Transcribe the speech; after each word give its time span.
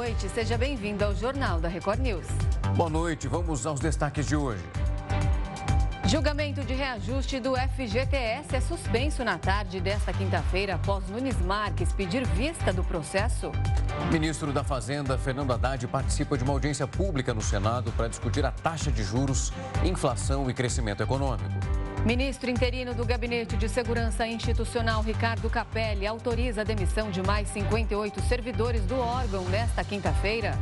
noite, 0.00 0.30
seja 0.30 0.56
bem-vindo 0.56 1.04
ao 1.04 1.14
Jornal 1.14 1.60
da 1.60 1.68
Record 1.68 2.00
News. 2.00 2.24
Boa 2.74 2.88
noite, 2.88 3.28
vamos 3.28 3.66
aos 3.66 3.78
destaques 3.78 4.26
de 4.26 4.34
hoje. 4.34 4.64
Julgamento 6.06 6.62
de 6.62 6.72
reajuste 6.72 7.38
do 7.38 7.54
FGTS 7.54 8.56
é 8.56 8.60
suspenso 8.62 9.22
na 9.22 9.36
tarde 9.36 9.78
desta 9.78 10.10
quinta-feira 10.10 10.76
após 10.76 11.06
Nunes 11.10 11.38
Marques 11.42 11.92
pedir 11.92 12.26
vista 12.28 12.72
do 12.72 12.82
processo. 12.82 13.52
Ministro 14.10 14.54
da 14.54 14.64
Fazenda, 14.64 15.18
Fernando 15.18 15.52
Haddad, 15.52 15.86
participa 15.88 16.38
de 16.38 16.44
uma 16.44 16.54
audiência 16.54 16.86
pública 16.86 17.34
no 17.34 17.42
Senado 17.42 17.92
para 17.92 18.08
discutir 18.08 18.44
a 18.46 18.50
taxa 18.50 18.90
de 18.90 19.04
juros, 19.04 19.52
inflação 19.84 20.48
e 20.48 20.54
crescimento 20.54 21.02
econômico. 21.02 21.59
Ministro 22.04 22.50
interino 22.50 22.94
do 22.94 23.04
Gabinete 23.04 23.58
de 23.58 23.68
Segurança 23.68 24.26
Institucional, 24.26 25.02
Ricardo 25.02 25.50
Capelli, 25.50 26.06
autoriza 26.06 26.62
a 26.62 26.64
demissão 26.64 27.10
de 27.10 27.22
mais 27.22 27.46
58 27.48 28.22
servidores 28.22 28.82
do 28.86 28.98
órgão 28.98 29.44
nesta 29.50 29.84
quinta-feira. 29.84 30.58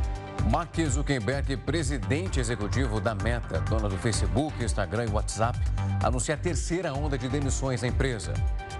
Mark 0.47 0.75
Zuckerberg, 0.89 1.57
presidente 1.57 2.39
executivo 2.39 2.99
da 2.99 3.13
Meta, 3.13 3.59
dona 3.61 3.89
do 3.89 3.97
Facebook, 3.97 4.63
Instagram 4.63 5.05
e 5.05 5.09
WhatsApp, 5.09 5.59
anuncia 6.03 6.35
a 6.35 6.37
terceira 6.37 6.93
onda 6.93 7.17
de 7.17 7.27
demissões 7.27 7.81
na 7.81 7.87
empresa. 7.87 8.33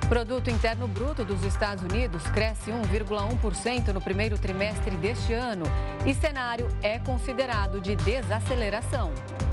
Produto 0.07 0.49
Interno 0.49 0.87
Bruto 0.87 1.23
dos 1.23 1.43
Estados 1.43 1.83
Unidos 1.83 2.23
cresce 2.33 2.71
1,1% 2.71 3.93
no 3.93 4.01
primeiro 4.01 4.37
trimestre 4.37 4.95
deste 4.97 5.33
ano 5.33 5.65
e 6.05 6.13
cenário 6.15 6.67
é 6.81 6.97
considerado 6.97 7.79
de 7.79 7.95
desaceleração. 7.95 9.11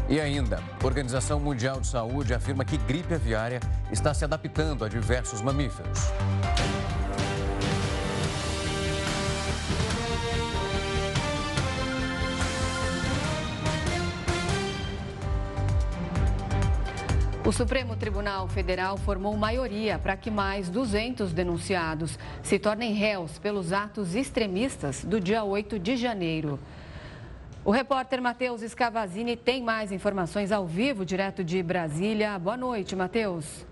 E 0.08 0.20
ainda, 0.20 0.62
a 0.80 0.86
Organização 0.86 1.40
Mundial 1.40 1.80
de 1.80 1.88
Saúde 1.88 2.32
afirma 2.32 2.64
que 2.64 2.78
gripe 2.78 3.12
aviária 3.14 3.60
está 3.90 4.14
se 4.14 4.24
adaptando 4.24 4.84
a 4.84 4.88
diversos 4.88 5.42
mamíferos. 5.42 5.98
O 17.46 17.52
Supremo 17.52 17.94
Tribunal 17.94 18.48
Federal 18.48 18.96
formou 18.96 19.36
maioria 19.36 20.00
para 20.00 20.16
que 20.16 20.32
mais 20.32 20.68
200 20.68 21.32
denunciados 21.32 22.18
se 22.42 22.58
tornem 22.58 22.92
réus 22.92 23.38
pelos 23.38 23.72
atos 23.72 24.16
extremistas 24.16 25.04
do 25.04 25.20
dia 25.20 25.44
8 25.44 25.78
de 25.78 25.96
janeiro. 25.96 26.58
O 27.64 27.70
repórter 27.70 28.20
Matheus 28.20 28.62
Escavazini 28.62 29.36
tem 29.36 29.62
mais 29.62 29.92
informações 29.92 30.50
ao 30.50 30.66
vivo, 30.66 31.04
direto 31.04 31.44
de 31.44 31.62
Brasília. 31.62 32.36
Boa 32.36 32.56
noite, 32.56 32.96
Matheus. 32.96 33.64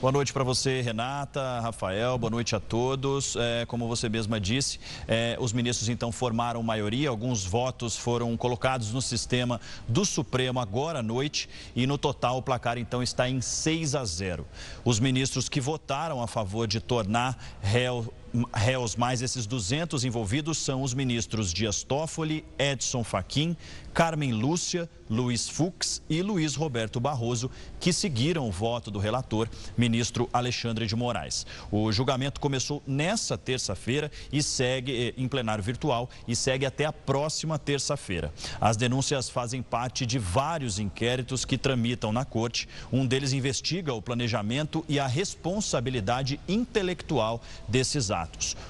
Boa 0.00 0.12
noite 0.12 0.32
para 0.32 0.44
você, 0.44 0.80
Renata, 0.80 1.58
Rafael, 1.58 2.16
boa 2.16 2.30
noite 2.30 2.54
a 2.54 2.60
todos. 2.60 3.34
É, 3.34 3.66
como 3.66 3.88
você 3.88 4.08
mesma 4.08 4.38
disse, 4.38 4.78
é, 5.08 5.36
os 5.40 5.52
ministros 5.52 5.88
então 5.88 6.12
formaram 6.12 6.62
maioria, 6.62 7.08
alguns 7.08 7.44
votos 7.44 7.96
foram 7.96 8.36
colocados 8.36 8.92
no 8.92 9.02
sistema 9.02 9.60
do 9.88 10.04
Supremo 10.04 10.60
agora 10.60 11.00
à 11.00 11.02
noite 11.02 11.48
e 11.74 11.84
no 11.84 11.98
total 11.98 12.38
o 12.38 12.42
placar 12.42 12.78
então 12.78 13.02
está 13.02 13.28
em 13.28 13.40
6 13.40 13.96
a 13.96 14.04
0. 14.04 14.46
Os 14.84 15.00
ministros 15.00 15.48
que 15.48 15.60
votaram 15.60 16.22
a 16.22 16.28
favor 16.28 16.68
de 16.68 16.78
tornar 16.78 17.36
réu 17.60 18.06
réus 18.52 18.96
mais 18.96 19.22
esses 19.22 19.46
200 19.46 20.04
envolvidos 20.04 20.58
são 20.58 20.82
os 20.82 20.94
ministros 20.94 21.52
Dias 21.52 21.82
Toffoli, 21.82 22.44
Edson 22.58 23.02
Fachin, 23.02 23.56
Carmen 23.98 24.32
Lúcia, 24.32 24.88
Luiz 25.10 25.48
Fux 25.48 26.02
e 26.08 26.22
Luiz 26.22 26.54
Roberto 26.54 27.00
Barroso, 27.00 27.50
que 27.80 27.92
seguiram 27.92 28.46
o 28.46 28.52
voto 28.52 28.90
do 28.90 28.98
relator, 28.98 29.48
ministro 29.76 30.28
Alexandre 30.32 30.86
de 30.86 30.94
Moraes. 30.94 31.46
O 31.70 31.90
julgamento 31.90 32.40
começou 32.40 32.82
nessa 32.86 33.36
terça-feira 33.38 34.10
e 34.32 34.42
segue 34.42 35.08
eh, 35.08 35.14
em 35.16 35.26
plenário 35.26 35.64
virtual 35.64 36.08
e 36.28 36.36
segue 36.36 36.66
até 36.66 36.84
a 36.84 36.92
próxima 36.92 37.58
terça-feira. 37.58 38.32
As 38.60 38.76
denúncias 38.76 39.28
fazem 39.30 39.62
parte 39.62 40.04
de 40.04 40.18
vários 40.18 40.78
inquéritos 40.78 41.44
que 41.44 41.58
tramitam 41.58 42.12
na 42.12 42.24
corte. 42.24 42.68
Um 42.92 43.06
deles 43.06 43.32
investiga 43.32 43.94
o 43.94 44.02
planejamento 44.02 44.84
e 44.88 45.00
a 45.00 45.06
responsabilidade 45.06 46.38
intelectual 46.46 47.42
desses 47.66 48.10
atos. 48.10 48.17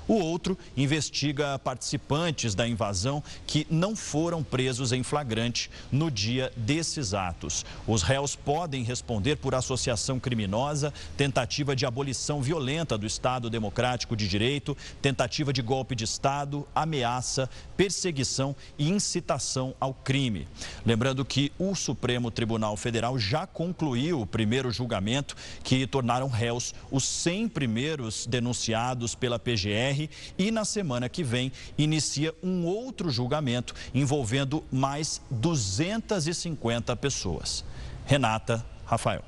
O 0.07 0.15
outro 0.15 0.59
investiga 0.77 1.59
participantes 1.59 2.55
da 2.55 2.67
invasão 2.67 3.23
que 3.47 3.67
não 3.71 3.95
foram 3.95 4.43
presos 4.43 4.93
em 4.93 5.03
flagrante 5.03 5.71
no 5.91 6.11
dia 6.11 6.53
desses 6.57 7.15
atos. 7.15 7.65
Os 7.87 8.03
réus 8.03 8.35
podem 8.35 8.83
responder 8.83 9.37
por 9.37 9.55
associação 9.55 10.19
criminosa, 10.19 10.93
tentativa 11.17 11.75
de 11.75 11.87
abolição 11.87 12.43
violenta 12.43 12.99
do 12.99 13.07
Estado 13.07 13.49
Democrático 13.51 14.17
de 14.17 14.29
Direito, 14.29 14.77
tentativa 15.01 15.53
de 15.53 15.63
golpe 15.63 15.95
de 15.95 16.05
Estado, 16.05 16.67
ameaça, 16.75 17.49
perseguição 17.77 18.55
e 18.79 18.89
incitação 18.89 19.75
ao 19.81 19.95
crime. 19.95 20.47
Lembrando 20.85 21.25
que 21.25 21.53
o 21.59 21.75
Supremo 21.75 22.31
Tribunal 22.31 22.77
Federal 22.77 23.19
já 23.19 23.47
concluiu 23.47 24.21
o 24.21 24.27
primeiro 24.27 24.71
julgamento 24.71 25.37
que 25.63 25.87
tornaram 25.87 26.29
réus 26.29 26.75
os 26.91 27.05
100 27.05 27.49
primeiros 27.49 28.27
denunciados 28.27 29.15
pela 29.15 29.38
PGR 29.39 30.09
e 30.37 30.51
na 30.51 30.65
semana 30.65 31.09
que 31.09 31.23
vem 31.23 31.53
inicia 31.77 32.35
um 32.43 32.65
outro 32.65 33.11
julgamento 33.11 33.75
envolvendo 33.95 34.65
mais 34.71 35.21
250 35.31 36.95
pessoas. 36.97 37.65
Renata, 38.05 38.65
Rafael. 38.85 39.23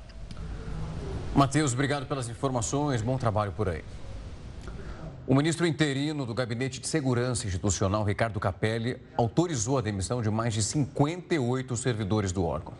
Matheus, 1.35 1.73
obrigado 1.73 2.05
pelas 2.05 2.27
informações. 2.27 3.01
Bom 3.01 3.17
trabalho 3.17 3.51
por 3.53 3.69
aí. 3.69 3.83
O 5.25 5.35
ministro 5.35 5.65
interino 5.65 6.25
do 6.25 6.33
Gabinete 6.33 6.81
de 6.81 6.87
Segurança 6.87 7.47
Institucional, 7.47 8.03
Ricardo 8.03 8.39
Capelli, 8.39 8.97
autorizou 9.15 9.77
a 9.77 9.81
demissão 9.81 10.21
de 10.21 10.29
mais 10.29 10.53
de 10.53 10.61
58 10.61 11.77
servidores 11.77 12.31
do 12.31 12.43
órgão. 12.43 12.73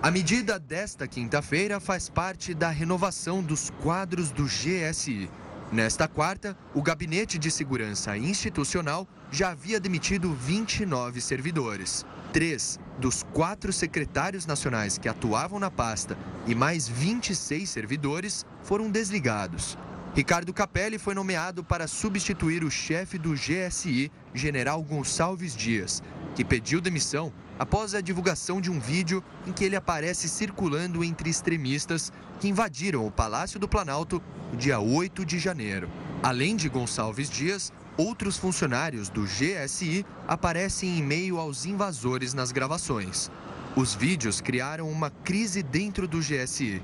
A 0.00 0.10
medida 0.10 0.58
desta 0.58 1.08
quinta-feira 1.08 1.80
faz 1.80 2.08
parte 2.08 2.54
da 2.54 2.70
renovação 2.70 3.42
dos 3.42 3.68
quadros 3.82 4.30
do 4.30 4.44
GSI. 4.44 5.28
Nesta 5.70 6.08
quarta, 6.08 6.56
o 6.74 6.80
Gabinete 6.80 7.38
de 7.38 7.50
Segurança 7.50 8.16
Institucional 8.16 9.06
já 9.30 9.50
havia 9.50 9.78
demitido 9.78 10.32
29 10.32 11.20
servidores. 11.20 12.06
Três 12.32 12.80
dos 12.98 13.22
quatro 13.34 13.70
secretários 13.70 14.46
nacionais 14.46 14.96
que 14.96 15.10
atuavam 15.10 15.60
na 15.60 15.70
pasta 15.70 16.16
e 16.46 16.54
mais 16.54 16.88
26 16.88 17.68
servidores 17.68 18.46
foram 18.62 18.90
desligados. 18.90 19.76
Ricardo 20.14 20.54
Capelli 20.54 20.98
foi 20.98 21.14
nomeado 21.14 21.62
para 21.62 21.86
substituir 21.86 22.64
o 22.64 22.70
chefe 22.70 23.18
do 23.18 23.34
GSI, 23.34 24.10
General 24.32 24.82
Gonçalves 24.82 25.54
Dias, 25.54 26.02
que 26.34 26.44
pediu 26.44 26.80
demissão 26.80 27.32
após 27.58 27.94
a 27.94 28.00
divulgação 28.00 28.60
de 28.60 28.70
um 28.70 28.78
vídeo 28.78 29.22
em 29.46 29.52
que 29.52 29.64
ele 29.64 29.76
aparece 29.76 30.28
circulando 30.28 31.02
entre 31.02 31.28
extremistas 31.28 32.12
que 32.40 32.48
invadiram 32.48 33.06
o 33.06 33.10
Palácio 33.10 33.58
do 33.58 33.68
Planalto 33.68 34.22
no 34.52 34.58
dia 34.58 34.78
8 34.78 35.24
de 35.24 35.38
janeiro. 35.38 35.88
Além 36.22 36.56
de 36.56 36.68
Gonçalves 36.68 37.28
Dias, 37.28 37.72
outros 37.96 38.36
funcionários 38.36 39.08
do 39.08 39.24
GSI 39.24 40.06
aparecem 40.26 40.98
em 40.98 41.02
meio 41.02 41.38
aos 41.38 41.66
invasores 41.66 42.32
nas 42.32 42.52
gravações. 42.52 43.30
Os 43.74 43.94
vídeos 43.94 44.40
criaram 44.40 44.88
uma 44.90 45.10
crise 45.10 45.62
dentro 45.62 46.06
do 46.08 46.18
GSI. 46.18 46.82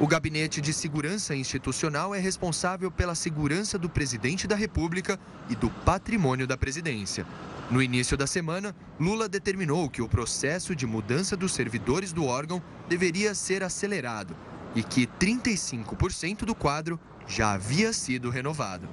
O 0.00 0.06
Gabinete 0.06 0.60
de 0.60 0.72
Segurança 0.72 1.34
Institucional 1.34 2.14
é 2.14 2.20
responsável 2.20 2.90
pela 2.90 3.16
segurança 3.16 3.76
do 3.76 3.88
presidente 3.88 4.46
da 4.46 4.54
República 4.54 5.18
e 5.48 5.56
do 5.56 5.68
patrimônio 5.68 6.46
da 6.46 6.56
presidência. 6.56 7.26
No 7.70 7.82
início 7.82 8.16
da 8.16 8.26
semana, 8.26 8.74
Lula 8.98 9.28
determinou 9.28 9.90
que 9.90 10.00
o 10.00 10.08
processo 10.08 10.74
de 10.74 10.86
mudança 10.86 11.36
dos 11.36 11.52
servidores 11.52 12.14
do 12.14 12.24
órgão 12.24 12.62
deveria 12.88 13.34
ser 13.34 13.62
acelerado 13.62 14.34
e 14.74 14.82
que 14.82 15.06
35% 15.06 16.46
do 16.46 16.54
quadro 16.54 16.98
já 17.26 17.52
havia 17.52 17.92
sido 17.92 18.30
renovado. 18.30 18.88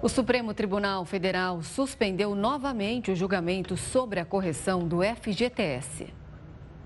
O 0.00 0.08
Supremo 0.08 0.54
Tribunal 0.54 1.04
Federal 1.04 1.62
suspendeu 1.62 2.34
novamente 2.36 3.10
o 3.10 3.16
julgamento 3.16 3.76
sobre 3.76 4.20
a 4.20 4.24
correção 4.24 4.86
do 4.86 4.98
FGTS. 5.02 6.21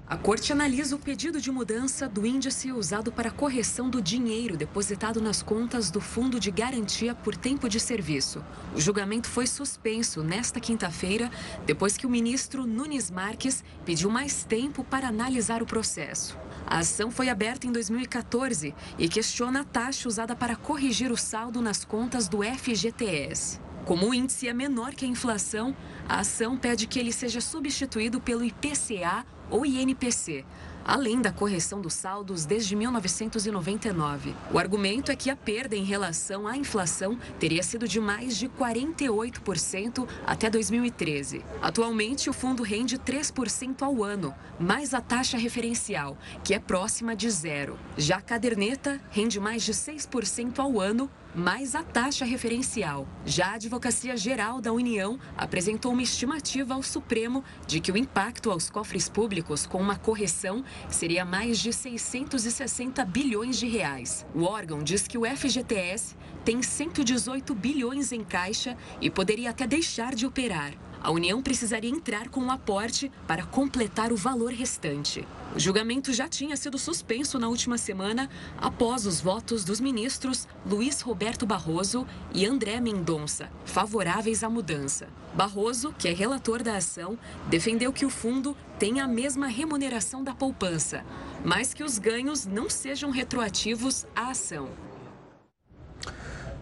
A 0.09 0.17
corte 0.17 0.53
analisa 0.53 0.95
o 0.95 1.01
pedido 1.01 1.41
de 1.41 1.51
mudança 1.51 2.09
do 2.09 2.25
índice 2.25 2.71
usado 2.71 3.11
para 3.11 3.29
correção 3.29 3.91
do 3.91 4.01
dinheiro 4.01 4.57
depositado 4.57 5.21
nas 5.21 5.43
contas 5.43 5.91
do 5.91 6.01
Fundo 6.01 6.39
de 6.39 6.49
Garantia 6.49 7.13
por 7.13 7.35
Tempo 7.35 7.69
de 7.69 7.81
Serviço. 7.81 8.41
O 8.73 8.81
julgamento 8.81 9.29
foi 9.29 9.49
suspenso 9.49 10.23
nesta 10.23 10.61
quinta-feira, 10.61 11.29
depois 11.67 11.97
que 11.97 12.07
o 12.07 12.11
ministro 12.11 12.65
Nunes 12.65 13.11
Marques 13.11 13.65
pediu 13.85 14.09
mais 14.09 14.45
tempo 14.45 14.85
para 14.85 15.09
analisar 15.09 15.61
o 15.61 15.67
processo. 15.67 16.39
A 16.65 16.79
ação 16.79 17.11
foi 17.11 17.29
aberta 17.29 17.67
em 17.67 17.73
2014 17.73 18.73
e 18.97 19.09
questiona 19.09 19.63
a 19.63 19.65
taxa 19.65 20.07
usada 20.07 20.37
para 20.37 20.55
corrigir 20.55 21.11
o 21.11 21.17
saldo 21.17 21.61
nas 21.61 21.85
contas 21.85 22.29
do 22.29 22.45
FGTS. 22.45 23.66
Como 23.87 24.09
o 24.09 24.13
índice 24.13 24.49
é 24.49 24.53
menor 24.53 24.95
que 24.95 25.05
a 25.05 25.09
inflação, 25.09 25.75
a 26.09 26.19
ação 26.19 26.57
pede 26.57 26.89
que 26.89 26.99
ele 26.99 27.13
seja 27.13 27.41
substituído 27.41 28.21
pelo 28.21 28.43
IPCA 28.45 29.25
ou 29.49 29.65
INPC. 29.65 30.45
além 30.87 31.21
da 31.21 31.33
correção 31.33 31.81
dos 31.81 31.95
saldos 31.95 32.45
desde 32.45 32.77
1999. 32.77 34.37
O 34.53 34.59
argumento 34.59 35.11
é 35.11 35.17
que 35.17 35.29
a 35.29 35.35
perda 35.35 35.75
em 35.75 35.83
relação 35.83 36.47
à 36.47 36.57
inflação 36.57 37.19
teria 37.41 37.63
sido 37.63 37.89
de 37.89 37.99
mais 37.99 38.37
de 38.37 38.49
48% 38.49 40.07
até 40.25 40.49
2013. 40.49 41.45
Atualmente, 41.61 42.31
o 42.31 42.33
fundo 42.33 42.63
rende 42.63 42.99
3% 42.99 43.83
ao 43.83 44.05
ano, 44.05 44.33
mais 44.61 44.95
a 44.95 45.01
taxa 45.01 45.37
referencial, 45.37 46.17
que 46.45 46.55
é 46.55 46.61
próxima 46.61 47.17
de 47.17 47.29
zero. 47.31 47.77
Já 47.97 48.19
a 48.19 48.23
caderneta 48.23 49.01
rende 49.11 49.41
mais 49.41 49.65
de 49.65 49.73
6% 49.73 50.61
ao 50.61 50.81
ano, 50.81 51.11
mais 51.37 51.75
a 51.75 51.83
taxa 51.83 52.25
referencial. 52.25 53.07
Já 53.27 53.49
a 53.49 53.55
Advocacia 53.57 54.17
Geral 54.17 54.59
da 54.59 54.73
União 54.73 55.19
apresentou 55.37 55.93
uma 55.93 56.03
estimativa 56.03 56.73
ao 56.73 56.83
Supremo 56.83 57.45
de 57.67 57.79
que 57.79 57.93
o 57.93 57.97
impacto 57.97 58.51
aos 58.51 58.71
cofres 58.71 59.07
públicos 59.07 59.67
com 59.67 59.79
uma 59.79 59.97
correção 59.97 60.65
seria 60.89 61.27
mais 61.27 61.59
de 61.59 61.75
660 61.75 63.05
bilhões 63.05 63.59
de 63.59 63.67
reais. 63.67 64.25
O 64.35 64.45
órgão 64.45 64.83
diz 64.83 65.07
que 65.07 65.19
o 65.19 65.27
FGTS 65.27 66.17
tem 66.43 66.63
118 66.63 67.55
bilhões 67.55 68.13
em 68.13 68.25
caixa 68.25 68.75
e 68.99 69.11
poderia 69.11 69.51
até 69.51 69.67
deixar 69.67 70.15
de 70.15 70.25
operar. 70.25 70.73
A 71.03 71.11
União 71.11 71.43
precisaria 71.43 71.91
entrar 71.91 72.29
com 72.29 72.41
um 72.41 72.51
aporte 72.51 73.11
para 73.27 73.45
completar 73.45 74.13
o 74.13 74.17
valor 74.17 74.53
restante. 74.53 75.27
O 75.55 75.59
julgamento 75.59 76.13
já 76.13 76.29
tinha 76.29 76.57
sido 76.57 76.79
suspenso 76.79 77.39
na 77.39 77.49
última 77.49 77.79
semana 77.79 78.29
após 78.59 79.07
os 79.07 79.21
votos 79.21 79.65
dos 79.65 79.81
ministros 79.81 80.47
Luiz 80.65 81.01
Roberto 81.01 81.47
Barroso 81.47 82.07
e 82.35 82.45
André 82.45 82.81
Mendonça, 82.81 83.51
favoráveis 83.65 84.43
à 84.43 84.51
mudança. 84.51 85.09
Barroso, 85.35 85.95
que 85.99 86.09
é 86.09 86.13
relator 86.13 86.63
da 86.63 86.77
ação, 86.77 87.19
defendeu 87.49 87.93
que 87.93 88.07
o 88.07 88.11
fundo 88.11 88.57
tenha 88.79 89.05
a 89.05 89.09
mesma 89.09 89.47
remuneração 89.47 90.25
da 90.25 90.35
poupança, 90.35 91.05
mas 91.45 91.73
que 91.73 91.85
os 91.85 91.99
ganhos 91.99 92.47
não 92.47 92.69
sejam 92.69 93.11
retroativos 93.11 94.07
à 94.15 94.31
ação. 94.31 94.86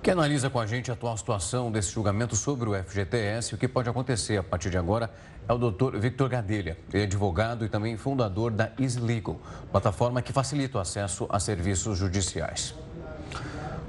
Quem 0.04 0.12
analisa 0.12 0.50
com 0.50 0.60
a 0.60 0.66
gente 0.66 0.90
a 0.90 0.92
atual 0.92 1.16
situação 1.16 1.72
desse 1.72 1.90
julgamento 1.90 2.36
sobre 2.36 2.68
o 2.68 2.74
FGTS 2.74 3.52
e 3.52 3.54
o 3.54 3.58
que 3.58 3.66
pode 3.66 3.88
acontecer 3.88 4.36
a 4.36 4.42
partir 4.42 4.68
de 4.68 4.76
agora 4.76 5.10
é 5.48 5.52
o 5.54 5.56
doutor 5.56 5.98
Victor 5.98 6.28
Gadelha. 6.28 6.76
É 6.92 7.04
advogado 7.04 7.64
e 7.64 7.70
também 7.70 7.96
fundador 7.96 8.50
da 8.50 8.70
Easy 8.78 9.00
Legal, 9.00 9.40
plataforma 9.72 10.20
que 10.20 10.30
facilita 10.30 10.76
o 10.76 10.80
acesso 10.82 11.26
a 11.30 11.40
serviços 11.40 11.96
judiciais. 11.96 12.74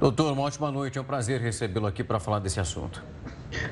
Doutor, 0.00 0.32
uma 0.32 0.40
ótima 0.40 0.72
noite. 0.72 0.96
É 0.96 1.02
um 1.02 1.04
prazer 1.04 1.38
recebê-lo 1.38 1.86
aqui 1.86 2.02
para 2.02 2.18
falar 2.18 2.38
desse 2.38 2.58
assunto. 2.58 3.04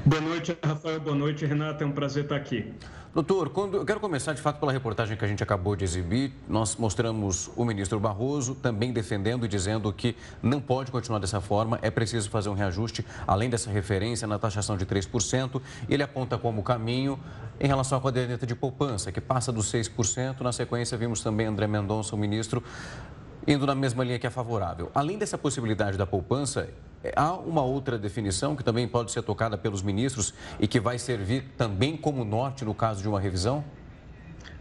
Boa 0.04 0.20
noite, 0.20 0.54
Rafael. 0.62 1.00
Boa 1.00 1.16
noite, 1.16 1.46
Renata. 1.46 1.82
É 1.82 1.86
um 1.86 1.92
prazer 1.92 2.24
estar 2.24 2.36
aqui. 2.36 2.74
Doutor, 3.14 3.50
quando, 3.50 3.76
eu 3.76 3.84
quero 3.84 4.00
começar 4.00 4.32
de 4.32 4.40
fato 4.40 4.58
pela 4.58 4.72
reportagem 4.72 5.16
que 5.16 5.24
a 5.24 5.28
gente 5.28 5.40
acabou 5.40 5.76
de 5.76 5.84
exibir. 5.84 6.32
Nós 6.48 6.74
mostramos 6.74 7.48
o 7.54 7.64
ministro 7.64 8.00
Barroso 8.00 8.56
também 8.56 8.92
defendendo 8.92 9.44
e 9.44 9.48
dizendo 9.48 9.92
que 9.92 10.16
não 10.42 10.60
pode 10.60 10.90
continuar 10.90 11.20
dessa 11.20 11.40
forma, 11.40 11.78
é 11.80 11.92
preciso 11.92 12.28
fazer 12.28 12.48
um 12.48 12.54
reajuste, 12.54 13.06
além 13.24 13.48
dessa 13.48 13.70
referência 13.70 14.26
na 14.26 14.36
taxação 14.36 14.76
de 14.76 14.84
3%. 14.84 15.62
Ele 15.88 16.02
aponta 16.02 16.36
como 16.36 16.60
caminho 16.64 17.16
em 17.60 17.68
relação 17.68 17.98
à 17.98 18.00
caderneta 18.00 18.44
de 18.44 18.56
poupança, 18.56 19.12
que 19.12 19.20
passa 19.20 19.52
dos 19.52 19.72
6%. 19.72 20.40
Na 20.40 20.50
sequência, 20.50 20.98
vimos 20.98 21.20
também 21.20 21.46
André 21.46 21.68
Mendonça, 21.68 22.16
o 22.16 22.18
ministro, 22.18 22.64
indo 23.46 23.66
na 23.66 23.74
mesma 23.74 24.04
linha 24.04 24.18
que 24.18 24.26
é 24.26 24.30
favorável. 24.30 24.90
Além 24.94 25.18
dessa 25.18 25.36
possibilidade 25.36 25.96
da 25.96 26.06
poupança, 26.06 26.68
é, 27.02 27.12
há 27.14 27.32
uma 27.32 27.62
outra 27.62 27.98
definição 27.98 28.56
que 28.56 28.64
também 28.64 28.88
pode 28.88 29.12
ser 29.12 29.22
tocada 29.22 29.58
pelos 29.58 29.82
ministros 29.82 30.32
e 30.58 30.66
que 30.66 30.80
vai 30.80 30.98
servir 30.98 31.52
também 31.56 31.96
como 31.96 32.24
norte 32.24 32.64
no 32.64 32.74
caso 32.74 33.02
de 33.02 33.08
uma 33.08 33.20
revisão? 33.20 33.62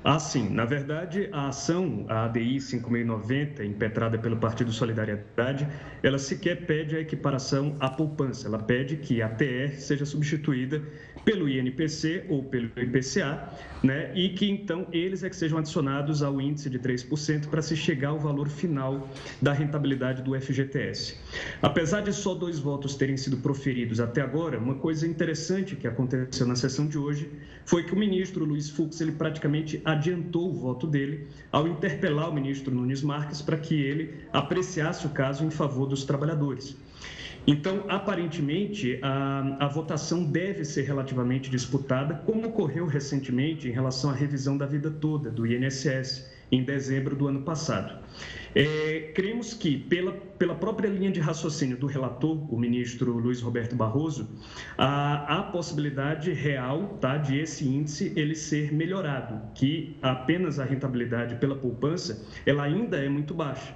Ah, 0.03 0.19
sim. 0.19 0.49
Na 0.49 0.65
verdade, 0.65 1.29
a 1.31 1.47
ação, 1.47 2.05
a 2.09 2.25
ADI 2.25 2.59
5690, 2.59 3.63
impetrada 3.63 4.17
pelo 4.17 4.35
Partido 4.35 4.69
Solidariedade, 4.71 5.65
ela 6.01 6.19
sequer 6.19 6.65
pede 6.65 6.97
a 6.97 6.99
equiparação 6.99 7.77
à 7.79 7.89
poupança. 7.89 8.47
Ela 8.47 8.59
pede 8.59 8.97
que 8.97 9.21
a 9.21 9.29
TR 9.29 9.77
seja 9.77 10.05
substituída 10.05 10.81
pelo 11.23 11.47
INPC 11.47 12.25
ou 12.27 12.43
pelo 12.43 12.69
IPCA, 12.75 13.49
né? 13.81 14.11
e 14.13 14.29
que 14.29 14.49
então 14.49 14.85
eles 14.91 15.23
é 15.23 15.29
que 15.29 15.35
sejam 15.37 15.57
adicionados 15.57 16.21
ao 16.21 16.41
índice 16.41 16.69
de 16.69 16.79
3% 16.79 17.47
para 17.47 17.61
se 17.61 17.75
chegar 17.75 18.09
ao 18.09 18.19
valor 18.19 18.49
final 18.49 19.07
da 19.41 19.53
rentabilidade 19.53 20.21
do 20.21 20.39
FGTS. 20.39 21.17
Apesar 21.61 22.01
de 22.01 22.11
só 22.11 22.35
dois 22.35 22.59
votos 22.59 22.95
terem 22.95 23.15
sido 23.15 23.37
proferidos 23.37 24.01
até 24.01 24.21
agora, 24.21 24.57
uma 24.57 24.75
coisa 24.75 25.07
interessante 25.07 25.77
que 25.77 25.87
aconteceu 25.87 26.45
na 26.45 26.57
sessão 26.57 26.85
de 26.87 26.97
hoje 26.97 27.29
foi 27.65 27.83
que 27.83 27.93
o 27.93 27.97
ministro 27.97 28.45
Luiz 28.45 28.69
Fux 28.69 28.99
ele 29.01 29.13
praticamente 29.13 29.81
adiantou 29.85 30.49
o 30.49 30.53
voto 30.53 30.85
dele 30.85 31.27
ao 31.51 31.67
interpelar 31.67 32.29
o 32.29 32.33
ministro 32.33 32.73
Nunes 32.73 33.01
Marques 33.01 33.41
para 33.41 33.57
que 33.57 33.75
ele 33.75 34.15
apreciasse 34.31 35.05
o 35.05 35.09
caso 35.09 35.45
em 35.45 35.51
favor 35.51 35.87
dos 35.87 36.03
trabalhadores. 36.03 36.75
Então, 37.45 37.83
aparentemente, 37.89 38.99
a, 39.01 39.57
a, 39.59 39.67
votação 39.67 40.23
deve 40.23 40.63
ser 40.63 40.83
relativamente 40.83 41.49
disputada, 41.49 42.15
como 42.25 42.47
ocorreu 42.47 42.85
recentemente 42.85 43.67
em 43.67 43.71
relação 43.71 44.11
à 44.11 44.13
revisão 44.13 44.57
da 44.57 44.65
vida 44.65 44.89
toda 44.89 45.29
do 45.29 45.45
INSS, 45.45 46.25
em 46.49 46.63
dezembro 46.63 47.15
do 47.15 47.27
ano 47.27 47.41
passado. 47.41 48.02
É, 48.55 49.11
cremos 49.15 49.53
que, 49.53 49.77
pela, 49.77 50.11
pela 50.11 50.55
própria 50.55 50.87
linha 50.87 51.11
de 51.11 51.19
raciocínio 51.19 51.77
do 51.77 51.87
relator, 51.87 52.53
o 52.53 52.57
ministro 52.57 53.11
Luiz 53.17 53.41
Roberto 53.41 53.75
Barroso, 53.75 54.29
há, 54.77 55.39
há 55.39 55.43
possibilidade 55.43 56.31
real 56.31 56.97
tá, 57.01 57.17
de 57.17 57.39
esse 57.39 57.67
índice 57.67 58.13
ele 58.15 58.35
ser 58.35 58.71
melhorado, 58.71 59.41
que 59.55 59.97
apenas 60.01 60.59
a 60.59 60.65
rentabilidade 60.65 61.35
pela 61.35 61.55
poupança 61.55 62.25
ela 62.45 62.63
ainda 62.63 62.97
é 62.97 63.09
muito 63.09 63.33
baixa. 63.33 63.73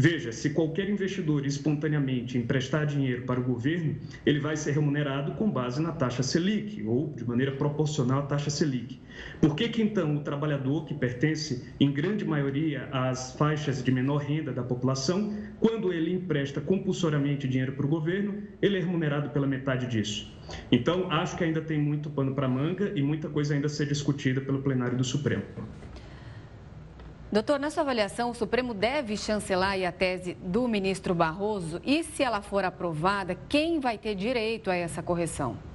Veja, 0.00 0.30
se 0.30 0.50
qualquer 0.50 0.88
investidor 0.88 1.44
espontaneamente 1.44 2.38
emprestar 2.38 2.86
dinheiro 2.86 3.22
para 3.22 3.40
o 3.40 3.42
governo, 3.42 3.96
ele 4.24 4.38
vai 4.38 4.56
ser 4.56 4.70
remunerado 4.70 5.32
com 5.32 5.50
base 5.50 5.82
na 5.82 5.90
taxa 5.90 6.22
Selic 6.22 6.84
ou 6.86 7.12
de 7.14 7.26
maneira 7.26 7.50
proporcional 7.50 8.20
à 8.20 8.22
taxa 8.22 8.48
Selic. 8.48 9.00
Por 9.40 9.56
que, 9.56 9.68
que 9.68 9.82
então 9.82 10.14
o 10.14 10.20
trabalhador 10.20 10.84
que 10.84 10.94
pertence, 10.94 11.64
em 11.80 11.90
grande 11.90 12.24
maioria, 12.24 12.88
às 12.92 13.32
faixas 13.32 13.77
de 13.82 13.90
menor 13.90 14.18
renda 14.18 14.52
da 14.52 14.62
população, 14.62 15.32
quando 15.60 15.92
ele 15.92 16.12
empresta 16.14 16.60
compulsoriamente 16.60 17.48
dinheiro 17.48 17.72
para 17.72 17.86
o 17.86 17.88
governo, 17.88 18.42
ele 18.60 18.76
é 18.76 18.80
remunerado 18.80 19.30
pela 19.30 19.46
metade 19.46 19.86
disso? 19.86 20.32
Então, 20.72 21.10
acho 21.10 21.36
que 21.36 21.44
ainda 21.44 21.60
tem 21.60 21.78
muito 21.78 22.10
pano 22.10 22.34
para 22.34 22.48
manga 22.48 22.92
e 22.94 23.02
muita 23.02 23.28
coisa 23.28 23.54
ainda 23.54 23.66
a 23.66 23.70
ser 23.70 23.86
discutida 23.86 24.40
pelo 24.40 24.62
plenário 24.62 24.96
do 24.96 25.04
Supremo. 25.04 25.42
Doutor, 27.30 27.60
na 27.60 27.68
sua 27.68 27.82
avaliação, 27.82 28.30
o 28.30 28.34
Supremo 28.34 28.72
deve 28.72 29.14
chancelar 29.14 29.78
a 29.86 29.92
tese 29.92 30.34
do 30.42 30.66
ministro 30.66 31.14
Barroso 31.14 31.78
e, 31.84 32.02
se 32.02 32.22
ela 32.22 32.40
for 32.40 32.64
aprovada, 32.64 33.36
quem 33.48 33.80
vai 33.80 33.98
ter 33.98 34.14
direito 34.14 34.70
a 34.70 34.74
essa 34.74 35.02
correção? 35.02 35.67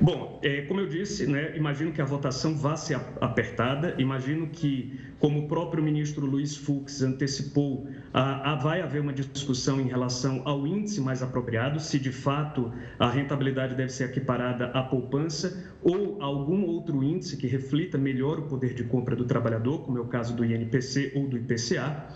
Bom, 0.00 0.40
é, 0.42 0.62
como 0.62 0.80
eu 0.80 0.88
disse, 0.88 1.26
né, 1.26 1.56
imagino 1.56 1.92
que 1.92 2.00
a 2.00 2.04
votação 2.04 2.56
vá 2.56 2.76
ser 2.76 2.98
apertada, 3.20 3.94
imagino 3.98 4.48
que, 4.48 4.98
como 5.18 5.40
o 5.40 5.48
próprio 5.48 5.82
ministro 5.82 6.26
Luiz 6.26 6.56
Fux 6.56 7.02
antecipou, 7.02 7.86
a, 8.12 8.52
a, 8.52 8.54
vai 8.56 8.80
haver 8.80 9.00
uma 9.00 9.12
discussão 9.12 9.80
em 9.80 9.88
relação 9.88 10.42
ao 10.44 10.66
índice 10.66 11.00
mais 11.00 11.22
apropriado, 11.22 11.78
se 11.78 11.98
de 11.98 12.10
fato 12.10 12.72
a 12.98 13.08
rentabilidade 13.08 13.74
deve 13.74 13.92
ser 13.92 14.04
equiparada 14.04 14.66
à 14.66 14.82
poupança 14.82 15.72
ou 15.82 16.20
algum 16.20 16.64
outro 16.66 17.02
índice 17.02 17.36
que 17.36 17.46
reflita 17.46 17.98
melhor 17.98 18.38
o 18.38 18.42
poder 18.42 18.74
de 18.74 18.84
compra 18.84 19.14
do 19.14 19.24
trabalhador, 19.24 19.84
como 19.84 19.98
é 19.98 20.00
o 20.00 20.06
caso 20.06 20.34
do 20.34 20.44
INPC 20.44 21.12
ou 21.14 21.28
do 21.28 21.36
IPCA. 21.36 22.08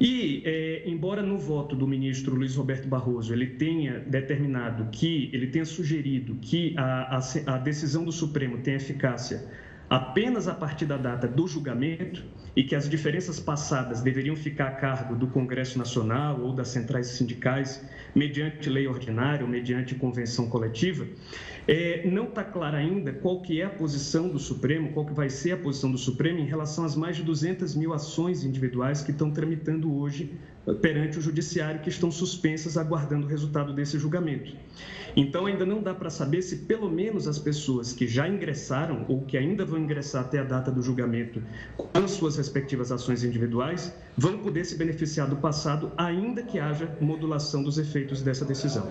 E, 0.00 0.42
é, 0.44 0.82
embora 0.86 1.22
no 1.22 1.38
voto 1.38 1.76
do 1.76 1.86
ministro 1.86 2.34
Luiz 2.34 2.56
Roberto 2.56 2.88
Barroso 2.88 3.32
ele 3.32 3.46
tenha 3.46 4.00
determinado 4.00 4.88
que, 4.90 5.30
ele 5.32 5.46
tenha 5.46 5.64
sugerido 5.64 6.34
que 6.36 6.74
a, 6.76 7.18
a, 7.18 7.54
a 7.54 7.58
decisão 7.58 8.04
do 8.04 8.12
Supremo 8.12 8.58
tenha 8.58 8.76
eficácia 8.76 9.48
apenas 9.88 10.48
a 10.48 10.54
partir 10.54 10.86
da 10.86 10.96
data 10.96 11.28
do 11.28 11.46
julgamento 11.46 12.24
e 12.54 12.62
que 12.62 12.74
as 12.74 12.88
diferenças 12.88 13.40
passadas 13.40 14.02
deveriam 14.02 14.36
ficar 14.36 14.68
a 14.68 14.72
cargo 14.72 15.14
do 15.14 15.26
Congresso 15.26 15.78
Nacional 15.78 16.40
ou 16.40 16.52
das 16.52 16.68
centrais 16.68 17.06
sindicais, 17.08 17.82
mediante 18.14 18.68
lei 18.68 18.86
ordinária 18.86 19.44
ou 19.44 19.50
mediante 19.50 19.94
convenção 19.94 20.48
coletiva, 20.48 21.06
é, 21.66 22.06
não 22.06 22.24
está 22.24 22.44
clara 22.44 22.78
ainda 22.78 23.12
qual 23.12 23.40
que 23.40 23.60
é 23.60 23.64
a 23.64 23.70
posição 23.70 24.28
do 24.28 24.38
Supremo, 24.38 24.92
qual 24.92 25.06
que 25.06 25.14
vai 25.14 25.30
ser 25.30 25.52
a 25.52 25.56
posição 25.56 25.90
do 25.90 25.98
Supremo 25.98 26.40
em 26.40 26.46
relação 26.46 26.84
às 26.84 26.94
mais 26.94 27.16
de 27.16 27.22
200 27.22 27.74
mil 27.74 27.92
ações 27.92 28.44
individuais 28.44 29.00
que 29.00 29.12
estão 29.12 29.30
tramitando 29.30 29.94
hoje 29.96 30.32
perante 30.80 31.18
o 31.18 31.22
Judiciário, 31.22 31.80
que 31.80 31.88
estão 31.88 32.10
suspensas 32.10 32.76
aguardando 32.76 33.26
o 33.26 33.28
resultado 33.28 33.72
desse 33.72 33.98
julgamento. 33.98 34.54
Então, 35.16 35.46
ainda 35.46 35.66
não 35.66 35.82
dá 35.82 35.94
para 35.94 36.08
saber 36.08 36.40
se 36.42 36.56
pelo 36.58 36.90
menos 36.90 37.28
as 37.28 37.38
pessoas 37.38 37.92
que 37.92 38.06
já 38.06 38.28
ingressaram 38.28 39.04
ou 39.08 39.22
que 39.22 39.36
ainda 39.36 39.64
vão 39.64 39.78
ingressar 39.78 40.22
até 40.22 40.38
a 40.38 40.44
data 40.44 40.70
do 40.70 40.82
julgamento 40.82 41.42
com 41.76 41.88
as 41.98 42.12
suas 42.12 42.36
respectivas 42.36 42.90
ações 42.90 43.22
individuais 43.24 43.92
vão 44.16 44.38
poder 44.38 44.64
se 44.64 44.76
beneficiar 44.76 45.28
do 45.28 45.36
passado, 45.36 45.92
ainda 45.96 46.42
que 46.42 46.58
haja 46.58 46.96
modulação 47.00 47.62
dos 47.62 47.78
efeitos 47.78 48.22
dessa 48.22 48.44
decisão. 48.44 48.88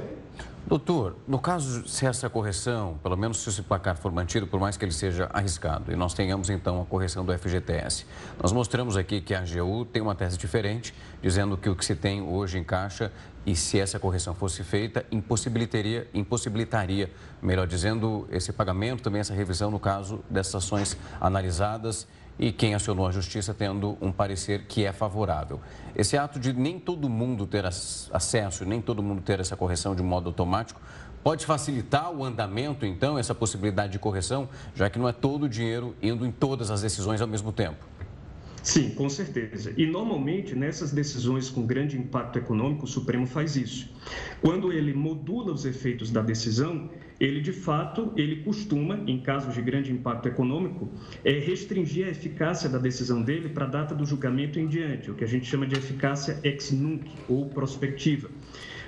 Doutor, 0.68 1.18
no 1.28 1.40
caso 1.40 1.88
se 1.88 2.06
essa 2.06 2.30
correção, 2.30 2.98
pelo 3.02 3.18
menos 3.18 3.42
se 3.42 3.50
esse 3.50 3.62
placar 3.62 3.98
for 3.98 4.12
mantido, 4.12 4.48
por 4.48 4.60
mais 4.60 4.78
que 4.78 4.86
ele 4.86 4.94
seja 4.94 5.30
arriscado, 5.34 5.92
e 5.92 5.96
nós 5.96 6.14
tenhamos 6.14 6.50
então 6.50 6.82
a 6.82 6.86
correção 6.86 7.26
do 7.26 7.38
FGTS, 7.38 8.06
nós 8.42 8.52
mostramos 8.52 8.96
aqui 8.96 9.20
que 9.20 9.34
a 9.34 9.40
AGU 9.40 9.86
tem 9.86 10.02
uma 10.02 10.16
tese 10.16 10.38
diferente, 10.38 10.94
dizendo 11.22 11.58
que 11.58 11.68
o 11.68 11.76
que 11.76 11.84
se 11.84 11.96
tem 11.96 12.22
hoje 12.22 12.58
em 12.58 12.64
caixa, 12.64 13.12
e 13.46 13.56
se 13.56 13.80
essa 13.80 14.00
correção 14.00 14.36
fosse 14.36 14.64
feita, 14.64 15.04
impossibilitaria, 15.12 16.08
impossibilitaria, 16.14 17.12
melhor 17.42 17.66
dizendo, 17.66 18.28
esse 18.32 18.54
pagamento, 18.54 19.02
também 19.02 19.20
essa 19.20 19.34
revisão 19.34 19.72
no 19.72 19.80
caso 19.80 20.24
dessas 20.30 20.56
ações 20.56 20.96
analisadas 21.20 22.08
e 22.40 22.52
quem 22.52 22.74
acionou 22.74 23.08
a 23.08 23.12
justiça 23.12 23.54
tendo 23.54 23.98
um 24.02 24.12
parecer 24.12 24.66
que 24.68 24.86
é 24.86 24.92
favorável. 24.92 25.60
Esse 25.96 26.18
ato 26.18 26.40
de 26.40 26.54
nem 26.54 26.80
todo 26.80 27.10
mundo 27.10 27.46
ter 27.46 27.66
acesso, 27.66 28.66
nem 28.66 28.82
todo 28.82 29.04
mundo 29.04 29.22
ter 29.22 29.40
essa 29.40 29.56
correção 29.56 29.96
de 29.96 30.02
modo 30.02 30.30
automático, 30.30 30.82
pode 31.24 31.46
facilitar 31.46 32.12
o 32.12 32.24
andamento, 32.24 32.86
então, 32.86 33.18
essa 33.18 33.36
possibilidade 33.36 33.94
de 33.94 34.00
correção, 34.00 34.50
já 34.74 34.90
que 34.90 34.98
não 34.98 35.08
é 35.08 35.12
todo 35.14 35.44
o 35.44 35.50
dinheiro 35.50 35.96
indo 36.02 36.26
em 36.26 36.32
todas 36.32 36.72
as 36.72 36.82
decisões 36.82 37.22
ao 37.22 37.28
mesmo 37.28 37.52
tempo. 37.52 37.92
Sim, 38.64 38.92
com 38.92 39.10
certeza. 39.10 39.74
E 39.76 39.88
normalmente 39.88 40.56
nessas 40.56 40.92
decisões 40.92 41.50
com 41.50 41.66
grande 41.66 41.98
impacto 41.98 42.38
econômico, 42.38 42.86
o 42.86 42.88
Supremo 42.88 43.26
faz 43.26 43.56
isso. 43.56 43.90
Quando 44.40 44.72
ele 44.72 44.94
modula 44.94 45.52
os 45.52 45.66
efeitos 45.66 46.12
da 46.12 46.22
decisão, 46.22 46.90
ele 47.22 47.40
de 47.40 47.54
fato, 47.54 48.12
ele 48.18 48.38
costuma, 48.38 49.00
em 49.06 49.20
casos 49.20 49.54
de 49.54 49.62
grande 49.62 49.92
impacto 49.92 50.28
econômico, 50.28 50.92
é, 51.24 51.38
restringir 51.38 52.08
a 52.08 52.10
eficácia 52.10 52.68
da 52.68 52.80
decisão 52.80 53.22
dele 53.22 53.50
para 53.50 53.66
a 53.66 53.70
data 53.70 53.94
do 53.94 54.04
julgamento 54.04 54.60
em 54.60 54.68
diante, 54.68 55.12
o 55.12 55.14
que 55.14 55.24
a 55.24 55.28
gente 55.28 55.46
chama 55.46 55.68
de 55.68 55.76
eficácia 55.76 56.40
ex 56.44 56.72
nunc 56.72 57.06
ou 57.30 57.48
prospectiva 57.48 58.28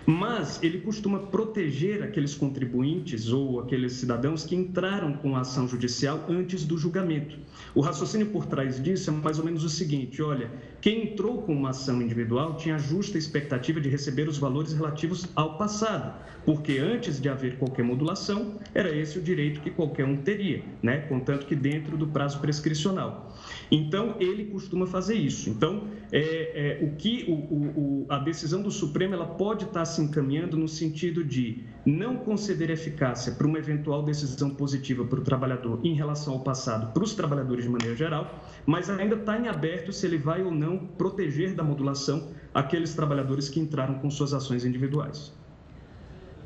mas 0.06 0.62
ele 0.62 0.80
costuma 0.80 1.20
proteger 1.20 2.04
aqueles 2.04 2.36
contribuintes 2.36 3.30
ou 3.30 3.60
aqueles 3.60 3.94
cidadãos 3.94 4.46
que 4.46 4.56
entraram 4.56 5.14
com 5.14 5.36
a 5.36 5.42
ação 5.42 5.68
judicial 5.68 6.26
antes 6.28 6.66
do 6.66 6.78
julgamento. 6.78 7.38
O 7.74 7.82
raciocínio 7.82 8.28
por 8.28 8.46
trás 8.46 8.82
disso 8.82 9.10
é 9.10 9.14
mais 9.14 9.40
ou 9.40 9.46
menos 9.46 9.64
o 9.64 9.70
seguinte: 9.70 10.22
olha, 10.22 10.52
quem 10.82 11.12
entrou 11.12 11.42
com 11.42 11.54
uma 11.54 11.70
ação 11.70 12.02
individual 12.02 12.58
tinha 12.58 12.78
justa 12.78 13.18
expectativa 13.18 13.80
de 13.80 13.90
receber 13.90 14.28
os 14.28 14.38
valores 14.38 14.74
relativos 14.74 15.28
ao 15.36 15.58
passado, 15.58 16.14
porque 16.46 16.78
antes 16.80 17.20
de 17.22 17.30
haver 17.30 17.58
qualquer 17.58 17.84
modulação, 17.84 18.60
era 18.74 18.94
esse 18.94 19.18
o 19.18 19.22
direito 19.22 19.62
que 19.62 19.72
qualquer 19.72 20.06
um 20.06 20.18
teria, 20.18 20.64
né? 20.82 20.98
contanto 21.08 21.46
que 21.46 21.56
dentro 21.56 21.98
do 21.98 22.08
prazo 22.08 22.40
prescricional. 22.40 23.33
Então, 23.76 24.16
ele 24.20 24.46
costuma 24.46 24.86
fazer 24.86 25.16
isso. 25.16 25.50
Então, 25.50 25.88
é, 26.12 26.78
é 26.80 26.86
o 26.86 26.96
que 26.96 27.26
o, 27.28 27.34
o, 27.34 28.06
a 28.08 28.20
decisão 28.20 28.62
do 28.62 28.70
Supremo 28.70 29.16
ela 29.16 29.26
pode 29.26 29.66
estar 29.66 29.84
se 29.84 30.00
encaminhando 30.00 30.56
no 30.56 30.68
sentido 30.68 31.24
de 31.24 31.64
não 31.84 32.18
conceder 32.18 32.70
eficácia 32.70 33.32
para 33.34 33.48
uma 33.48 33.58
eventual 33.58 34.04
decisão 34.04 34.52
positiva 34.52 35.04
para 35.06 35.20
o 35.20 35.24
trabalhador 35.24 35.80
em 35.84 35.96
relação 35.96 36.34
ao 36.34 36.42
passado, 36.42 36.94
para 36.94 37.04
os 37.04 37.16
trabalhadores 37.16 37.64
de 37.64 37.70
maneira 37.72 37.96
geral, 37.96 38.46
mas 38.64 38.92
ainda 38.92 39.16
está 39.16 39.40
em 39.40 39.48
aberto 39.48 39.92
se 39.92 40.06
ele 40.06 40.20
vai 40.20 40.44
ou 40.44 40.52
não 40.52 40.78
proteger 40.78 41.56
da 41.56 41.64
modulação 41.64 42.30
aqueles 42.54 42.94
trabalhadores 42.94 43.50
que 43.50 43.60
entraram 43.60 43.96
com 43.96 44.10
suas 44.12 44.36
ações 44.36 44.64
individuais. 44.64 45.34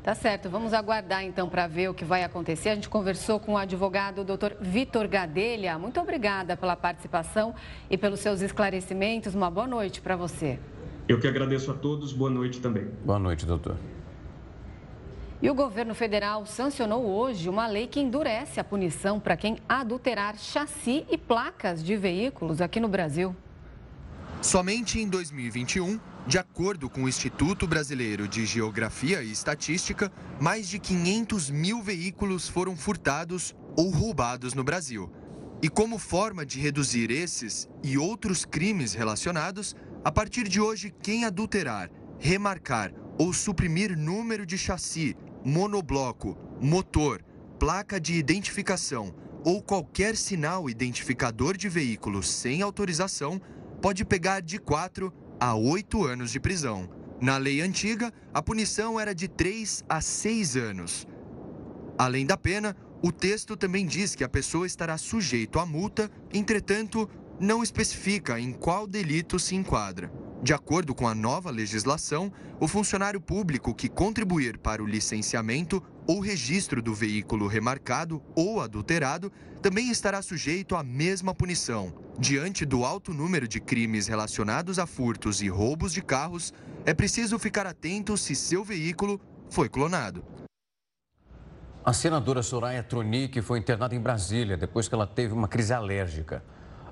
Tá 0.02 0.14
certo, 0.14 0.48
vamos 0.48 0.72
aguardar 0.72 1.24
então 1.24 1.48
para 1.48 1.66
ver 1.66 1.90
o 1.90 1.94
que 1.94 2.04
vai 2.04 2.24
acontecer. 2.24 2.70
A 2.70 2.74
gente 2.74 2.88
conversou 2.88 3.38
com 3.40 3.54
o 3.54 3.56
advogado 3.58 4.24
Dr. 4.24 4.54
Vitor 4.60 5.06
Gadelha. 5.08 5.78
Muito 5.78 6.00
obrigada 6.00 6.56
pela 6.56 6.76
participação 6.76 7.54
e 7.90 7.98
pelos 7.98 8.20
seus 8.20 8.40
esclarecimentos. 8.40 9.34
Uma 9.34 9.50
boa 9.50 9.66
noite 9.66 10.00
para 10.00 10.16
você. 10.16 10.58
Eu 11.08 11.18
que 11.18 11.26
agradeço 11.26 11.70
a 11.70 11.74
todos. 11.74 12.12
Boa 12.12 12.30
noite 12.30 12.60
também. 12.60 12.86
Boa 13.04 13.18
noite, 13.18 13.44
doutor. 13.44 13.76
E 15.40 15.48
o 15.48 15.54
governo 15.54 15.94
federal 15.94 16.44
sancionou 16.46 17.04
hoje 17.04 17.48
uma 17.48 17.66
lei 17.66 17.86
que 17.86 18.00
endurece 18.00 18.58
a 18.58 18.64
punição 18.64 19.20
para 19.20 19.36
quem 19.36 19.58
adulterar 19.68 20.36
chassi 20.36 21.06
e 21.08 21.16
placas 21.16 21.82
de 21.82 21.96
veículos 21.96 22.60
aqui 22.60 22.80
no 22.80 22.88
Brasil. 22.88 23.36
Somente 24.42 24.98
em 25.00 25.08
2021, 25.08 26.00
de 26.28 26.36
acordo 26.36 26.90
com 26.90 27.04
o 27.04 27.08
Instituto 27.08 27.66
Brasileiro 27.66 28.28
de 28.28 28.44
Geografia 28.44 29.22
e 29.22 29.32
Estatística, 29.32 30.12
mais 30.38 30.68
de 30.68 30.78
500 30.78 31.48
mil 31.48 31.82
veículos 31.82 32.46
foram 32.46 32.76
furtados 32.76 33.56
ou 33.74 33.88
roubados 33.88 34.52
no 34.52 34.62
Brasil. 34.62 35.10
E 35.62 35.70
como 35.70 35.98
forma 35.98 36.44
de 36.44 36.60
reduzir 36.60 37.10
esses 37.10 37.66
e 37.82 37.96
outros 37.96 38.44
crimes 38.44 38.92
relacionados, 38.92 39.74
a 40.04 40.12
partir 40.12 40.46
de 40.46 40.60
hoje, 40.60 40.94
quem 41.02 41.24
adulterar, 41.24 41.90
remarcar 42.18 42.92
ou 43.18 43.32
suprimir 43.32 43.96
número 43.96 44.44
de 44.44 44.58
chassi, 44.58 45.16
monobloco, 45.42 46.36
motor, 46.60 47.24
placa 47.58 47.98
de 47.98 48.12
identificação 48.12 49.14
ou 49.46 49.62
qualquer 49.62 50.14
sinal 50.14 50.68
identificador 50.68 51.56
de 51.56 51.70
veículo 51.70 52.22
sem 52.22 52.60
autorização 52.60 53.40
pode 53.80 54.04
pegar 54.04 54.40
de 54.40 54.58
4 54.58 55.10
a 55.40 55.54
8 55.54 56.04
anos 56.04 56.30
de 56.30 56.40
prisão. 56.40 56.88
Na 57.20 57.36
lei 57.36 57.60
antiga, 57.60 58.12
a 58.32 58.42
punição 58.42 58.98
era 58.98 59.14
de 59.14 59.28
3 59.28 59.84
a 59.88 60.00
6 60.00 60.56
anos. 60.56 61.06
Além 61.96 62.24
da 62.24 62.36
pena, 62.36 62.76
o 63.02 63.10
texto 63.10 63.56
também 63.56 63.86
diz 63.86 64.14
que 64.14 64.24
a 64.24 64.28
pessoa 64.28 64.66
estará 64.66 64.96
sujeito 64.98 65.58
a 65.58 65.66
multa, 65.66 66.10
entretanto, 66.32 67.08
não 67.40 67.62
especifica 67.62 68.38
em 68.40 68.52
qual 68.52 68.86
delito 68.86 69.38
se 69.38 69.54
enquadra. 69.54 70.12
De 70.40 70.52
acordo 70.52 70.94
com 70.94 71.08
a 71.08 71.14
nova 71.14 71.50
legislação, 71.50 72.32
o 72.60 72.68
funcionário 72.68 73.20
público 73.20 73.74
que 73.74 73.88
contribuir 73.88 74.58
para 74.58 74.82
o 74.82 74.86
licenciamento 74.86 75.82
ou 76.06 76.20
registro 76.20 76.80
do 76.80 76.94
veículo 76.94 77.48
remarcado 77.48 78.22
ou 78.36 78.60
adulterado 78.60 79.32
também 79.60 79.90
estará 79.90 80.22
sujeito 80.22 80.76
à 80.76 80.82
mesma 80.82 81.34
punição. 81.34 81.92
Diante 82.18 82.64
do 82.64 82.84
alto 82.84 83.12
número 83.12 83.46
de 83.46 83.60
crimes 83.60 84.06
relacionados 84.06 84.78
a 84.78 84.86
furtos 84.86 85.40
e 85.42 85.48
roubos 85.48 85.92
de 85.92 86.02
carros, 86.02 86.52
é 86.84 86.94
preciso 86.94 87.38
ficar 87.38 87.66
atento 87.66 88.16
se 88.16 88.34
seu 88.34 88.64
veículo 88.64 89.20
foi 89.50 89.68
clonado. 89.68 90.24
A 91.84 91.92
senadora 91.92 92.42
Soraya 92.42 92.82
Tronic 92.82 93.40
foi 93.40 93.58
internada 93.58 93.94
em 93.94 94.00
Brasília 94.00 94.56
depois 94.56 94.88
que 94.88 94.94
ela 94.94 95.06
teve 95.06 95.32
uma 95.32 95.48
crise 95.48 95.72
alérgica. 95.72 96.42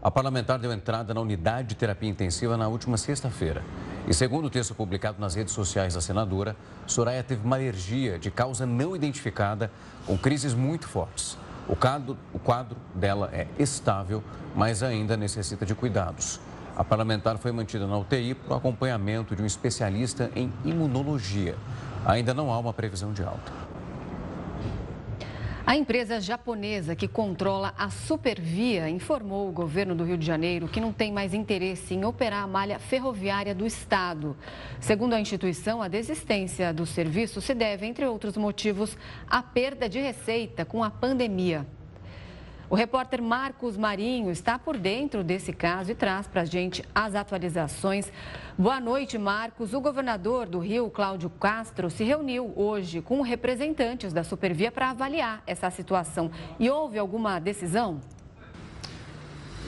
A 0.02 0.10
parlamentar 0.10 0.58
deu 0.58 0.72
entrada 0.72 1.12
na 1.12 1.20
unidade 1.20 1.70
de 1.70 1.74
terapia 1.74 2.08
intensiva 2.08 2.56
na 2.56 2.68
última 2.68 2.96
sexta-feira. 2.96 3.64
E 4.06 4.14
segundo 4.14 4.46
o 4.46 4.50
texto 4.50 4.74
publicado 4.74 5.20
nas 5.20 5.34
redes 5.34 5.52
sociais 5.52 5.94
da 5.94 6.00
senadora, 6.00 6.56
Soraya 6.86 7.22
teve 7.24 7.44
uma 7.44 7.56
alergia 7.56 8.18
de 8.18 8.30
causa 8.30 8.64
não 8.64 8.94
identificada, 8.94 9.70
com 10.06 10.16
crises 10.16 10.54
muito 10.54 10.86
fortes. 10.86 11.36
O 11.68 11.74
quadro, 11.74 12.16
o 12.32 12.38
quadro 12.38 12.76
dela 12.94 13.28
é 13.32 13.48
estável, 13.58 14.22
mas 14.54 14.82
ainda 14.82 15.16
necessita 15.16 15.66
de 15.66 15.74
cuidados. 15.74 16.40
A 16.76 16.84
parlamentar 16.84 17.38
foi 17.38 17.50
mantida 17.50 17.86
na 17.86 17.98
UTI 17.98 18.36
o 18.48 18.54
acompanhamento 18.54 19.34
de 19.34 19.42
um 19.42 19.46
especialista 19.46 20.30
em 20.36 20.52
imunologia. 20.64 21.56
Ainda 22.04 22.32
não 22.32 22.52
há 22.52 22.58
uma 22.58 22.72
previsão 22.72 23.12
de 23.12 23.22
alta. 23.24 23.52
A 25.66 25.74
empresa 25.74 26.20
japonesa 26.20 26.94
que 26.94 27.08
controla 27.08 27.74
a 27.76 27.90
Supervia 27.90 28.88
informou 28.88 29.48
o 29.48 29.52
governo 29.52 29.96
do 29.96 30.04
Rio 30.04 30.16
de 30.16 30.24
Janeiro 30.24 30.68
que 30.68 30.80
não 30.80 30.92
tem 30.92 31.12
mais 31.12 31.34
interesse 31.34 31.92
em 31.92 32.04
operar 32.04 32.44
a 32.44 32.46
malha 32.46 32.78
ferroviária 32.78 33.52
do 33.52 33.66
estado. 33.66 34.36
Segundo 34.78 35.14
a 35.14 35.20
instituição, 35.20 35.82
a 35.82 35.88
desistência 35.88 36.72
do 36.72 36.86
serviço 36.86 37.40
se 37.40 37.52
deve, 37.52 37.84
entre 37.84 38.06
outros 38.06 38.36
motivos, 38.36 38.96
à 39.26 39.42
perda 39.42 39.88
de 39.88 39.98
receita 39.98 40.64
com 40.64 40.84
a 40.84 40.90
pandemia. 40.90 41.66
O 42.68 42.74
repórter 42.74 43.22
Marcos 43.22 43.76
Marinho 43.76 44.28
está 44.28 44.58
por 44.58 44.76
dentro 44.76 45.22
desse 45.22 45.52
caso 45.52 45.92
e 45.92 45.94
traz 45.94 46.26
para 46.26 46.40
a 46.40 46.44
gente 46.44 46.84
as 46.92 47.14
atualizações. 47.14 48.10
Boa 48.58 48.80
noite, 48.80 49.16
Marcos. 49.16 49.72
O 49.72 49.80
governador 49.80 50.48
do 50.48 50.58
Rio, 50.58 50.90
Cláudio 50.90 51.30
Castro, 51.30 51.88
se 51.88 52.02
reuniu 52.02 52.52
hoje 52.56 53.00
com 53.00 53.20
representantes 53.20 54.12
da 54.12 54.24
Supervia 54.24 54.72
para 54.72 54.90
avaliar 54.90 55.44
essa 55.46 55.70
situação. 55.70 56.28
E 56.58 56.68
houve 56.68 56.98
alguma 56.98 57.38
decisão? 57.38 58.00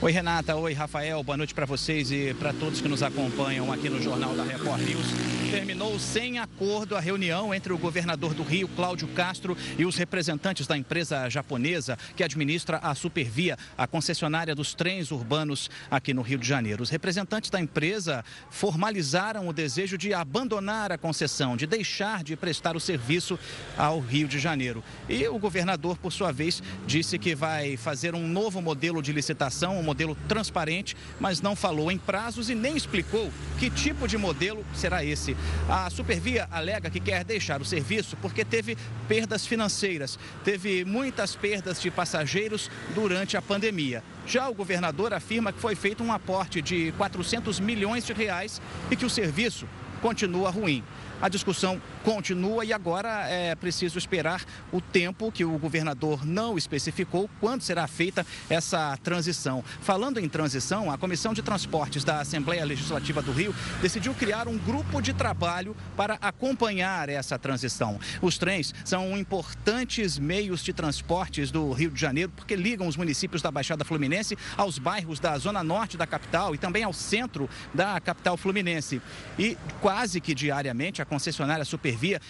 Oi, 0.01 0.13
Renata. 0.13 0.55
Oi, 0.55 0.71
Rafael. 0.71 1.21
Boa 1.21 1.35
noite 1.35 1.53
para 1.53 1.65
vocês 1.65 2.09
e 2.09 2.33
para 2.35 2.53
todos 2.53 2.79
que 2.79 2.87
nos 2.87 3.03
acompanham 3.03 3.69
aqui 3.69 3.89
no 3.89 4.01
Jornal 4.01 4.33
da 4.33 4.45
Record 4.45 4.79
News. 4.79 5.05
Terminou 5.51 5.99
sem 5.99 6.39
acordo 6.39 6.95
a 6.95 7.01
reunião 7.01 7.53
entre 7.53 7.73
o 7.73 7.77
governador 7.77 8.33
do 8.33 8.41
Rio, 8.41 8.69
Cláudio 8.69 9.09
Castro, 9.09 9.57
e 9.77 9.85
os 9.85 9.97
representantes 9.97 10.67
da 10.67 10.77
empresa 10.77 11.27
japonesa 11.27 11.97
que 12.15 12.23
administra 12.23 12.77
a 12.77 12.95
Supervia, 12.95 13.57
a 13.77 13.87
concessionária 13.87 14.55
dos 14.55 14.73
trens 14.73 15.11
urbanos 15.11 15.69
aqui 15.91 16.13
no 16.13 16.21
Rio 16.21 16.37
de 16.37 16.47
Janeiro. 16.47 16.81
Os 16.81 16.89
representantes 16.89 17.49
da 17.49 17.59
empresa 17.59 18.23
formalizaram 18.49 19.49
o 19.49 19.53
desejo 19.53 19.97
de 19.97 20.13
abandonar 20.13 20.93
a 20.93 20.97
concessão, 20.97 21.57
de 21.57 21.67
deixar 21.67 22.23
de 22.23 22.37
prestar 22.37 22.77
o 22.77 22.79
serviço 22.79 23.37
ao 23.77 23.99
Rio 23.99 24.29
de 24.29 24.39
Janeiro. 24.39 24.81
E 25.09 25.27
o 25.27 25.37
governador, 25.37 25.97
por 25.97 26.13
sua 26.13 26.31
vez, 26.31 26.63
disse 26.87 27.19
que 27.19 27.35
vai 27.35 27.75
fazer 27.75 28.15
um 28.15 28.25
novo 28.25 28.61
modelo 28.61 29.01
de 29.01 29.11
licitação, 29.11 29.88
modelo 29.89 30.15
transparente, 30.27 30.95
mas 31.19 31.41
não 31.41 31.55
falou 31.55 31.91
em 31.91 31.97
prazos 31.97 32.47
e 32.47 32.55
nem 32.55 32.77
explicou 32.77 33.31
que 33.57 33.71
tipo 33.71 34.07
de 34.07 34.19
modelo 34.19 34.63
será 34.75 35.03
esse. 35.03 35.35
A 35.67 35.89
Supervia 35.89 36.47
alega 36.51 36.91
que 36.91 36.99
quer 36.99 37.23
deixar 37.23 37.59
o 37.59 37.65
serviço 37.65 38.15
porque 38.21 38.45
teve 38.45 38.77
perdas 39.07 39.47
financeiras, 39.47 40.19
teve 40.43 40.85
muitas 40.85 41.35
perdas 41.35 41.81
de 41.81 41.89
passageiros 41.89 42.69
durante 42.93 43.35
a 43.35 43.41
pandemia. 43.41 44.03
Já 44.27 44.47
o 44.47 44.53
governador 44.53 45.11
afirma 45.11 45.51
que 45.51 45.59
foi 45.59 45.73
feito 45.73 46.03
um 46.03 46.13
aporte 46.13 46.61
de 46.61 46.91
400 46.91 47.59
milhões 47.59 48.05
de 48.05 48.13
reais 48.13 48.61
e 48.91 48.95
que 48.95 49.05
o 49.05 49.09
serviço 49.09 49.67
continua 50.03 50.51
ruim. 50.51 50.83
A 51.21 51.27
discussão 51.27 51.81
continua 52.09 52.65
e 52.65 52.73
agora 52.73 53.29
é 53.29 53.53
preciso 53.53 53.99
esperar 53.99 54.43
o 54.71 54.81
tempo 54.81 55.31
que 55.31 55.45
o 55.45 55.59
governador 55.59 56.25
não 56.25 56.57
especificou 56.57 57.29
quando 57.39 57.61
será 57.61 57.85
feita 57.85 58.25
essa 58.49 58.97
transição. 59.03 59.63
Falando 59.79 60.19
em 60.19 60.27
transição, 60.27 60.89
a 60.89 60.97
Comissão 60.97 61.35
de 61.35 61.43
Transportes 61.43 62.03
da 62.03 62.19
Assembleia 62.19 62.65
Legislativa 62.65 63.21
do 63.21 63.31
Rio 63.31 63.53
decidiu 63.79 64.11
criar 64.15 64.47
um 64.47 64.57
grupo 64.57 65.03
de 65.03 65.13
trabalho 65.13 65.77
para 65.95 66.17
acompanhar 66.19 67.09
essa 67.09 67.37
transição. 67.37 67.99
Os 68.23 68.39
trens 68.39 68.73
são 68.83 69.15
importantes 69.15 70.17
meios 70.17 70.63
de 70.63 70.73
transportes 70.73 71.51
do 71.51 71.71
Rio 71.73 71.91
de 71.91 72.01
Janeiro 72.01 72.31
porque 72.35 72.55
ligam 72.55 72.87
os 72.87 72.97
municípios 72.97 73.43
da 73.43 73.51
Baixada 73.51 73.85
Fluminense 73.85 74.35
aos 74.57 74.79
bairros 74.79 75.19
da 75.19 75.37
zona 75.37 75.63
norte 75.63 75.95
da 75.95 76.07
capital 76.07 76.55
e 76.55 76.57
também 76.57 76.83
ao 76.83 76.91
centro 76.91 77.47
da 77.71 77.99
capital 77.99 78.35
fluminense. 78.35 78.99
E 79.37 79.55
quase 79.79 80.19
que 80.19 80.33
diariamente 80.33 81.03
a 81.03 81.05
concessionária 81.05 81.63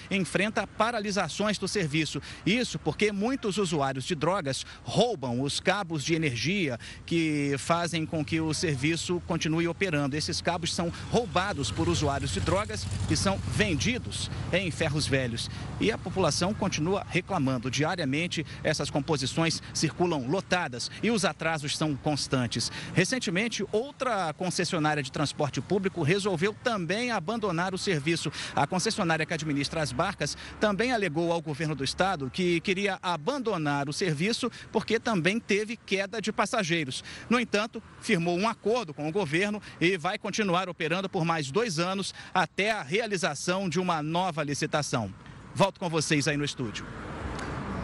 Enfrenta 0.09 0.65
paralisações 0.65 1.57
do 1.57 1.67
serviço. 1.67 2.21
Isso 2.45 2.79
porque 2.79 3.11
muitos 3.11 3.57
usuários 3.57 4.05
de 4.05 4.15
drogas 4.15 4.65
roubam 4.83 5.41
os 5.41 5.59
cabos 5.59 6.03
de 6.03 6.13
energia 6.13 6.77
que 7.05 7.55
fazem 7.57 8.05
com 8.05 8.23
que 8.23 8.39
o 8.39 8.53
serviço 8.53 9.21
continue 9.27 9.67
operando. 9.67 10.15
Esses 10.15 10.41
cabos 10.41 10.73
são 10.73 10.91
roubados 11.11 11.71
por 11.71 11.87
usuários 11.87 12.31
de 12.31 12.39
drogas 12.39 12.85
e 13.09 13.15
são 13.15 13.37
vendidos 13.37 14.29
em 14.51 14.71
ferros 14.71 15.07
velhos. 15.07 15.49
E 15.79 15.91
a 15.91 15.97
população 15.97 16.53
continua 16.53 17.05
reclamando. 17.09 17.69
Diariamente, 17.69 18.45
essas 18.63 18.89
composições 18.89 19.61
circulam 19.73 20.27
lotadas 20.27 20.89
e 21.03 21.11
os 21.11 21.25
atrasos 21.25 21.77
são 21.77 21.95
constantes. 21.95 22.71
Recentemente, 22.93 23.65
outra 23.71 24.33
concessionária 24.33 25.03
de 25.03 25.11
transporte 25.11 25.61
público 25.61 26.01
resolveu 26.03 26.55
também 26.63 27.11
abandonar 27.11 27.73
o 27.73 27.77
serviço. 27.77 28.31
A 28.55 28.65
concessionária 28.65 29.25
que 29.25 29.33
administra 29.33 29.48
as 29.79 29.91
barcas 29.91 30.37
também 30.59 30.91
alegou 30.91 31.31
ao 31.31 31.41
governo 31.41 31.75
do 31.75 31.83
estado 31.83 32.29
que 32.29 32.59
queria 32.61 32.99
abandonar 33.01 33.89
o 33.89 33.93
serviço 33.93 34.51
porque 34.71 34.99
também 34.99 35.39
teve 35.39 35.77
queda 35.77 36.21
de 36.21 36.31
passageiros. 36.31 37.03
No 37.29 37.39
entanto, 37.39 37.81
firmou 38.01 38.37
um 38.37 38.47
acordo 38.47 38.93
com 38.93 39.07
o 39.07 39.11
governo 39.11 39.61
e 39.79 39.97
vai 39.97 40.17
continuar 40.17 40.69
operando 40.69 41.09
por 41.09 41.25
mais 41.25 41.51
dois 41.51 41.79
anos 41.79 42.13
até 42.33 42.71
a 42.71 42.81
realização 42.81 43.69
de 43.69 43.79
uma 43.79 44.01
nova 44.01 44.43
licitação. 44.43 45.13
Volto 45.53 45.79
com 45.79 45.89
vocês 45.89 46.27
aí 46.27 46.37
no 46.37 46.45
estúdio. 46.45 46.85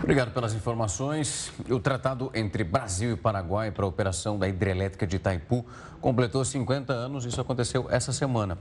Obrigado 0.05 0.31
pelas 0.31 0.53
informações. 0.53 1.51
O 1.67 1.79
tratado 1.79 2.29
entre 2.36 2.63
Brasil 2.63 3.13
e 3.13 3.17
Paraguai 3.17 3.72
para 3.72 3.86
a 3.86 3.88
operação 3.88 4.38
da 4.38 4.48
hidrelétrica 4.48 5.07
de 5.07 5.15
Itaipu 5.15 5.65
completou 6.00 6.45
50 6.45 6.93
anos. 6.93 7.25
Isso 7.25 7.41
aconteceu 7.41 7.88
essa 7.89 8.13
semana. 8.13 8.57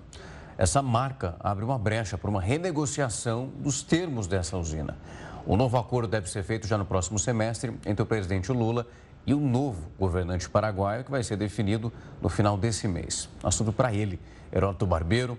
Essa 0.56 0.80
marca 0.80 1.34
abre 1.40 1.64
uma 1.64 1.78
brecha 1.78 2.16
para 2.16 2.30
uma 2.30 2.40
renegociação 2.40 3.50
dos 3.58 3.82
termos 3.82 4.26
dessa 4.26 4.56
usina. 4.56 4.96
O 5.44 5.56
novo 5.56 5.76
acordo 5.76 6.08
deve 6.08 6.30
ser 6.30 6.42
feito 6.44 6.66
já 6.66 6.78
no 6.78 6.84
próximo 6.84 7.18
semestre 7.18 7.76
entre 7.84 8.02
o 8.02 8.06
presidente 8.06 8.52
Lula 8.52 8.86
e 9.26 9.34
o 9.34 9.40
novo 9.40 9.90
governante 9.98 10.48
paraguaio, 10.48 11.04
que 11.04 11.10
vai 11.10 11.22
ser 11.22 11.36
definido 11.36 11.92
no 12.22 12.28
final 12.28 12.56
desse 12.56 12.86
mês. 12.86 13.28
Assunto 13.42 13.72
para 13.72 13.92
ele, 13.92 14.20
Heródoto 14.52 14.86
Barbeiro. 14.86 15.38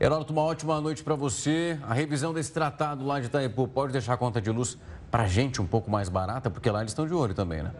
Heródoto, 0.00 0.32
uma 0.32 0.42
ótima 0.42 0.80
noite 0.80 1.04
para 1.04 1.14
você. 1.14 1.78
A 1.82 1.92
revisão 1.92 2.32
desse 2.32 2.52
tratado 2.52 3.04
lá 3.04 3.20
de 3.20 3.26
Itaipu 3.26 3.68
pode 3.68 3.92
deixar 3.92 4.14
a 4.14 4.16
conta 4.16 4.40
de 4.40 4.50
luz 4.50 4.78
para 5.10 5.24
a 5.24 5.28
gente 5.28 5.60
um 5.60 5.66
pouco 5.66 5.90
mais 5.90 6.08
barata, 6.08 6.50
porque 6.50 6.70
lá 6.70 6.80
eles 6.80 6.92
estão 6.92 7.06
de 7.06 7.12
olho 7.12 7.34
também, 7.34 7.62
né? 7.62 7.70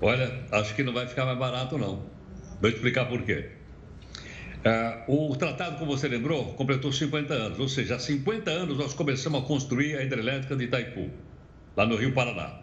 Olha, 0.00 0.44
acho 0.50 0.74
que 0.74 0.82
não 0.82 0.92
vai 0.92 1.06
ficar 1.06 1.24
mais 1.26 1.38
barato, 1.38 1.76
não. 1.76 2.02
Vou 2.60 2.70
explicar 2.70 3.04
por 3.04 3.22
quê. 3.22 3.61
Uh, 4.64 5.30
o 5.30 5.36
tratado, 5.36 5.76
como 5.76 5.96
você 5.96 6.06
lembrou, 6.06 6.54
completou 6.54 6.92
50 6.92 7.34
anos, 7.34 7.58
ou 7.58 7.68
seja, 7.68 7.96
há 7.96 7.98
50 7.98 8.48
anos 8.48 8.78
nós 8.78 8.94
começamos 8.94 9.42
a 9.42 9.44
construir 9.44 9.96
a 9.96 10.04
hidrelétrica 10.04 10.54
de 10.54 10.64
Itaipu, 10.64 11.10
lá 11.76 11.84
no 11.84 11.96
Rio 11.96 12.12
Paraná. 12.12 12.60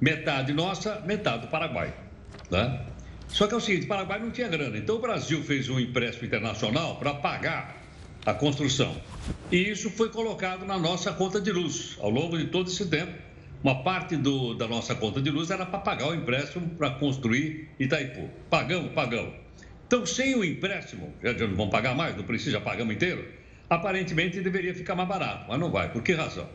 Metade 0.00 0.54
nossa, 0.54 1.00
metade 1.00 1.42
do 1.42 1.48
Paraguai. 1.48 1.92
Né? 2.50 2.80
Só 3.28 3.46
que 3.46 3.52
é 3.52 3.56
o 3.56 3.60
seguinte: 3.60 3.84
o 3.84 3.88
Paraguai 3.88 4.18
não 4.18 4.30
tinha 4.30 4.48
grana, 4.48 4.78
então 4.78 4.96
o 4.96 4.98
Brasil 4.98 5.42
fez 5.42 5.68
um 5.68 5.78
empréstimo 5.78 6.26
internacional 6.26 6.96
para 6.96 7.12
pagar 7.14 7.82
a 8.24 8.32
construção. 8.32 8.96
E 9.52 9.56
isso 9.56 9.90
foi 9.90 10.08
colocado 10.08 10.64
na 10.64 10.78
nossa 10.78 11.12
conta 11.12 11.38
de 11.38 11.52
luz. 11.52 11.96
Ao 12.00 12.08
longo 12.08 12.38
de 12.38 12.46
todo 12.46 12.70
esse 12.70 12.86
tempo, 12.86 13.12
uma 13.62 13.82
parte 13.82 14.16
do, 14.16 14.54
da 14.54 14.66
nossa 14.66 14.94
conta 14.94 15.20
de 15.20 15.30
luz 15.30 15.50
era 15.50 15.66
para 15.66 15.80
pagar 15.80 16.08
o 16.08 16.14
empréstimo 16.14 16.68
para 16.70 16.90
construir 16.90 17.68
Itaipu. 17.78 18.30
Pagamos, 18.48 18.92
pagamos. 18.92 19.45
Então, 19.86 20.04
sem 20.04 20.34
o 20.34 20.44
empréstimo, 20.44 21.14
já 21.22 21.32
não 21.32 21.54
vão 21.54 21.70
pagar 21.70 21.94
mais, 21.94 22.16
não 22.16 22.24
precisa, 22.24 22.60
pagamos 22.60 22.94
inteiro, 22.94 23.24
aparentemente 23.70 24.40
deveria 24.40 24.74
ficar 24.74 24.94
mais 24.94 25.08
barato, 25.08 25.46
mas 25.48 25.60
não 25.60 25.70
vai. 25.70 25.90
Por 25.92 26.02
que 26.02 26.12
razão? 26.12 26.48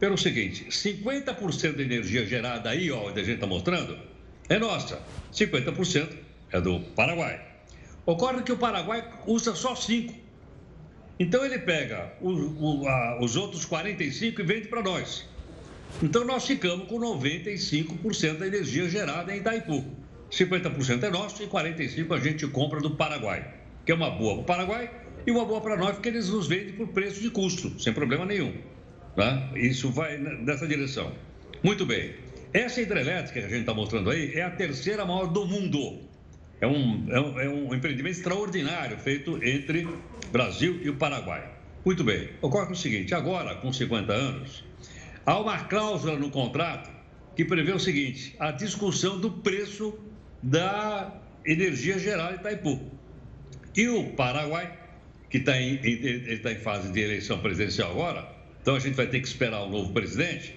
Pelo 0.00 0.18
seguinte, 0.18 0.66
50% 0.68 1.76
da 1.76 1.82
energia 1.82 2.26
gerada 2.26 2.70
aí, 2.70 2.90
ó, 2.90 3.08
onde 3.08 3.20
a 3.20 3.24
gente 3.24 3.36
está 3.36 3.46
mostrando, 3.46 3.96
é 4.48 4.58
nossa. 4.58 5.00
50% 5.32 6.08
é 6.52 6.60
do 6.60 6.80
Paraguai. 6.94 7.40
Ocorre 8.04 8.42
que 8.42 8.52
o 8.52 8.56
Paraguai 8.56 9.08
usa 9.26 9.54
só 9.54 9.74
5%. 9.74 10.14
Então 11.18 11.44
ele 11.44 11.58
pega 11.58 12.12
o, 12.20 12.30
o, 12.30 12.88
a, 12.88 13.18
os 13.22 13.36
outros 13.36 13.66
45% 13.66 14.38
e 14.38 14.42
vende 14.42 14.68
para 14.68 14.82
nós. 14.82 15.26
Então 16.02 16.24
nós 16.24 16.46
ficamos 16.46 16.88
com 16.88 16.98
95% 17.00 18.38
da 18.38 18.46
energia 18.46 18.88
gerada 18.88 19.34
em 19.34 19.38
Itaipu. 19.38 19.84
50% 20.30 21.02
é 21.02 21.10
nosso 21.10 21.42
e 21.42 21.46
45% 21.46 22.12
a 22.12 22.18
gente 22.18 22.46
compra 22.48 22.80
do 22.80 22.90
Paraguai, 22.90 23.54
que 23.84 23.92
é 23.92 23.94
uma 23.94 24.10
boa 24.10 24.34
para 24.34 24.42
o 24.42 24.44
Paraguai 24.44 24.90
e 25.26 25.30
uma 25.30 25.44
boa 25.44 25.60
para 25.60 25.76
nós, 25.76 25.92
porque 25.92 26.08
eles 26.08 26.28
nos 26.28 26.46
vendem 26.46 26.74
por 26.74 26.88
preço 26.88 27.20
de 27.20 27.30
custo, 27.30 27.80
sem 27.80 27.92
problema 27.92 28.24
nenhum. 28.24 28.54
Tá? 29.14 29.50
Isso 29.54 29.90
vai 29.90 30.18
nessa 30.18 30.66
direção. 30.66 31.12
Muito 31.62 31.86
bem. 31.86 32.14
Essa 32.52 32.80
hidrelétrica 32.80 33.40
que 33.40 33.46
a 33.46 33.48
gente 33.48 33.60
está 33.60 33.74
mostrando 33.74 34.10
aí 34.10 34.32
é 34.34 34.42
a 34.42 34.50
terceira 34.50 35.04
maior 35.04 35.26
do 35.26 35.46
mundo. 35.46 36.00
É 36.60 36.66
um, 36.66 37.06
é 37.10 37.20
um, 37.20 37.40
é 37.40 37.48
um 37.48 37.74
empreendimento 37.74 38.16
extraordinário 38.16 38.98
feito 38.98 39.42
entre 39.44 39.86
Brasil 40.30 40.80
e 40.82 40.88
o 40.88 40.96
Paraguai. 40.96 41.50
Muito 41.84 42.02
bem. 42.02 42.30
Ocorre 42.40 42.72
o 42.72 42.76
seguinte: 42.76 43.14
agora, 43.14 43.56
com 43.56 43.72
50 43.72 44.12
anos, 44.12 44.64
há 45.24 45.38
uma 45.38 45.58
cláusula 45.64 46.18
no 46.18 46.30
contrato 46.30 46.90
que 47.34 47.44
prevê 47.44 47.72
o 47.72 47.78
seguinte: 47.78 48.34
a 48.38 48.50
discussão 48.50 49.20
do 49.20 49.30
preço 49.30 49.98
da 50.42 51.12
energia 51.44 51.98
geral 51.98 52.32
de 52.32 52.36
Itaipu. 52.36 52.80
E 53.74 53.88
o 53.88 54.12
Paraguai, 54.12 54.76
que 55.28 55.38
está 55.38 55.60
em, 55.60 55.78
tá 56.42 56.52
em 56.52 56.58
fase 56.58 56.90
de 56.92 57.00
eleição 57.00 57.38
presidencial 57.40 57.90
agora, 57.90 58.28
então 58.62 58.74
a 58.74 58.78
gente 58.78 58.94
vai 58.94 59.06
ter 59.06 59.20
que 59.20 59.28
esperar 59.28 59.62
o 59.62 59.68
novo 59.68 59.92
presidente. 59.92 60.54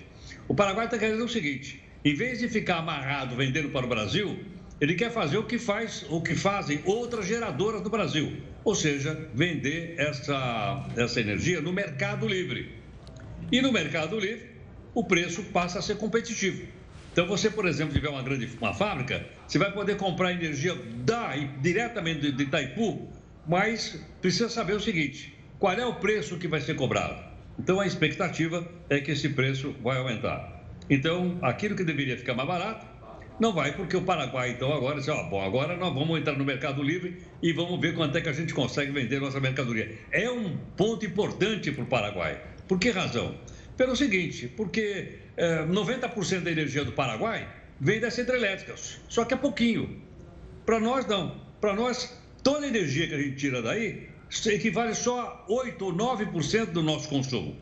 O 0.48 0.56
Paraguai 0.56 0.86
está 0.86 0.98
querendo 0.98 1.24
o 1.24 1.30
seguinte: 1.30 1.84
em 2.04 2.14
vez 2.14 2.40
de 2.40 2.48
ficar 2.48 2.78
amarrado 2.78 3.36
vendendo 3.36 3.70
para 3.70 3.86
o 3.86 3.90
Brasil, 3.90 4.40
ele 4.80 4.96
quer 4.96 5.12
fazer 5.12 5.38
o 5.38 5.44
que 5.44 5.60
faz, 5.60 6.06
o 6.10 6.22
que 6.22 6.34
fazem 6.34 6.82
outras 6.86 7.28
geradoras 7.28 7.82
do 7.82 7.90
Brasil, 7.90 8.38
ou 8.64 8.74
seja, 8.74 9.30
vender 9.34 9.96
essa, 9.98 10.88
essa 10.96 11.20
energia 11.20 11.62
no 11.62 11.74
mercado 11.74 12.28
livre. 12.28 12.74
E 13.52 13.62
no 13.62 13.72
mercado 13.72 14.18
livre, 14.18 14.50
o 14.94 15.04
preço 15.04 15.44
passa 15.44 15.80
a 15.80 15.82
ser 15.82 15.98
competitivo. 15.98 16.66
Então, 17.12 17.28
você, 17.28 17.50
por 17.50 17.66
exemplo, 17.66 17.94
tiver 17.94 18.10
uma 18.10 18.22
grande 18.22 18.50
uma 18.62 18.74
fábrica, 18.74 19.26
você 19.48 19.58
vai 19.58 19.72
poder 19.72 19.98
comprar 19.98 20.32
energia 20.32 20.76
da, 21.04 21.36
diretamente 21.62 22.32
de 22.32 22.44
Itaipu, 22.44 23.10
mas 23.48 24.00
precisa 24.22 24.50
saber 24.50 24.74
o 24.74 24.80
seguinte: 24.80 25.34
qual 25.58 25.74
é 25.74 25.86
o 25.86 25.96
preço 25.96 26.38
que 26.38 26.48
vai 26.48 26.62
ser 26.62 26.76
cobrado? 26.76 27.22
Então, 27.58 27.80
a 27.80 27.86
expectativa 27.86 28.66
é 28.90 29.00
que 29.00 29.12
esse 29.12 29.30
preço 29.30 29.76
vai 29.84 29.98
aumentar. 29.98 30.64
Então, 30.90 31.38
aquilo 31.42 31.76
que 31.76 31.84
deveria 31.84 32.18
ficar 32.18 32.34
mais 32.34 32.48
barato, 32.48 32.86
não 33.40 33.54
vai, 33.54 33.74
porque 33.74 33.96
o 33.96 34.02
Paraguai, 34.02 34.52
então, 34.52 34.74
agora, 34.74 35.00
ó, 35.10 35.24
bom, 35.30 35.42
agora 35.42 35.78
nós 35.78 35.94
vamos 35.94 36.20
entrar 36.20 36.38
no 36.38 36.44
Mercado 36.44 36.84
Livre 36.84 37.22
e 37.42 37.54
vamos 37.54 37.80
ver 37.80 37.96
quanto 37.96 38.18
é 38.18 38.22
que 38.22 38.28
a 38.28 38.34
gente 38.34 38.54
consegue 38.54 38.92
vender 38.92 39.20
nossa 39.20 39.40
mercadoria. 39.40 39.98
É 40.12 40.30
um 40.30 40.58
ponto 40.76 41.06
importante 41.06 41.72
para 41.72 41.84
o 41.84 41.88
Paraguai. 41.88 42.42
Por 42.68 42.78
que 42.78 42.92
razão? 42.92 43.36
Pelo 43.80 43.96
seguinte, 43.96 44.50
porque 44.58 45.20
é, 45.38 45.64
90% 45.64 46.42
da 46.42 46.52
energia 46.52 46.84
do 46.84 46.92
Paraguai 46.92 47.48
vem 47.80 47.98
dessa 47.98 48.20
hidrelétrica, 48.20 48.76
só 49.08 49.24
que 49.24 49.34
é 49.34 49.38
pouquinho. 49.38 50.02
Para 50.66 50.82
nós, 50.82 51.06
não. 51.06 51.40
Para 51.62 51.74
nós, 51.74 52.14
toda 52.44 52.66
a 52.66 52.68
energia 52.68 53.08
que 53.08 53.16
a 53.16 53.18
gente 53.18 53.38
tira 53.38 53.62
daí 53.62 54.10
equivale 54.48 54.94
só 54.94 55.22
a 55.22 55.46
8 55.48 55.86
ou 55.86 55.94
9% 55.94 56.66
do 56.74 56.84
nosso 56.84 57.08
consumo. 57.08 57.56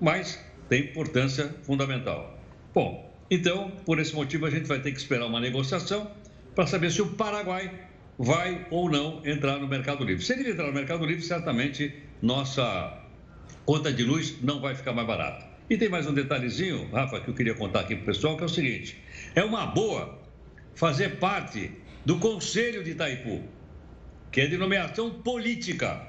Mas 0.00 0.42
tem 0.70 0.84
importância 0.84 1.54
fundamental. 1.62 2.38
Bom, 2.72 3.14
Então, 3.30 3.70
por 3.84 3.98
esse 3.98 4.14
motivo, 4.14 4.46
a 4.46 4.50
gente 4.50 4.66
vai 4.66 4.80
ter 4.80 4.92
que 4.92 4.98
esperar 4.98 5.26
uma 5.26 5.40
negociação 5.40 6.10
para 6.54 6.66
saber 6.66 6.90
se 6.90 7.02
o 7.02 7.08
Paraguai 7.16 7.70
vai 8.18 8.66
ou 8.70 8.90
não 8.90 9.20
entrar 9.26 9.58
no 9.58 9.68
Mercado 9.68 10.04
Livre. 10.04 10.24
Se 10.24 10.32
ele 10.32 10.52
entrar 10.52 10.68
no 10.68 10.72
Mercado 10.72 11.04
Livre, 11.04 11.22
certamente 11.22 11.92
nossa 12.22 13.03
conta 13.64 13.92
de 13.92 14.02
luz 14.02 14.36
não 14.42 14.60
vai 14.60 14.74
ficar 14.74 14.92
mais 14.92 15.06
barata. 15.06 15.46
E 15.68 15.76
tem 15.76 15.88
mais 15.88 16.06
um 16.06 16.12
detalhezinho, 16.12 16.90
Rafa, 16.90 17.20
que 17.20 17.28
eu 17.28 17.34
queria 17.34 17.54
contar 17.54 17.80
aqui 17.80 17.94
para 17.94 18.02
o 18.02 18.06
pessoal, 18.06 18.36
que 18.36 18.42
é 18.42 18.46
o 18.46 18.48
seguinte: 18.48 19.02
é 19.34 19.42
uma 19.42 19.66
boa 19.66 20.18
fazer 20.74 21.18
parte 21.18 21.70
do 22.04 22.18
Conselho 22.18 22.84
de 22.84 22.90
Itaipu, 22.90 23.42
que 24.30 24.42
é 24.42 24.46
de 24.46 24.58
nomeação 24.58 25.10
política. 25.10 26.06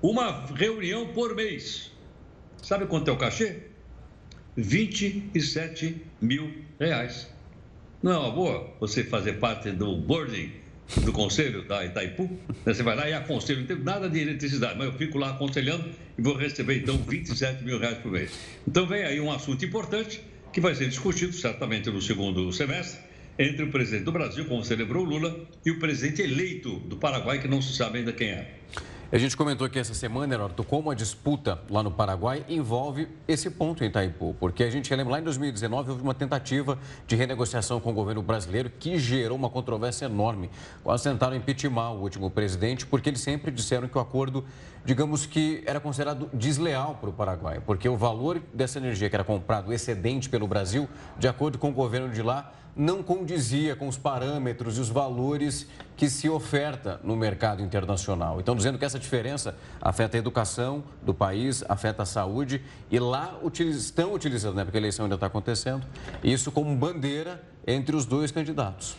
Uma 0.00 0.46
reunião 0.54 1.08
por 1.08 1.34
mês. 1.34 1.90
Sabe 2.62 2.86
quanto 2.86 3.08
é 3.08 3.12
o 3.12 3.16
cachê? 3.16 3.62
27 4.56 6.02
mil 6.20 6.52
reais. 6.78 7.28
Não 8.02 8.12
é 8.12 8.18
uma 8.18 8.30
boa 8.30 8.74
você 8.78 9.02
fazer 9.02 9.34
parte 9.34 9.72
do 9.72 9.96
boarding 9.96 10.52
do 11.02 11.12
conselho 11.12 11.66
da 11.66 11.84
Itaipu? 11.84 12.30
Você 12.64 12.82
vai 12.82 12.96
lá 12.96 13.08
e 13.08 13.12
aconselha, 13.12 13.60
não 13.60 13.66
tem 13.66 13.78
nada 13.78 14.08
de 14.08 14.20
eletricidade, 14.20 14.78
mas 14.78 14.86
eu 14.86 14.92
fico 14.94 15.18
lá 15.18 15.30
aconselhando 15.30 15.84
e 16.16 16.22
vou 16.22 16.36
receber 16.36 16.78
então 16.78 16.96
27 16.98 17.64
mil 17.64 17.78
reais 17.78 17.98
por 17.98 18.12
mês. 18.12 18.30
Então 18.66 18.86
vem 18.86 19.02
aí 19.02 19.20
um 19.20 19.30
assunto 19.32 19.64
importante 19.64 20.20
que 20.52 20.60
vai 20.60 20.74
ser 20.74 20.88
discutido 20.88 21.32
certamente 21.32 21.90
no 21.90 22.00
segundo 22.00 22.52
semestre 22.52 23.00
entre 23.38 23.64
o 23.64 23.70
presidente 23.70 24.04
do 24.04 24.12
Brasil, 24.12 24.46
como 24.46 24.64
celebrou 24.64 25.04
Lula, 25.04 25.46
e 25.64 25.70
o 25.70 25.78
presidente 25.78 26.22
eleito 26.22 26.76
do 26.80 26.96
Paraguai, 26.96 27.38
que 27.38 27.48
não 27.48 27.60
se 27.60 27.76
sabe 27.76 27.98
ainda 27.98 28.12
quem 28.12 28.28
é. 28.28 28.54
A 29.12 29.18
gente 29.18 29.36
comentou 29.36 29.64
aqui 29.64 29.78
essa 29.78 29.94
semana, 29.94 30.34
Heródoto, 30.34 30.64
como 30.64 30.90
a 30.90 30.94
disputa 30.94 31.60
lá 31.70 31.80
no 31.80 31.92
Paraguai 31.92 32.44
envolve 32.48 33.06
esse 33.28 33.48
ponto 33.48 33.84
em 33.84 33.86
Itaipu, 33.86 34.34
porque 34.40 34.64
a 34.64 34.70
gente 34.70 34.92
lembra 34.92 35.12
lá 35.12 35.20
em 35.20 35.22
2019 35.22 35.90
houve 35.90 36.02
uma 36.02 36.12
tentativa 36.12 36.76
de 37.06 37.14
renegociação 37.14 37.78
com 37.78 37.90
o 37.90 37.92
governo 37.92 38.20
brasileiro 38.20 38.68
que 38.68 38.98
gerou 38.98 39.38
uma 39.38 39.48
controvérsia 39.48 40.06
enorme. 40.06 40.50
Quase 40.82 41.04
tentaram 41.04 41.36
impeachment 41.36 41.90
o 41.90 42.00
último 42.00 42.28
presidente, 42.32 42.84
porque 42.84 43.08
eles 43.08 43.20
sempre 43.20 43.52
disseram 43.52 43.86
que 43.86 43.96
o 43.96 44.00
acordo, 44.00 44.44
digamos 44.84 45.24
que 45.24 45.62
era 45.66 45.78
considerado 45.78 46.28
desleal 46.34 46.96
para 46.96 47.08
o 47.08 47.12
Paraguai, 47.12 47.62
porque 47.64 47.88
o 47.88 47.96
valor 47.96 48.42
dessa 48.52 48.78
energia 48.78 49.08
que 49.08 49.14
era 49.14 49.24
comprado 49.24 49.72
excedente 49.72 50.28
pelo 50.28 50.48
Brasil, 50.48 50.88
de 51.16 51.28
acordo 51.28 51.58
com 51.58 51.70
o 51.70 51.72
governo 51.72 52.12
de 52.12 52.22
lá, 52.22 52.52
não 52.76 53.02
condizia 53.02 53.74
com 53.74 53.88
os 53.88 53.96
parâmetros 53.96 54.76
e 54.76 54.80
os 54.80 54.90
valores 54.90 55.66
que 55.96 56.10
se 56.10 56.28
oferta 56.28 57.00
no 57.02 57.16
mercado 57.16 57.62
internacional. 57.62 58.38
Então, 58.38 58.54
dizendo 58.54 58.78
que 58.78 58.84
essa 58.84 58.98
diferença 58.98 59.56
afeta 59.80 60.16
a 60.16 60.18
educação 60.18 60.84
do 61.02 61.14
país, 61.14 61.64
afeta 61.68 62.02
a 62.02 62.06
saúde, 62.06 62.60
e 62.90 62.98
lá 62.98 63.34
estão 63.58 64.12
utilizando, 64.12 64.56
né, 64.56 64.64
porque 64.64 64.76
a 64.76 64.80
eleição 64.80 65.06
ainda 65.06 65.14
está 65.14 65.26
acontecendo, 65.26 65.86
isso 66.22 66.52
como 66.52 66.76
bandeira 66.76 67.42
entre 67.66 67.96
os 67.96 68.04
dois 68.04 68.30
candidatos. 68.30 68.94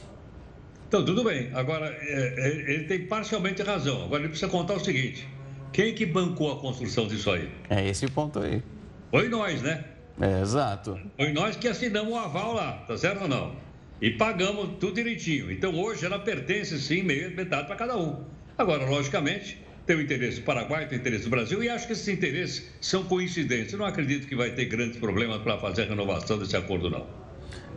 Então, 0.87 1.05
tudo 1.05 1.23
bem. 1.23 1.51
Agora, 1.53 1.85
é, 1.85 2.33
é, 2.37 2.71
ele 2.71 2.85
tem 2.85 3.05
parcialmente 3.05 3.61
razão. 3.61 4.05
Agora, 4.05 4.21
ele 4.21 4.29
precisa 4.29 4.49
contar 4.49 4.73
o 4.73 4.79
seguinte: 4.79 5.27
quem 5.71 5.93
que 5.93 6.05
bancou 6.05 6.51
a 6.51 6.59
construção 6.59 7.07
disso 7.07 7.29
aí? 7.29 7.51
É 7.69 7.85
esse 7.85 8.07
ponto 8.07 8.39
aí. 8.39 8.63
Foi 9.11 9.27
nós, 9.27 9.61
né? 9.61 9.83
É, 10.19 10.41
exato. 10.41 10.99
Foi 11.15 11.31
nós 11.31 11.55
que 11.57 11.67
assinamos 11.67 12.11
o 12.11 12.15
aval 12.15 12.53
lá, 12.53 12.83
tá 12.87 12.97
certo 12.97 13.23
ou 13.23 13.27
não? 13.27 13.66
E 14.01 14.12
pagamos 14.12 14.77
tudo 14.79 14.95
direitinho. 14.95 15.51
Então 15.51 15.73
hoje 15.79 16.05
ela 16.05 16.19
pertence 16.19 16.79
sim, 16.79 17.03
meio 17.03 17.36
metade 17.36 17.67
para 17.67 17.75
cada 17.75 17.97
um. 17.97 18.23
Agora, 18.57 18.86
logicamente, 18.86 19.62
tem 19.86 19.95
o 19.95 20.01
interesse 20.01 20.39
do 20.39 20.43
Paraguai, 20.43 20.88
tem 20.88 20.97
o 20.97 21.01
interesse 21.01 21.23
do 21.23 21.29
Brasil 21.29 21.63
e 21.63 21.69
acho 21.69 21.88
que 21.88 21.93
esses 21.93 22.07
interesses 22.07 22.69
são 22.81 23.03
coincidentes. 23.03 23.73
Eu 23.73 23.79
não 23.79 23.86
acredito 23.86 24.27
que 24.27 24.36
vai 24.36 24.51
ter 24.51 24.65
grandes 24.65 24.97
problemas 24.97 25.41
para 25.41 25.57
fazer 25.57 25.83
a 25.83 25.86
renovação 25.86 26.38
desse 26.38 26.57
acordo, 26.57 26.89
não. 26.89 27.07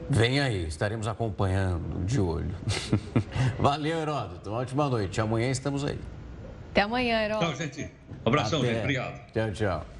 Vem 0.09 0.40
aí, 0.40 0.66
estaremos 0.66 1.06
acompanhando 1.06 2.04
de 2.04 2.20
olho. 2.20 2.54
Valeu, 3.59 4.00
Heródoto. 4.00 4.50
Uma 4.50 4.59
ótima 4.59 4.88
noite. 4.88 5.20
Amanhã 5.20 5.50
estamos 5.50 5.85
aí. 5.85 5.98
Até 6.72 6.83
amanhã, 6.83 7.22
Heródoto. 7.22 7.52
Tchau, 7.52 7.56
gente. 7.56 7.83
Um 7.83 8.28
abração, 8.28 8.59
Até. 8.59 8.68
gente. 8.70 8.80
Obrigado. 8.80 9.33
Tchau, 9.33 9.52
tchau. 9.52 9.99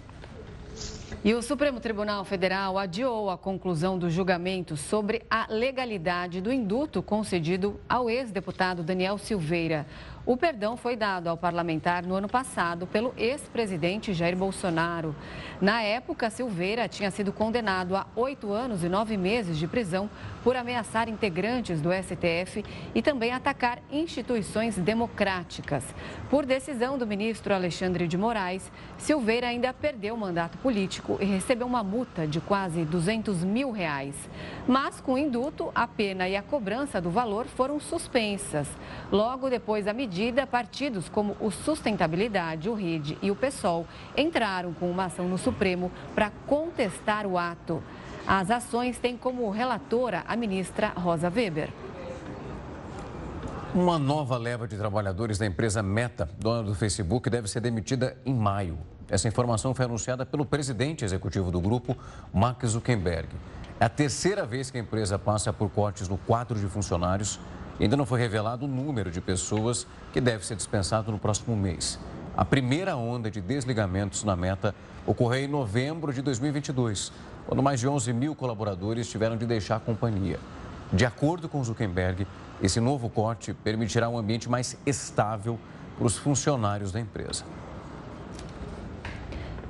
E 1.23 1.35
o 1.35 1.43
Supremo 1.43 1.81
Tribunal 1.81 2.25
Federal 2.25 2.79
adiou 2.79 3.29
a 3.29 3.37
conclusão 3.37 3.99
do 3.99 4.09
julgamento 4.09 4.77
sobre 4.77 5.23
a 5.29 5.47
legalidade 5.51 6.41
do 6.41 6.51
induto 6.51 7.03
concedido 7.03 7.79
ao 7.87 8.09
ex-deputado 8.09 8.83
Daniel 8.83 9.19
Silveira. 9.19 9.87
O 10.27 10.37
perdão 10.37 10.77
foi 10.77 10.97
dado 10.97 11.29
ao 11.29 11.37
parlamentar 11.37 12.05
no 12.05 12.15
ano 12.15 12.29
passado 12.29 12.87
pelo 12.87 13.15
ex-presidente 13.17 14.13
Jair 14.13 14.37
Bolsonaro. 14.37 15.17
Na 15.63 15.81
época, 15.81 16.29
Silveira 16.29 16.87
tinha 16.87 17.11
sido 17.11 17.33
condenado 17.33 17.97
a 17.97 18.07
oito 18.15 18.53
anos 18.53 18.85
e 18.85 18.89
nove 18.89 19.17
meses 19.17 19.57
de 19.57 19.67
prisão 19.67 20.11
por 20.45 20.57
ameaçar 20.57 21.09
integrantes 21.09 21.81
do 21.81 21.89
STF 21.91 22.63
e 22.95 23.01
também 23.01 23.33
atacar 23.33 23.79
instituições 23.91 24.77
democráticas. 24.77 25.85
Por 26.29 26.45
decisão 26.45 26.99
do 26.99 27.07
ministro 27.07 27.55
Alexandre 27.55 28.07
de 28.07 28.19
Moraes, 28.19 28.71
Silveira 28.99 29.49
ainda 29.49 29.73
perdeu 29.73 30.15
o 30.15 30.19
mandato 30.19 30.59
político 30.59 31.17
e 31.19 31.25
recebeu 31.25 31.67
uma 31.67 31.83
multa 31.83 32.27
de 32.27 32.41
quase 32.41 32.85
200 32.85 33.43
mil 33.43 33.71
reais. 33.71 34.15
Mas, 34.69 35.01
com 35.01 35.17
induto, 35.17 35.73
a 35.75 35.87
pena 35.87 36.29
e 36.29 36.37
a 36.37 36.43
cobrança 36.43 37.01
do 37.01 37.11
valor 37.11 37.47
foram 37.47 37.81
suspensas. 37.81 38.69
Logo 39.11 39.49
depois 39.49 39.87
da 39.87 39.95
medida, 39.95 40.11
medida, 40.21 40.47
partidos 40.47 41.09
como 41.09 41.35
o 41.41 41.51
Sustentabilidade, 41.51 42.69
o 42.69 42.75
RID 42.75 43.17
e 43.23 43.31
o 43.31 43.37
PSOL 43.37 43.87
entraram 44.15 44.75
com 44.75 44.91
uma 44.91 45.07
ação 45.07 45.27
no 45.27 45.39
Supremo 45.39 45.91
para 46.15 46.31
contestar 46.47 47.27
o 47.27 47.39
ato. 47.39 47.83
As 48.27 48.51
ações 48.51 48.99
têm 48.99 49.17
como 49.17 49.49
relatora 49.49 50.23
a 50.29 50.37
ministra 50.37 50.89
Rosa 50.89 51.33
Weber. 51.35 51.71
Uma 53.75 53.99
nova 53.99 54.37
leva 54.37 54.69
de 54.69 54.77
trabalhadores 54.77 55.39
da 55.39 55.47
empresa 55.47 55.83
Meta, 55.83 56.29
dona 56.39 56.65
do 56.65 56.75
Facebook, 56.75 57.31
deve 57.31 57.49
ser 57.49 57.61
demitida 57.61 58.15
em 58.27 58.35
maio. 58.35 58.79
Essa 59.09 59.27
informação 59.27 59.75
foi 59.75 59.87
anunciada 59.87 60.27
pelo 60.27 60.45
presidente 60.45 61.03
executivo 61.03 61.51
do 61.51 61.61
grupo, 61.61 61.97
Mark 62.31 62.63
Zuckerberg. 62.67 63.29
É 63.81 63.87
a 63.87 63.89
terceira 63.89 64.45
vez 64.45 64.71
que 64.71 64.77
a 64.77 64.81
empresa 64.83 65.19
passa 65.19 65.51
por 65.51 65.71
cortes 65.71 66.09
no 66.09 66.19
quadro 66.19 66.59
de 66.59 66.67
funcionários 66.67 67.41
Ainda 67.81 67.97
não 67.97 68.05
foi 68.05 68.21
revelado 68.21 68.67
o 68.67 68.69
número 68.69 69.11
de 69.11 69.23
pessoas 69.23 69.87
que 70.13 70.21
deve 70.21 70.45
ser 70.45 70.55
dispensado 70.55 71.11
no 71.11 71.19
próximo 71.19 71.57
mês. 71.57 71.99
A 72.37 72.45
primeira 72.45 72.95
onda 72.95 73.31
de 73.31 73.41
desligamentos 73.41 74.23
na 74.23 74.37
meta 74.37 74.75
ocorreu 75.07 75.45
em 75.45 75.49
novembro 75.49 76.13
de 76.13 76.21
2022, 76.21 77.11
quando 77.47 77.63
mais 77.63 77.81
de 77.81 77.89
11 77.89 78.13
mil 78.13 78.35
colaboradores 78.35 79.09
tiveram 79.09 79.37
de 79.37 79.47
deixar 79.47 79.77
a 79.77 79.81
companhia. 79.81 80.39
De 80.93 81.07
acordo 81.07 81.49
com 81.49 81.65
Zuckerberg, 81.65 82.27
esse 82.63 82.81
novo 82.81 83.09
corte 83.09 83.55
permitirá 83.55 84.11
um 84.11 84.19
ambiente 84.19 84.51
mais 84.51 84.77
estável 84.85 85.59
para 85.97 86.07
os 86.07 86.19
funcionários 86.19 86.93
da 86.93 87.01
empresa. 87.01 87.45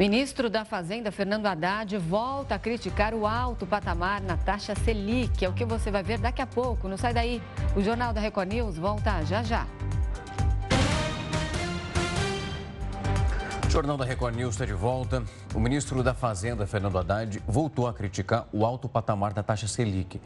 Ministro 0.00 0.48
da 0.48 0.64
Fazenda, 0.64 1.12
Fernando 1.12 1.44
Haddad, 1.44 1.98
volta 1.98 2.54
a 2.54 2.58
criticar 2.58 3.12
o 3.12 3.26
alto 3.26 3.66
patamar 3.66 4.22
na 4.22 4.34
taxa 4.34 4.74
Selic. 4.74 5.44
É 5.44 5.48
o 5.50 5.52
que 5.52 5.62
você 5.62 5.90
vai 5.90 6.02
ver 6.02 6.18
daqui 6.18 6.40
a 6.40 6.46
pouco. 6.46 6.88
Não 6.88 6.96
sai 6.96 7.12
daí. 7.12 7.42
O 7.76 7.82
Jornal 7.82 8.10
da 8.10 8.18
Record 8.18 8.50
News 8.50 8.78
volta 8.78 9.22
já 9.26 9.42
já. 9.42 9.66
O 13.66 13.68
Jornal 13.70 13.98
da 13.98 14.06
Record 14.06 14.36
News 14.36 14.54
está 14.54 14.64
de 14.64 14.72
volta. 14.72 15.22
O 15.54 15.60
ministro 15.60 16.02
da 16.02 16.14
Fazenda, 16.14 16.66
Fernando 16.66 16.96
Haddad, 16.96 17.42
voltou 17.46 17.86
a 17.86 17.92
criticar 17.92 18.48
o 18.54 18.64
alto 18.64 18.88
patamar 18.88 19.34
da 19.34 19.42
taxa 19.42 19.68
Selic. 19.68 20.18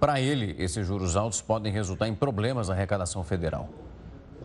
Para 0.00 0.20
ele, 0.20 0.56
esses 0.58 0.84
juros 0.84 1.16
altos 1.16 1.40
podem 1.40 1.72
resultar 1.72 2.08
em 2.08 2.14
problemas 2.16 2.66
na 2.66 2.74
arrecadação 2.74 3.22
federal. 3.22 3.68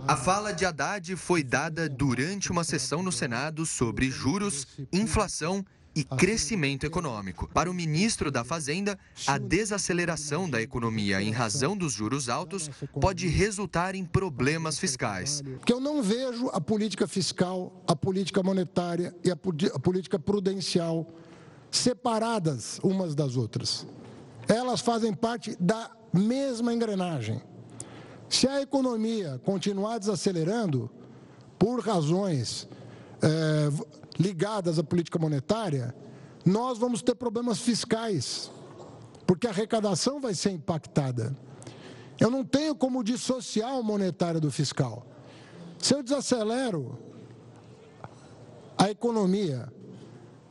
A 0.06 0.16
fala 0.16 0.54
de 0.54 0.66
Haddad 0.66 1.16
foi 1.16 1.44
dada 1.44 1.88
durante 1.88 2.52
uma 2.52 2.64
sessão 2.64 3.02
no 3.02 3.12
Senado 3.12 3.66
sobre 3.66 4.10
juros, 4.12 4.68
inflação 4.92 5.66
e 5.96 6.04
crescimento 6.04 6.86
econômico. 6.86 7.50
Para 7.54 7.72
o 7.72 7.74
ministro 7.74 8.30
da 8.30 8.44
Fazenda, 8.44 9.00
a 9.26 9.38
desaceleração 9.38 10.50
da 10.50 10.62
economia 10.62 11.22
em 11.22 11.32
razão 11.32 11.76
dos 11.76 11.94
juros 11.94 12.30
altos 12.30 12.70
pode 13.02 13.28
resultar 13.28 13.96
em 13.96 14.06
problemas 14.06 14.78
fiscais. 14.78 15.42
Que 15.66 15.74
eu 15.74 15.80
não 15.80 16.04
vejo 16.04 16.50
a 16.50 16.62
política 16.62 17.08
fiscal, 17.08 17.84
a 17.88 17.96
política 17.96 18.44
monetária 18.44 19.16
e 19.24 19.32
a 19.32 19.80
política 19.80 20.20
prudencial 20.20 21.08
separadas 21.72 22.80
umas 22.84 23.16
das 23.16 23.36
outras. 23.36 23.88
Elas 24.48 24.82
fazem 24.82 25.14
parte 25.14 25.56
da 25.60 25.92
mesma 26.14 26.74
engrenagem. 26.74 27.42
Se 28.30 28.48
a 28.48 28.62
economia 28.62 29.40
continuar 29.44 30.00
desacelerando 30.00 30.90
por 31.58 31.80
razões 31.80 32.68
é, 33.22 33.70
ligadas 34.20 34.78
à 34.78 34.84
política 34.84 35.18
monetária, 35.18 35.96
nós 36.46 36.78
vamos 36.78 37.02
ter 37.02 37.16
problemas 37.16 37.60
fiscais, 37.60 38.52
porque 39.26 39.48
a 39.48 39.50
arrecadação 39.50 40.20
vai 40.20 40.34
ser 40.34 40.52
impactada. 40.52 41.36
Eu 42.20 42.32
não 42.32 42.44
tenho 42.44 42.76
como 42.76 43.04
dissociar 43.04 43.80
o 43.80 43.84
monetário 43.84 44.42
do 44.42 44.52
fiscal. 44.52 45.06
Se 45.78 45.94
eu 45.94 46.02
desacelero 46.02 46.98
a 48.78 48.90
economia 48.90 49.72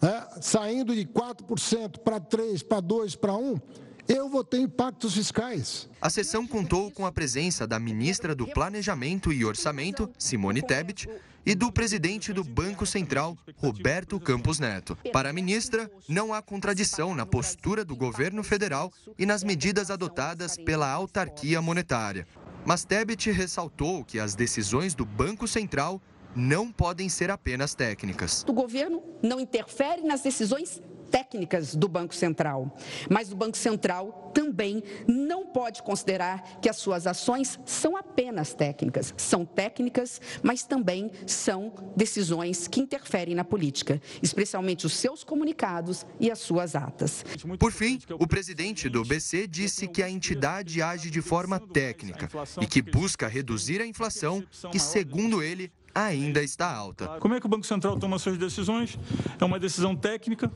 né, 0.01 0.27
saindo 0.41 0.95
de 0.95 1.05
4% 1.05 1.99
para 1.99 2.21
3%, 2.21 2.65
para 2.65 2.83
2%, 2.83 3.17
para 3.19 3.33
1%, 3.33 3.63
eu 4.09 4.29
vou 4.29 4.45
ter 4.45 4.59
impactos 4.59 5.15
fiscais. 5.15 5.89
A 6.01 6.11
sessão 6.11 6.47
contou 6.47 6.91
com 6.91 7.07
a 7.07 7.13
presença 7.13 7.67
da 7.67 7.79
ministra 7.79 8.35
do 8.35 8.47
Planejamento 8.47 9.33
e 9.33 9.45
Orçamento, 9.45 10.11
Simone 10.19 10.63
Tebet, 10.63 11.09
e 11.45 11.55
do 11.55 11.71
presidente 11.71 12.33
do 12.33 12.43
Banco 12.43 12.85
Central, 12.85 13.39
Roberto 13.57 14.19
Campos 14.19 14.59
Neto. 14.59 14.99
Para 15.13 15.31
a 15.31 15.33
ministra, 15.33 15.89
não 16.09 16.35
há 16.35 16.43
contradição 16.43 17.15
na 17.15 17.25
postura 17.25 17.85
do 17.85 17.95
governo 17.95 18.43
federal 18.43 18.93
e 19.17 19.25
nas 19.25 19.45
medidas 19.45 19.91
adotadas 19.91 20.57
pela 20.57 20.91
autarquia 20.91 21.63
monetária. 21.63 22.27
Mas 22.65 22.85
Tebet 22.85 23.31
ressaltou 23.31 24.05
que 24.05 24.19
as 24.19 24.35
decisões 24.35 24.93
do 24.93 25.05
Banco 25.05 25.47
Central 25.47 26.03
não 26.35 26.71
podem 26.71 27.09
ser 27.09 27.31
apenas 27.31 27.75
técnicas. 27.75 28.45
O 28.49 28.53
governo 28.53 29.03
não 29.23 29.39
interfere 29.39 30.03
nas 30.03 30.23
decisões 30.23 30.83
técnicas 31.17 31.75
do 31.75 31.89
Banco 31.89 32.15
Central. 32.15 32.77
Mas 33.09 33.33
o 33.33 33.37
Banco 33.37 33.57
Central 33.57 34.31
também 34.35 34.83
não 35.09 35.47
pode 35.47 35.83
considerar 35.83 36.61
que 36.61 36.69
as 36.69 36.77
suas 36.77 37.07
ações 37.07 37.59
são 37.65 37.97
apenas 37.97 38.53
técnicas. 38.53 39.15
São 39.17 39.47
técnicas, 39.47 40.21
mas 40.43 40.65
também 40.65 41.11
são 41.27 41.73
decisões 41.97 42.69
que 42.69 42.81
interferem 42.81 43.35
na 43.35 43.45
política, 43.45 43.99
especialmente 44.23 44.85
os 44.85 44.93
seus 44.93 45.25
comunicados 45.25 46.05
e 46.21 46.31
as 46.31 46.39
suas 46.39 46.77
atas. 46.77 47.25
Por 47.59 47.73
fim, 47.73 47.99
o 48.19 48.27
presidente 48.27 48.87
do 48.91 49.03
BC 49.03 49.47
disse 49.47 49.89
que 49.89 50.03
a 50.03 50.11
entidade 50.11 50.83
age 50.83 51.11
de 51.11 51.23
forma 51.23 51.59
técnica 51.59 52.29
e 52.61 52.67
que 52.67 52.83
busca 52.83 53.27
reduzir 53.27 53.81
a 53.81 53.87
inflação, 53.87 54.45
que, 54.71 54.79
segundo 54.79 55.43
ele, 55.43 55.73
ainda 55.97 56.43
está 56.43 56.71
alta. 56.71 57.07
Como 57.21 57.35
é 57.35 57.41
que 57.41 57.47
o 57.47 57.49
Banco 57.49 57.65
Central 57.65 57.99
toma 57.99 58.19
suas 58.19 58.37
decisões? 58.37 58.99
É 59.41 59.45
uma 59.45 59.59
decisão 59.59 59.97
técnica. 59.97 60.53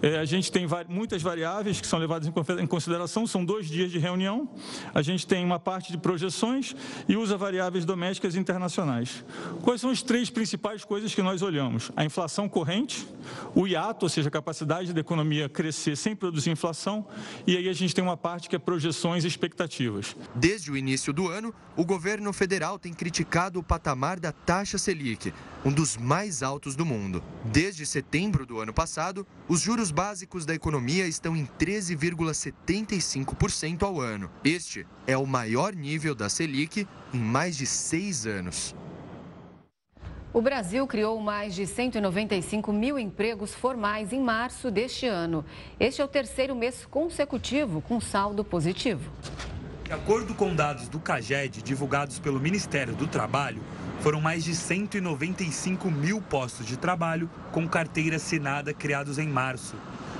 É, 0.00 0.18
a 0.18 0.24
gente 0.24 0.52
tem 0.52 0.66
muitas 0.88 1.20
variáveis 1.20 1.80
que 1.80 1.86
são 1.86 1.98
levadas 1.98 2.30
em 2.60 2.66
consideração, 2.66 3.26
são 3.26 3.44
dois 3.44 3.66
dias 3.66 3.90
de 3.90 3.98
reunião. 3.98 4.48
A 4.94 5.02
gente 5.02 5.26
tem 5.26 5.44
uma 5.44 5.58
parte 5.58 5.90
de 5.90 5.98
projeções 5.98 6.76
e 7.08 7.16
usa 7.16 7.36
variáveis 7.36 7.84
domésticas 7.84 8.36
e 8.36 8.38
internacionais. 8.38 9.24
Quais 9.62 9.80
são 9.80 9.90
as 9.90 10.00
três 10.00 10.30
principais 10.30 10.84
coisas 10.84 11.12
que 11.12 11.22
nós 11.22 11.42
olhamos? 11.42 11.90
A 11.96 12.04
inflação 12.04 12.48
corrente, 12.48 13.04
o 13.52 13.66
hiato, 13.66 14.04
ou 14.04 14.08
seja, 14.08 14.28
a 14.28 14.30
capacidade 14.30 14.92
da 14.92 15.00
economia 15.00 15.48
crescer 15.48 15.96
sem 15.96 16.14
produzir 16.14 16.50
inflação, 16.50 17.04
e 17.46 17.56
aí 17.56 17.68
a 17.68 17.72
gente 17.72 17.92
tem 17.94 18.04
uma 18.04 18.16
parte 18.16 18.48
que 18.48 18.54
é 18.54 18.58
projeções 18.60 19.24
e 19.24 19.26
expectativas. 19.26 20.14
Desde 20.36 20.70
o 20.70 20.76
início 20.76 21.12
do 21.12 21.28
ano, 21.28 21.52
o 21.76 21.84
governo 21.84 22.32
federal 22.32 22.78
tem 22.78 22.92
criticado 22.92 23.58
o 23.58 23.62
patamar 23.62 24.20
da 24.20 24.30
taxa 24.30 24.78
Selic, 24.84 25.32
um 25.64 25.72
dos 25.72 25.96
mais 25.96 26.42
altos 26.42 26.76
do 26.76 26.84
mundo. 26.84 27.24
Desde 27.42 27.86
setembro 27.86 28.44
do 28.44 28.60
ano 28.60 28.74
passado, 28.74 29.26
os 29.48 29.62
juros 29.62 29.90
básicos 29.90 30.44
da 30.44 30.54
economia 30.54 31.06
estão 31.06 31.34
em 31.34 31.48
13,75% 31.58 33.82
ao 33.82 33.98
ano. 33.98 34.30
Este 34.44 34.86
é 35.06 35.16
o 35.16 35.26
maior 35.26 35.74
nível 35.74 36.14
da 36.14 36.28
Selic 36.28 36.86
em 37.14 37.18
mais 37.18 37.56
de 37.56 37.64
seis 37.64 38.26
anos. 38.26 38.76
O 40.34 40.42
Brasil 40.42 40.86
criou 40.86 41.18
mais 41.18 41.54
de 41.54 41.66
195 41.66 42.70
mil 42.70 42.98
empregos 42.98 43.54
formais 43.54 44.12
em 44.12 44.20
março 44.20 44.70
deste 44.70 45.06
ano. 45.06 45.46
Este 45.80 46.02
é 46.02 46.04
o 46.04 46.08
terceiro 46.08 46.54
mês 46.54 46.84
consecutivo 46.84 47.80
com 47.80 47.98
saldo 48.00 48.44
positivo. 48.44 49.10
De 49.84 49.92
acordo 49.92 50.34
com 50.34 50.54
dados 50.54 50.88
do 50.88 50.98
CAGED 50.98 51.62
divulgados 51.62 52.18
pelo 52.18 52.40
Ministério 52.40 52.94
do 52.94 53.06
Trabalho, 53.06 53.62
foram 54.04 54.20
mais 54.20 54.44
de 54.44 54.54
195 54.54 55.90
mil 55.90 56.20
postos 56.20 56.66
de 56.66 56.76
trabalho 56.76 57.26
com 57.50 57.66
carteira 57.66 58.16
assinada 58.16 58.74
criados 58.74 59.18
em 59.18 59.26
março. 59.26 59.74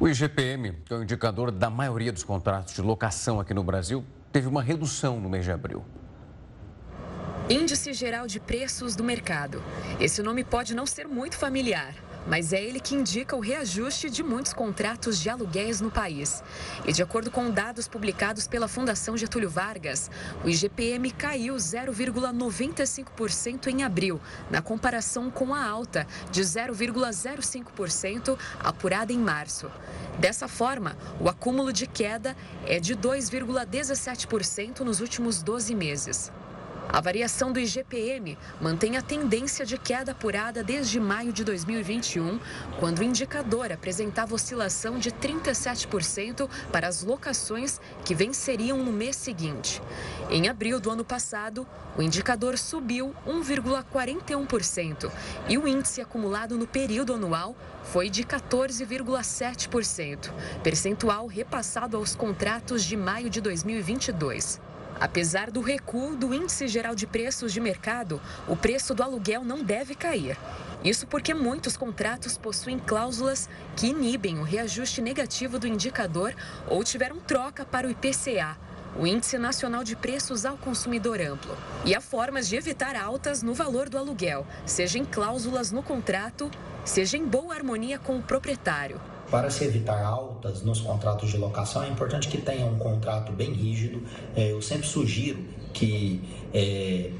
O 0.00 0.08
IGPM, 0.08 0.72
que 0.84 0.92
é 0.92 0.96
o 0.96 1.02
indicador 1.02 1.52
da 1.52 1.68
maioria 1.68 2.12
dos 2.12 2.24
contratos 2.24 2.74
de 2.74 2.82
locação 2.82 3.38
aqui 3.38 3.54
no 3.54 3.62
Brasil, 3.62 4.04
teve 4.34 4.48
uma 4.48 4.60
redução 4.60 5.20
no 5.20 5.28
mês 5.28 5.44
de 5.44 5.52
abril. 5.52 5.84
Índice 7.48 7.92
Geral 7.92 8.26
de 8.26 8.40
Preços 8.40 8.96
do 8.96 9.04
Mercado. 9.04 9.62
Esse 10.00 10.24
nome 10.24 10.42
pode 10.42 10.74
não 10.74 10.86
ser 10.86 11.06
muito 11.06 11.36
familiar, 11.36 11.94
mas 12.26 12.52
é 12.52 12.62
ele 12.62 12.80
que 12.80 12.94
indica 12.94 13.34
o 13.36 13.40
reajuste 13.40 14.10
de 14.10 14.22
muitos 14.22 14.52
contratos 14.52 15.18
de 15.20 15.28
aluguéis 15.28 15.80
no 15.80 15.90
país. 15.90 16.44
E 16.84 16.92
de 16.92 17.02
acordo 17.02 17.28
com 17.30 17.50
dados 17.50 17.88
publicados 17.88 18.46
pela 18.46 18.68
Fundação 18.68 19.16
Getúlio 19.16 19.50
Vargas, 19.50 20.10
o 20.44 20.48
IGPM 20.48 21.10
caiu 21.10 21.56
0,95% 21.56 23.66
em 23.68 23.82
abril, 23.82 24.20
na 24.50 24.62
comparação 24.62 25.30
com 25.30 25.54
a 25.54 25.64
alta 25.64 26.06
de 26.30 26.42
0,05% 26.42 28.38
apurada 28.60 29.12
em 29.12 29.18
março. 29.18 29.70
Dessa 30.18 30.48
forma, 30.48 30.96
o 31.20 31.28
acúmulo 31.28 31.72
de 31.72 31.86
queda 31.86 32.36
é 32.66 32.78
de 32.78 32.96
2,17% 32.96 34.80
nos 34.80 35.00
últimos 35.00 35.42
12 35.42 35.74
meses. 35.74 36.30
A 36.88 37.00
variação 37.00 37.52
do 37.52 37.58
IGPM 37.58 38.38
mantém 38.60 38.96
a 38.96 39.02
tendência 39.02 39.66
de 39.66 39.76
queda 39.76 40.12
apurada 40.12 40.62
desde 40.62 41.00
maio 41.00 41.32
de 41.32 41.42
2021, 41.42 42.38
quando 42.78 43.00
o 43.00 43.02
indicador 43.02 43.72
apresentava 43.72 44.34
oscilação 44.34 44.98
de 44.98 45.10
37% 45.10 46.48
para 46.70 46.86
as 46.86 47.02
locações 47.02 47.80
que 48.04 48.14
venceriam 48.14 48.78
no 48.78 48.92
mês 48.92 49.16
seguinte. 49.16 49.82
Em 50.30 50.48
abril 50.48 50.78
do 50.78 50.90
ano 50.90 51.04
passado, 51.04 51.66
o 51.96 52.02
indicador 52.02 52.58
subiu 52.58 53.14
1,41% 53.26 55.10
e 55.48 55.58
o 55.58 55.66
índice 55.66 56.00
acumulado 56.00 56.56
no 56.56 56.66
período 56.66 57.14
anual 57.14 57.56
foi 57.82 58.08
de 58.08 58.24
14,7%, 58.24 60.30
percentual 60.62 61.26
repassado 61.26 61.96
aos 61.96 62.14
contratos 62.14 62.84
de 62.84 62.96
maio 62.96 63.28
de 63.28 63.40
2022. 63.40 64.60
Apesar 65.04 65.50
do 65.50 65.60
recuo 65.60 66.16
do 66.16 66.32
Índice 66.32 66.66
Geral 66.66 66.94
de 66.94 67.06
Preços 67.06 67.52
de 67.52 67.60
Mercado, 67.60 68.22
o 68.48 68.56
preço 68.56 68.94
do 68.94 69.02
aluguel 69.02 69.44
não 69.44 69.62
deve 69.62 69.94
cair. 69.94 70.34
Isso 70.82 71.06
porque 71.06 71.34
muitos 71.34 71.76
contratos 71.76 72.38
possuem 72.38 72.78
cláusulas 72.78 73.46
que 73.76 73.88
inibem 73.88 74.38
o 74.38 74.42
reajuste 74.42 75.02
negativo 75.02 75.58
do 75.58 75.66
indicador 75.66 76.34
ou 76.66 76.82
tiveram 76.82 77.20
troca 77.20 77.66
para 77.66 77.86
o 77.86 77.90
IPCA, 77.90 78.56
o 78.98 79.06
Índice 79.06 79.36
Nacional 79.36 79.84
de 79.84 79.94
Preços 79.94 80.46
ao 80.46 80.56
Consumidor 80.56 81.20
Amplo. 81.20 81.54
E 81.84 81.94
há 81.94 82.00
formas 82.00 82.48
de 82.48 82.56
evitar 82.56 82.96
altas 82.96 83.42
no 83.42 83.52
valor 83.52 83.90
do 83.90 83.98
aluguel, 83.98 84.46
seja 84.64 84.98
em 84.98 85.04
cláusulas 85.04 85.70
no 85.70 85.82
contrato, 85.82 86.50
seja 86.82 87.18
em 87.18 87.26
boa 87.26 87.54
harmonia 87.54 87.98
com 87.98 88.16
o 88.16 88.22
proprietário. 88.22 88.98
Para 89.34 89.50
se 89.50 89.64
evitar 89.64 90.00
altas 90.00 90.62
nos 90.62 90.80
contratos 90.80 91.28
de 91.28 91.36
locação, 91.36 91.82
é 91.82 91.88
importante 91.88 92.28
que 92.28 92.38
tenha 92.38 92.64
um 92.66 92.78
contrato 92.78 93.32
bem 93.32 93.52
rígido. 93.52 94.00
É, 94.36 94.52
eu 94.52 94.62
sempre 94.62 94.86
sugiro 94.86 95.42
que 95.72 96.22
é, 96.54 97.10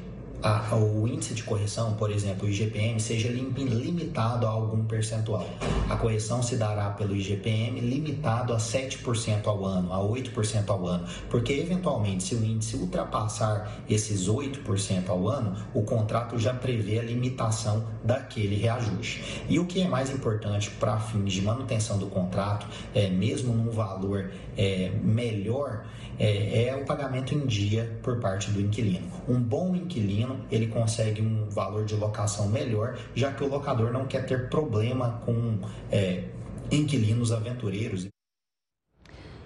a, 0.44 0.76
o 0.76 1.09
índice 1.09 1.33
de 1.33 1.42
correção, 1.42 1.94
por 1.94 2.11
exemplo, 2.11 2.46
o 2.46 2.50
IGPM, 2.50 3.00
seja 3.00 3.28
limitado 3.28 4.46
a 4.46 4.50
algum 4.50 4.85
percentual. 4.85 5.48
A 5.88 5.96
correção 5.96 6.42
se 6.42 6.57
dará 6.57 6.90
pelo 6.90 7.16
IGPM 7.16 7.80
limitado 7.80 8.52
a 8.52 8.59
7% 8.59 9.46
ao 9.46 9.64
ano, 9.64 9.90
a 9.90 9.96
8% 9.96 10.68
ao 10.68 10.87
ano, 10.87 11.07
porque 11.30 11.54
eventualmente, 11.54 12.24
se 12.24 12.35
o 12.35 12.44
índice 12.44 12.76
ultrapassar 12.76 13.85
esses 13.88 14.28
8% 14.28 15.09
ao 15.09 15.28
ano, 15.28 15.57
o 15.72 15.83
contrato 15.83 16.38
já 16.38 16.52
prevê 16.52 16.98
a 16.98 17.02
limitação 17.02 17.87
daquele 18.04 18.57
reajuste. 18.57 19.42
E 19.48 19.59
o 19.59 19.64
que 19.64 19.80
é 19.80 19.88
mais 19.88 20.11
importante 20.11 20.70
para 20.72 20.98
fins 20.98 21.33
de 21.33 21.40
manutenção 21.40 21.96
do 21.96 22.07
contrato, 22.07 22.66
é, 22.94 23.09
mesmo 23.09 23.54
num 23.54 23.70
valor 23.70 24.30
é, 24.59 24.92
melhor, 25.02 25.87
é, 26.18 26.68
é, 26.68 26.77
o 26.77 26.85
pagamento 26.85 27.35
em 27.35 27.46
dia 27.46 27.98
por 28.03 28.18
parte 28.20 28.50
do 28.50 28.61
inquilino. 28.61 29.07
Um 29.29 29.40
bom 29.40 29.74
inquilino 29.74 30.40
ele 30.50 30.66
consegue 30.66 31.22
um 31.22 31.48
valor 31.48 31.85
de 31.85 31.94
locação 31.94 32.48
melhor, 32.48 32.98
já 33.14 33.33
que 33.33 33.42
o 33.42 33.48
locador 33.48 33.92
não 33.92 34.07
quer 34.07 34.27
ter 34.27 34.48
problema 34.48 35.20
com 35.24 35.59
é, 35.90 36.24
inquilinos 36.70 37.33
aventureiros. 37.33 38.07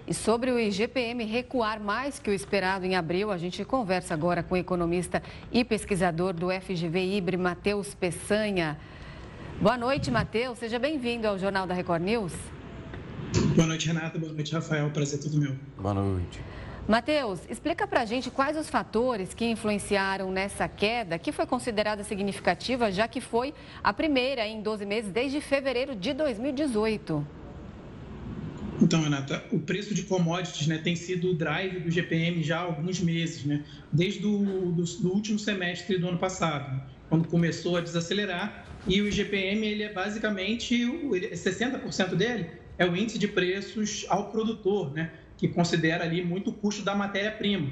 E 0.07 0.13
sobre 0.13 0.49
o 0.49 0.59
IGPM 0.59 1.23
recuar 1.23 1.79
mais 1.79 2.17
que 2.17 2.31
o 2.31 2.33
esperado 2.33 2.83
em 2.83 2.95
abril, 2.95 3.31
a 3.31 3.37
gente 3.37 3.63
conversa 3.63 4.15
agora 4.15 4.41
com 4.41 4.55
o 4.55 4.57
economista 4.57 5.21
e 5.51 5.63
pesquisador 5.63 6.33
do 6.33 6.47
FGV 6.49 7.17
Ibre, 7.17 7.37
Matheus 7.37 7.93
Peçanha. 7.93 8.75
Boa 9.61 9.77
noite, 9.77 10.09
Matheus. 10.09 10.57
Seja 10.57 10.79
bem-vindo 10.79 11.27
ao 11.27 11.37
Jornal 11.37 11.67
da 11.67 11.75
Record 11.75 12.01
News. 12.01 12.33
Boa 13.55 13.67
noite, 13.67 13.87
Renata. 13.87 14.17
Boa 14.17 14.33
noite, 14.33 14.51
Rafael. 14.53 14.89
Prazer 14.89 15.19
tudo 15.19 15.37
meu. 15.37 15.55
Boa 15.77 15.93
noite. 15.93 16.39
Matheus, 16.89 17.41
explica 17.47 17.85
para 17.85 18.01
a 18.01 18.05
gente 18.05 18.31
quais 18.31 18.57
os 18.57 18.67
fatores 18.67 19.31
que 19.31 19.45
influenciaram 19.45 20.31
nessa 20.31 20.67
queda, 20.67 21.19
que 21.19 21.31
foi 21.31 21.45
considerada 21.45 22.03
significativa, 22.03 22.91
já 22.91 23.07
que 23.07 23.21
foi 23.21 23.53
a 23.83 23.93
primeira 23.93 24.47
em 24.47 24.59
12 24.59 24.87
meses 24.87 25.11
desde 25.11 25.39
fevereiro 25.39 25.95
de 25.95 26.15
2018. 26.15 27.27
Então, 28.81 29.03
Renata, 29.03 29.45
o 29.51 29.59
preço 29.59 29.93
de 29.93 30.01
commodities 30.01 30.65
né, 30.65 30.79
tem 30.79 30.95
sido 30.95 31.29
o 31.29 31.35
drive 31.35 31.79
do 31.79 31.91
GPM 31.91 32.41
já 32.41 32.57
há 32.57 32.63
alguns 32.63 32.99
meses, 32.99 33.45
né? 33.45 33.63
desde 33.93 34.25
o 34.25 34.71
do, 34.71 34.83
do 34.83 35.13
último 35.13 35.37
semestre 35.37 35.95
do 35.99 36.07
ano 36.07 36.17
passado, 36.17 36.81
quando 37.07 37.27
começou 37.27 37.77
a 37.77 37.81
desacelerar. 37.81 38.65
E 38.87 38.99
o 38.99 39.07
IGPM, 39.07 39.67
ele 39.67 39.83
é 39.83 39.93
basicamente, 39.93 40.75
60% 40.75 42.15
dele 42.15 42.49
é 42.79 42.85
o 42.85 42.95
índice 42.95 43.19
de 43.19 43.27
preços 43.27 44.07
ao 44.09 44.31
produtor, 44.31 44.91
né? 44.91 45.11
Que 45.39 45.47
considera 45.47 46.03
ali 46.03 46.23
muito 46.23 46.49
o 46.49 46.53
custo 46.53 46.83
da 46.83 46.93
matéria-prima. 46.93 47.69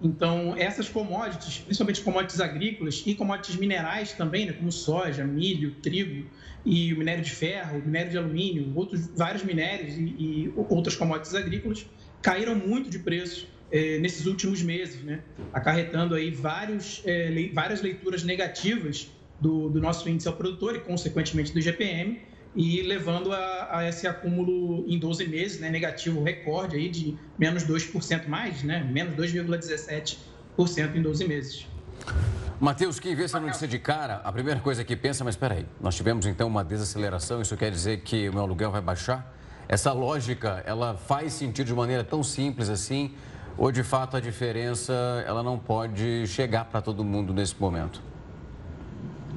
Então, 0.00 0.56
essas 0.56 0.88
commodities, 0.88 1.58
principalmente 1.58 2.00
commodities 2.00 2.40
agrícolas 2.40 3.04
e 3.06 3.14
commodities 3.14 3.56
minerais 3.56 4.12
também, 4.14 4.46
né, 4.46 4.52
como 4.52 4.72
soja, 4.72 5.22
milho, 5.22 5.76
trigo 5.82 6.26
e 6.64 6.92
o 6.92 6.98
minério 6.98 7.22
de 7.22 7.30
ferro, 7.30 7.78
o 7.78 7.82
minério 7.82 8.10
de 8.10 8.18
alumínio, 8.18 8.72
outros 8.74 9.06
vários 9.14 9.44
minérios 9.44 9.94
e, 9.96 10.02
e 10.02 10.52
outras 10.56 10.96
commodities 10.96 11.34
agrícolas, 11.34 11.86
caíram 12.22 12.56
muito 12.56 12.88
de 12.88 12.98
preço 12.98 13.46
eh, 13.70 13.98
nesses 13.98 14.26
últimos 14.26 14.62
meses, 14.62 15.02
né, 15.04 15.20
acarretando 15.52 16.14
aí 16.14 16.30
vários, 16.30 17.02
eh, 17.04 17.28
le, 17.28 17.48
várias 17.50 17.82
leituras 17.82 18.24
negativas 18.24 19.08
do, 19.38 19.68
do 19.68 19.80
nosso 19.80 20.08
índice 20.08 20.26
ao 20.26 20.34
produtor 20.34 20.74
e, 20.74 20.80
consequentemente, 20.80 21.52
do 21.52 21.60
GPM, 21.60 22.20
e 22.54 22.82
levando 22.82 23.32
a, 23.32 23.78
a, 23.78 23.88
esse 23.88 24.06
acúmulo 24.06 24.84
em 24.86 24.98
12 24.98 25.26
meses, 25.26 25.60
né, 25.60 25.70
negativo 25.70 26.22
recorde 26.22 26.76
aí 26.76 26.88
de 26.88 27.16
menos 27.38 27.64
2% 27.64 28.26
mais, 28.28 28.62
né, 28.62 28.86
menos 28.90 29.14
2,17% 29.16 30.16
em 30.94 31.02
12 31.02 31.26
meses. 31.26 31.66
Matheus, 32.60 33.00
quem 33.00 33.14
vê 33.16 33.24
essa 33.24 33.40
notícia 33.40 33.66
de 33.66 33.78
cara, 33.78 34.20
a 34.22 34.30
primeira 34.30 34.60
coisa 34.60 34.84
que 34.84 34.94
pensa, 34.94 35.24
mas 35.24 35.34
espera 35.34 35.54
aí, 35.54 35.66
nós 35.80 35.96
tivemos 35.96 36.26
então 36.26 36.46
uma 36.46 36.62
desaceleração, 36.62 37.40
isso 37.40 37.56
quer 37.56 37.70
dizer 37.70 38.00
que 38.02 38.28
o 38.28 38.34
meu 38.34 38.42
aluguel 38.42 38.70
vai 38.70 38.80
baixar? 38.80 39.34
Essa 39.68 39.92
lógica, 39.92 40.62
ela 40.66 40.94
faz 40.94 41.32
sentido 41.32 41.66
de 41.66 41.74
maneira 41.74 42.04
tão 42.04 42.22
simples 42.22 42.68
assim, 42.68 43.14
ou 43.56 43.72
de 43.72 43.82
fato 43.82 44.16
a 44.16 44.20
diferença, 44.20 44.92
ela 45.26 45.42
não 45.42 45.58
pode 45.58 46.26
chegar 46.26 46.66
para 46.66 46.80
todo 46.80 47.02
mundo 47.02 47.32
nesse 47.32 47.58
momento? 47.58 48.11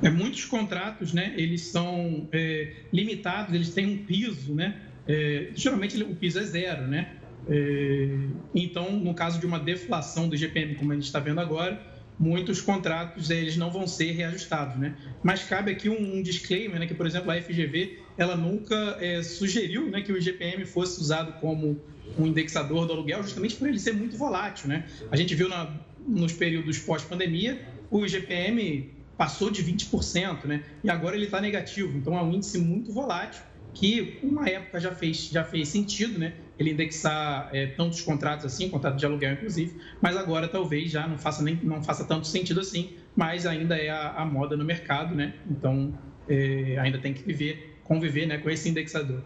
É, 0.01 0.09
muitos 0.09 0.45
contratos, 0.45 1.13
né, 1.13 1.33
eles 1.37 1.61
são 1.61 2.27
é, 2.31 2.73
limitados, 2.91 3.53
eles 3.53 3.73
têm 3.73 3.85
um 3.85 3.97
piso, 4.05 4.53
né? 4.53 4.81
É, 5.07 5.51
geralmente 5.55 6.01
o 6.01 6.15
piso 6.15 6.39
é 6.39 6.43
zero, 6.43 6.87
né? 6.87 7.15
É, 7.47 8.09
então, 8.53 8.91
no 8.91 9.13
caso 9.13 9.39
de 9.39 9.45
uma 9.45 9.59
deflação 9.59 10.27
do 10.27 10.35
GPM, 10.35 10.75
como 10.75 10.91
a 10.91 10.95
gente 10.95 11.05
está 11.05 11.19
vendo 11.19 11.39
agora, 11.39 11.81
muitos 12.17 12.61
contratos 12.61 13.29
eles 13.29 13.55
não 13.55 13.69
vão 13.69 13.87
ser 13.87 14.11
reajustados, 14.11 14.77
né? 14.77 14.95
Mas 15.23 15.43
cabe 15.43 15.71
aqui 15.71 15.89
um, 15.89 16.17
um 16.17 16.21
disclaimer, 16.21 16.79
né? 16.79 16.87
Que, 16.87 16.93
por 16.93 17.05
exemplo, 17.05 17.31
a 17.31 17.41
FGV 17.41 17.99
ela 18.17 18.35
nunca 18.35 18.97
é, 18.99 19.21
sugeriu, 19.21 19.89
né, 19.89 20.01
que 20.01 20.11
o 20.11 20.17
IGPM 20.17 20.65
fosse 20.65 21.01
usado 21.01 21.33
como 21.33 21.79
um 22.17 22.25
indexador 22.25 22.85
do 22.85 22.93
aluguel, 22.93 23.21
justamente 23.23 23.55
por 23.55 23.67
ele 23.67 23.79
ser 23.79 23.93
muito 23.93 24.17
volátil, 24.17 24.69
né? 24.69 24.85
A 25.11 25.17
gente 25.17 25.35
viu 25.35 25.49
na, 25.49 25.69
nos 26.07 26.31
períodos 26.31 26.79
pós-pandemia 26.79 27.61
o 27.91 28.05
IGPM 28.05 28.89
passou 29.17 29.49
de 29.49 29.63
20%, 29.63 30.45
né? 30.45 30.63
E 30.83 30.89
agora 30.89 31.15
ele 31.15 31.25
está 31.25 31.39
negativo. 31.39 31.97
Então 31.97 32.17
é 32.17 32.21
um 32.21 32.31
índice 32.31 32.57
muito 32.57 32.91
volátil 32.91 33.43
que 33.73 34.19
uma 34.23 34.47
época 34.47 34.79
já 34.79 34.95
fez, 34.95 35.27
já 35.27 35.43
fez 35.43 35.67
sentido, 35.67 36.17
né? 36.17 36.33
Ele 36.57 36.71
indexar 36.71 37.49
é, 37.53 37.67
tantos 37.67 38.01
contratos 38.01 38.45
assim, 38.45 38.69
contrato 38.69 38.95
de 38.95 39.05
aluguel 39.05 39.33
inclusive, 39.33 39.77
mas 40.01 40.15
agora 40.15 40.47
talvez 40.47 40.89
já 40.89 41.05
não 41.05 41.17
faça, 41.17 41.43
nem, 41.43 41.55
não 41.61 41.83
faça 41.83 42.05
tanto 42.05 42.25
sentido 42.25 42.61
assim, 42.61 42.93
mas 43.15 43.45
ainda 43.45 43.75
é 43.75 43.89
a, 43.89 44.13
a 44.13 44.25
moda 44.25 44.55
no 44.55 44.63
mercado, 44.63 45.13
né? 45.13 45.35
Então 45.49 45.93
é, 46.27 46.77
ainda 46.79 46.97
tem 46.99 47.13
que 47.13 47.23
viver, 47.23 47.79
conviver 47.83 48.25
né, 48.25 48.37
com 48.37 48.49
esse 48.49 48.69
indexador. 48.69 49.23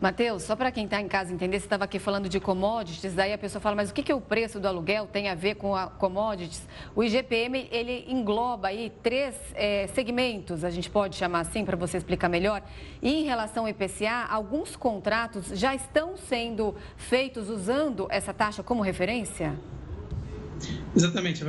Matheus, 0.00 0.42
só 0.42 0.56
para 0.56 0.72
quem 0.72 0.84
está 0.84 1.00
em 1.00 1.08
casa 1.08 1.32
entender, 1.32 1.58
você 1.58 1.66
estava 1.66 1.84
aqui 1.84 1.98
falando 1.98 2.28
de 2.28 2.40
commodities, 2.40 3.14
daí 3.14 3.32
a 3.32 3.38
pessoa 3.38 3.60
fala, 3.60 3.76
mas 3.76 3.90
o 3.90 3.94
que, 3.94 4.02
que 4.02 4.12
o 4.12 4.20
preço 4.20 4.58
do 4.58 4.66
aluguel 4.66 5.06
tem 5.06 5.28
a 5.28 5.34
ver 5.34 5.54
com 5.54 5.74
a 5.74 5.86
commodities? 5.86 6.62
O 6.94 7.02
IGPM, 7.02 7.68
ele 7.70 8.04
engloba 8.08 8.68
aí 8.68 8.92
três 9.02 9.34
é, 9.54 9.86
segmentos, 9.88 10.64
a 10.64 10.70
gente 10.70 10.90
pode 10.90 11.16
chamar 11.16 11.40
assim, 11.40 11.64
para 11.64 11.76
você 11.76 11.96
explicar 11.96 12.28
melhor. 12.28 12.62
E 13.00 13.20
em 13.20 13.24
relação 13.24 13.64
ao 13.64 13.70
IPCA, 13.70 14.26
alguns 14.28 14.76
contratos 14.76 15.46
já 15.58 15.74
estão 15.74 16.16
sendo 16.16 16.74
feitos 16.96 17.48
usando 17.48 18.06
essa 18.10 18.34
taxa 18.34 18.62
como 18.62 18.82
referência? 18.82 19.58
Exatamente. 20.94 21.42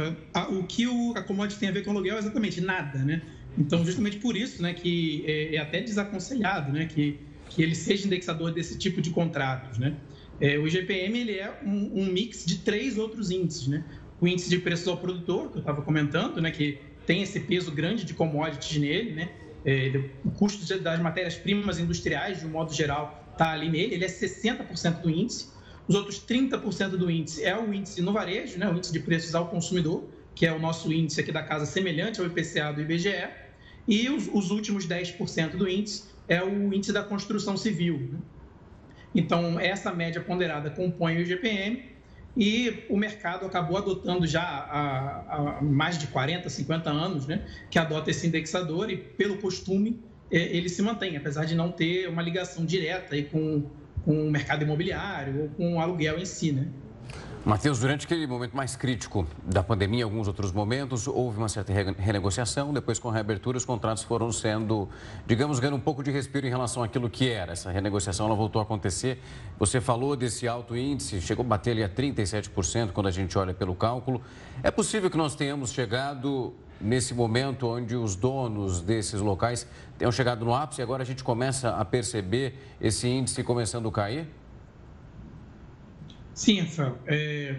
O 0.50 0.64
que 0.64 0.86
a 1.16 1.22
commodity 1.24 1.60
tem 1.60 1.70
a 1.70 1.72
ver 1.72 1.84
com 1.84 1.92
o 1.92 1.94
aluguel 1.94 2.16
é 2.16 2.20
exatamente 2.20 2.62
nada, 2.62 3.00
né? 3.00 3.22
Então, 3.58 3.84
justamente 3.86 4.18
por 4.18 4.36
isso, 4.36 4.62
né, 4.62 4.74
que 4.74 5.24
é, 5.26 5.56
é 5.56 5.60
até 5.60 5.80
desaconselhado, 5.80 6.74
né, 6.74 6.86
que 6.86 7.20
que 7.56 7.64
ele 7.64 7.74
seja 7.74 8.06
indexador 8.06 8.52
desse 8.52 8.78
tipo 8.78 9.02
de 9.02 9.10
contratos, 9.12 9.78
né? 9.78 9.96
É, 10.42 10.60
o 10.60 10.68
IGPM 10.68 11.18
ele 11.18 11.40
é 11.40 11.58
um, 11.64 12.02
um, 12.02 12.06
mix 12.08 12.46
de 12.46 12.58
três 12.60 12.98
outros 12.98 13.32
índices, 13.32 13.68
né? 13.68 13.86
O 14.20 14.28
índice 14.28 14.50
de 14.50 14.60
preços 14.60 14.86
ao 14.90 14.98
produtor, 14.98 15.50
que 15.50 15.58
eu 15.58 15.60
estava 15.62 15.82
comentando, 15.82 16.42
né? 16.42 16.52
Que 16.52 16.78
tem 17.06 17.22
esse 17.22 17.40
peso 17.40 17.72
grande 17.72 18.04
de 18.04 18.14
commodities 18.14 18.78
nele, 18.78 19.14
né? 19.14 19.30
É, 19.66 20.10
o 20.26 20.32
custo 20.32 20.78
das 20.80 21.00
matérias-primas 21.00 21.80
industriais, 21.80 22.42
de 22.42 22.46
um 22.46 22.50
modo 22.50 22.74
geral, 22.74 23.26
está 23.32 23.54
ali 23.54 23.70
nele. 23.70 23.96
Ele 23.96 24.04
é 24.04 24.10
60% 24.10 25.02
do 25.02 25.10
índice. 25.10 25.48
Os 25.88 25.96
outros 25.96 26.20
30% 26.20 26.90
do 26.90 27.10
índice 27.10 27.42
é 27.42 27.58
o 27.58 27.74
índice 27.74 28.02
no 28.02 28.12
varejo, 28.12 28.60
né? 28.60 28.70
O 28.70 28.76
índice 28.76 28.92
de 28.92 29.00
preços 29.00 29.34
ao 29.34 29.48
consumidor, 29.48 30.04
que 30.36 30.46
é 30.46 30.52
o 30.52 30.60
nosso 30.60 30.92
índice 30.92 31.22
aqui 31.22 31.32
da 31.32 31.42
casa 31.42 31.66
semelhante 31.66 32.20
ao 32.20 32.28
IPCA 32.28 32.74
do 32.74 32.82
IBGE. 32.82 33.30
E 33.88 34.10
os, 34.10 34.28
os 34.34 34.52
últimos 34.52 34.86
10% 34.86 35.52
do 35.52 35.70
índice 35.70 36.15
é 36.28 36.44
o 36.44 36.74
índice 36.74 36.92
da 36.92 37.04
construção 37.04 37.56
civil. 37.56 38.10
Né? 38.12 38.20
Então, 39.14 39.60
essa 39.60 39.92
média 39.94 40.22
ponderada 40.22 40.70
compõe 40.70 41.18
o 41.18 41.22
IGPM 41.22 41.96
e 42.36 42.84
o 42.90 42.98
mercado 42.98 43.46
acabou 43.46 43.78
adotando 43.78 44.28
já 44.28 44.42
há, 44.42 45.58
há 45.58 45.62
mais 45.62 45.98
de 45.98 46.08
40, 46.08 46.50
50 46.50 46.90
anos, 46.90 47.26
né, 47.26 47.46
que 47.70 47.80
adota 47.80 48.12
esse 48.12 48.28
indexador 48.28 48.90
e, 48.90 48.98
pelo 48.98 49.38
costume, 49.38 50.02
é, 50.30 50.38
ele 50.38 50.68
se 50.68 50.82
mantém, 50.82 51.16
apesar 51.16 51.46
de 51.46 51.56
não 51.56 51.72
ter 51.72 52.10
uma 52.10 52.22
ligação 52.22 52.66
direta 52.66 53.16
aí 53.16 53.24
com, 53.24 53.64
com 54.04 54.28
o 54.28 54.32
mercado 54.32 54.64
imobiliário 54.64 55.44
ou 55.44 55.50
com 55.50 55.76
o 55.76 55.80
aluguel 55.80 56.20
em 56.20 56.26
si. 56.26 56.52
Né? 56.52 56.68
Matheus, 57.46 57.78
durante 57.78 58.08
aquele 58.08 58.26
momento 58.26 58.58
mais 58.58 58.76
crítico 58.76 59.28
da 59.44 59.62
pandemia, 59.62 60.00
em 60.00 60.04
alguns 60.04 60.28
outros 60.28 60.52
momentos, 60.52 61.08
houve 61.08 61.38
uma 61.38 61.48
certa 61.48 61.72
renegociação. 61.72 62.74
Depois, 62.74 62.98
com 62.98 63.08
a 63.10 63.14
reabertura, 63.14 63.56
os 63.56 63.64
contratos 63.64 64.02
foram 64.02 64.32
sendo, 64.32 64.90
digamos, 65.28 65.60
ganhando 65.60 65.78
um 65.78 65.80
pouco 65.80 66.02
de 66.02 66.10
respiro 66.10 66.48
em 66.48 66.50
relação 66.50 66.82
àquilo 66.82 67.08
que 67.08 67.30
era. 67.30 67.52
Essa 67.52 67.70
renegociação 67.70 68.26
ela 68.26 68.36
voltou 68.36 68.60
a 68.60 68.64
acontecer. 68.64 69.22
Você 69.60 69.80
falou 69.80 70.16
desse 70.16 70.48
alto 70.48 70.76
índice, 70.76 71.22
chegou 71.22 71.46
a 71.46 71.48
bater 71.48 71.70
ali 71.74 71.84
a 71.84 71.90
37% 71.90 72.92
quando 72.92 73.06
a 73.06 73.12
gente 73.12 73.38
olha 73.38 73.54
pelo 73.54 73.76
cálculo. 73.76 74.24
É 74.64 74.72
possível 74.72 75.12
que 75.12 75.18
nós 75.18 75.36
tenhamos 75.36 75.72
chegado 75.72 76.52
nesse 76.82 77.14
momento 77.14 77.68
onde 77.68 77.96
os 77.96 78.16
donos 78.16 78.82
desses 78.82 79.22
locais 79.22 79.68
tenham 80.00 80.12
chegado 80.12 80.44
no 80.44 80.56
ápice 80.56 80.82
e 80.82 80.84
agora 80.84 81.04
a 81.04 81.06
gente 81.06 81.24
começa 81.24 81.76
a 81.76 81.86
perceber 81.86 82.56
esse 82.82 83.08
índice 83.08 83.44
começando 83.44 83.88
a 83.88 83.92
cair? 83.92 84.28
Sim, 86.36 86.60
Rafael. 86.60 87.00
É, 87.08 87.56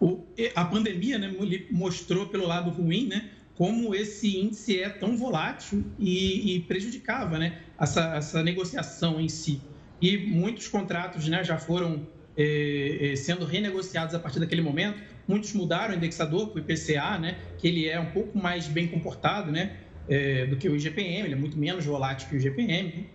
o, 0.00 0.24
a 0.56 0.64
pandemia 0.64 1.18
né, 1.18 1.32
mostrou 1.70 2.26
pelo 2.26 2.46
lado 2.46 2.70
ruim, 2.70 3.06
né, 3.06 3.30
como 3.54 3.94
esse 3.94 4.40
índice 4.40 4.80
é 4.80 4.88
tão 4.88 5.16
volátil 5.16 5.84
e, 5.98 6.56
e 6.56 6.60
prejudicava 6.60 7.38
né, 7.38 7.60
essa, 7.78 8.16
essa, 8.16 8.42
negociação 8.42 9.20
em 9.20 9.28
si. 9.28 9.60
E 10.00 10.16
muitos 10.16 10.68
contratos 10.68 11.28
né, 11.28 11.44
já 11.44 11.58
foram 11.58 12.08
é, 12.36 13.12
é, 13.12 13.16
sendo 13.16 13.44
renegociados 13.44 14.14
a 14.14 14.18
partir 14.18 14.40
daquele 14.40 14.62
momento. 14.62 14.98
Muitos 15.28 15.52
mudaram 15.52 15.92
o 15.92 15.96
indexador 15.96 16.48
para 16.48 16.60
o 16.60 16.64
IPCA, 16.64 17.18
né, 17.18 17.38
que 17.58 17.68
ele 17.68 17.86
é 17.86 18.00
um 18.00 18.10
pouco 18.10 18.38
mais 18.38 18.66
bem 18.66 18.88
comportado 18.88 19.52
né, 19.52 19.76
é, 20.08 20.46
do 20.46 20.56
que 20.56 20.68
o 20.68 20.74
IGPM, 20.74 21.26
ele 21.26 21.34
é 21.34 21.36
muito 21.36 21.58
menos 21.58 21.84
volátil 21.84 22.28
que 22.28 22.36
o 22.36 22.38
IGPM. 22.38 23.06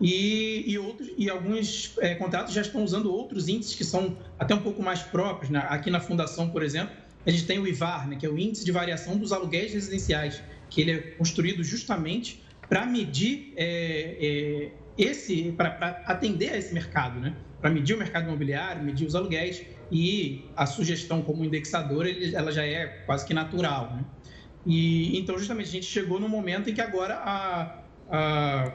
E, 0.00 0.64
e, 0.66 0.78
outros, 0.78 1.10
e 1.16 1.30
alguns 1.30 1.96
é, 2.00 2.14
contratos 2.14 2.52
já 2.52 2.60
estão 2.60 2.84
usando 2.84 3.10
outros 3.10 3.48
índices 3.48 3.74
que 3.74 3.84
são 3.84 4.16
até 4.38 4.54
um 4.54 4.60
pouco 4.60 4.82
mais 4.82 5.00
próprios. 5.00 5.50
Né? 5.50 5.64
Aqui 5.68 5.90
na 5.90 6.00
Fundação, 6.00 6.50
por 6.50 6.62
exemplo, 6.62 6.94
a 7.26 7.30
gente 7.30 7.46
tem 7.46 7.58
o 7.58 7.66
IVAR, 7.66 8.08
né, 8.08 8.16
que 8.16 8.26
é 8.26 8.28
o 8.28 8.38
Índice 8.38 8.64
de 8.64 8.72
Variação 8.72 9.16
dos 9.16 9.32
Aluguéis 9.32 9.72
Residenciais, 9.72 10.42
que 10.68 10.80
ele 10.80 10.90
é 10.92 10.98
construído 10.98 11.64
justamente 11.64 12.42
para 12.68 12.84
medir 12.84 13.52
é, 13.56 14.16
é, 14.20 14.72
esse, 14.98 15.52
para 15.52 16.02
atender 16.06 16.50
a 16.50 16.58
esse 16.58 16.74
mercado, 16.74 17.18
né? 17.18 17.34
para 17.60 17.70
medir 17.70 17.94
o 17.94 17.98
mercado 17.98 18.28
imobiliário, 18.28 18.82
medir 18.82 19.06
os 19.06 19.14
aluguéis 19.14 19.62
e 19.90 20.44
a 20.54 20.66
sugestão 20.66 21.22
como 21.22 21.44
indexador, 21.44 22.06
ele, 22.06 22.34
ela 22.34 22.52
já 22.52 22.64
é 22.64 22.86
quase 23.06 23.26
que 23.26 23.32
natural. 23.32 23.94
Né? 23.96 24.04
E, 24.66 25.18
então, 25.18 25.38
justamente, 25.38 25.68
a 25.68 25.72
gente 25.72 25.86
chegou 25.86 26.20
no 26.20 26.28
momento 26.28 26.68
em 26.68 26.74
que 26.74 26.80
agora 26.80 27.14
a, 27.14 27.82
a 28.10 28.72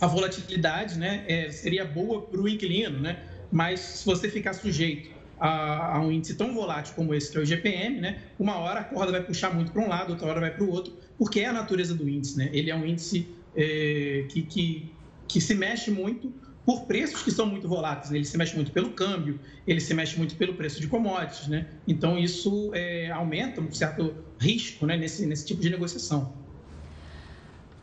a 0.00 0.06
volatilidade 0.06 0.98
né, 0.98 1.24
é, 1.28 1.50
seria 1.50 1.84
boa 1.84 2.22
para 2.22 2.40
o 2.40 2.48
inquilino, 2.48 2.98
né? 2.98 3.22
mas 3.52 3.80
se 3.80 4.06
você 4.06 4.30
ficar 4.30 4.54
sujeito 4.54 5.10
a, 5.38 5.96
a, 5.96 6.00
um 6.00 6.10
índice 6.12 6.34
tão 6.34 6.54
volátil 6.54 6.94
como 6.94 7.14
esse, 7.14 7.30
que 7.30 7.38
é 7.38 7.40
o 7.40 7.44
GPM, 7.44 8.00
né, 8.00 8.18
uma 8.38 8.56
hora 8.56 8.80
a 8.80 8.84
corda 8.84 9.12
vai 9.12 9.22
puxar 9.22 9.54
muito 9.54 9.72
para 9.72 9.82
um 9.82 9.88
lado, 9.88 10.10
outra 10.10 10.26
hora 10.26 10.40
vai 10.40 10.50
para 10.50 10.64
o 10.64 10.70
outro, 10.70 10.94
porque 11.18 11.40
é 11.40 11.46
a 11.46 11.52
natureza 11.52 11.94
do 11.94 12.08
índice. 12.08 12.38
Né? 12.38 12.50
Ele 12.52 12.70
é 12.70 12.76
um 12.76 12.86
índice 12.86 13.28
é, 13.54 14.24
que, 14.28 14.42
que, 14.42 14.92
que 15.26 15.40
se 15.40 15.54
mexe 15.54 15.90
muito 15.90 16.32
por 16.64 16.82
preços 16.82 17.22
que 17.22 17.30
são 17.30 17.46
muito 17.46 17.66
voláteis. 17.68 18.10
Né? 18.10 18.18
Ele 18.18 18.24
se 18.24 18.38
mexe 18.38 18.54
muito 18.54 18.70
pelo 18.70 18.90
câmbio, 18.90 19.40
ele 19.66 19.80
se 19.80 19.92
mexe 19.92 20.16
muito 20.16 20.36
pelo 20.36 20.54
preço 20.54 20.80
de 20.80 20.86
commodities. 20.86 21.48
Né? 21.48 21.66
Então, 21.86 22.18
isso 22.18 22.70
é, 22.74 23.10
aumenta 23.10 23.60
um 23.60 23.72
certo 23.72 24.14
risco 24.38 24.86
né, 24.86 24.96
nesse, 24.96 25.26
nesse 25.26 25.46
tipo 25.46 25.60
de 25.60 25.70
negociação. 25.70 26.32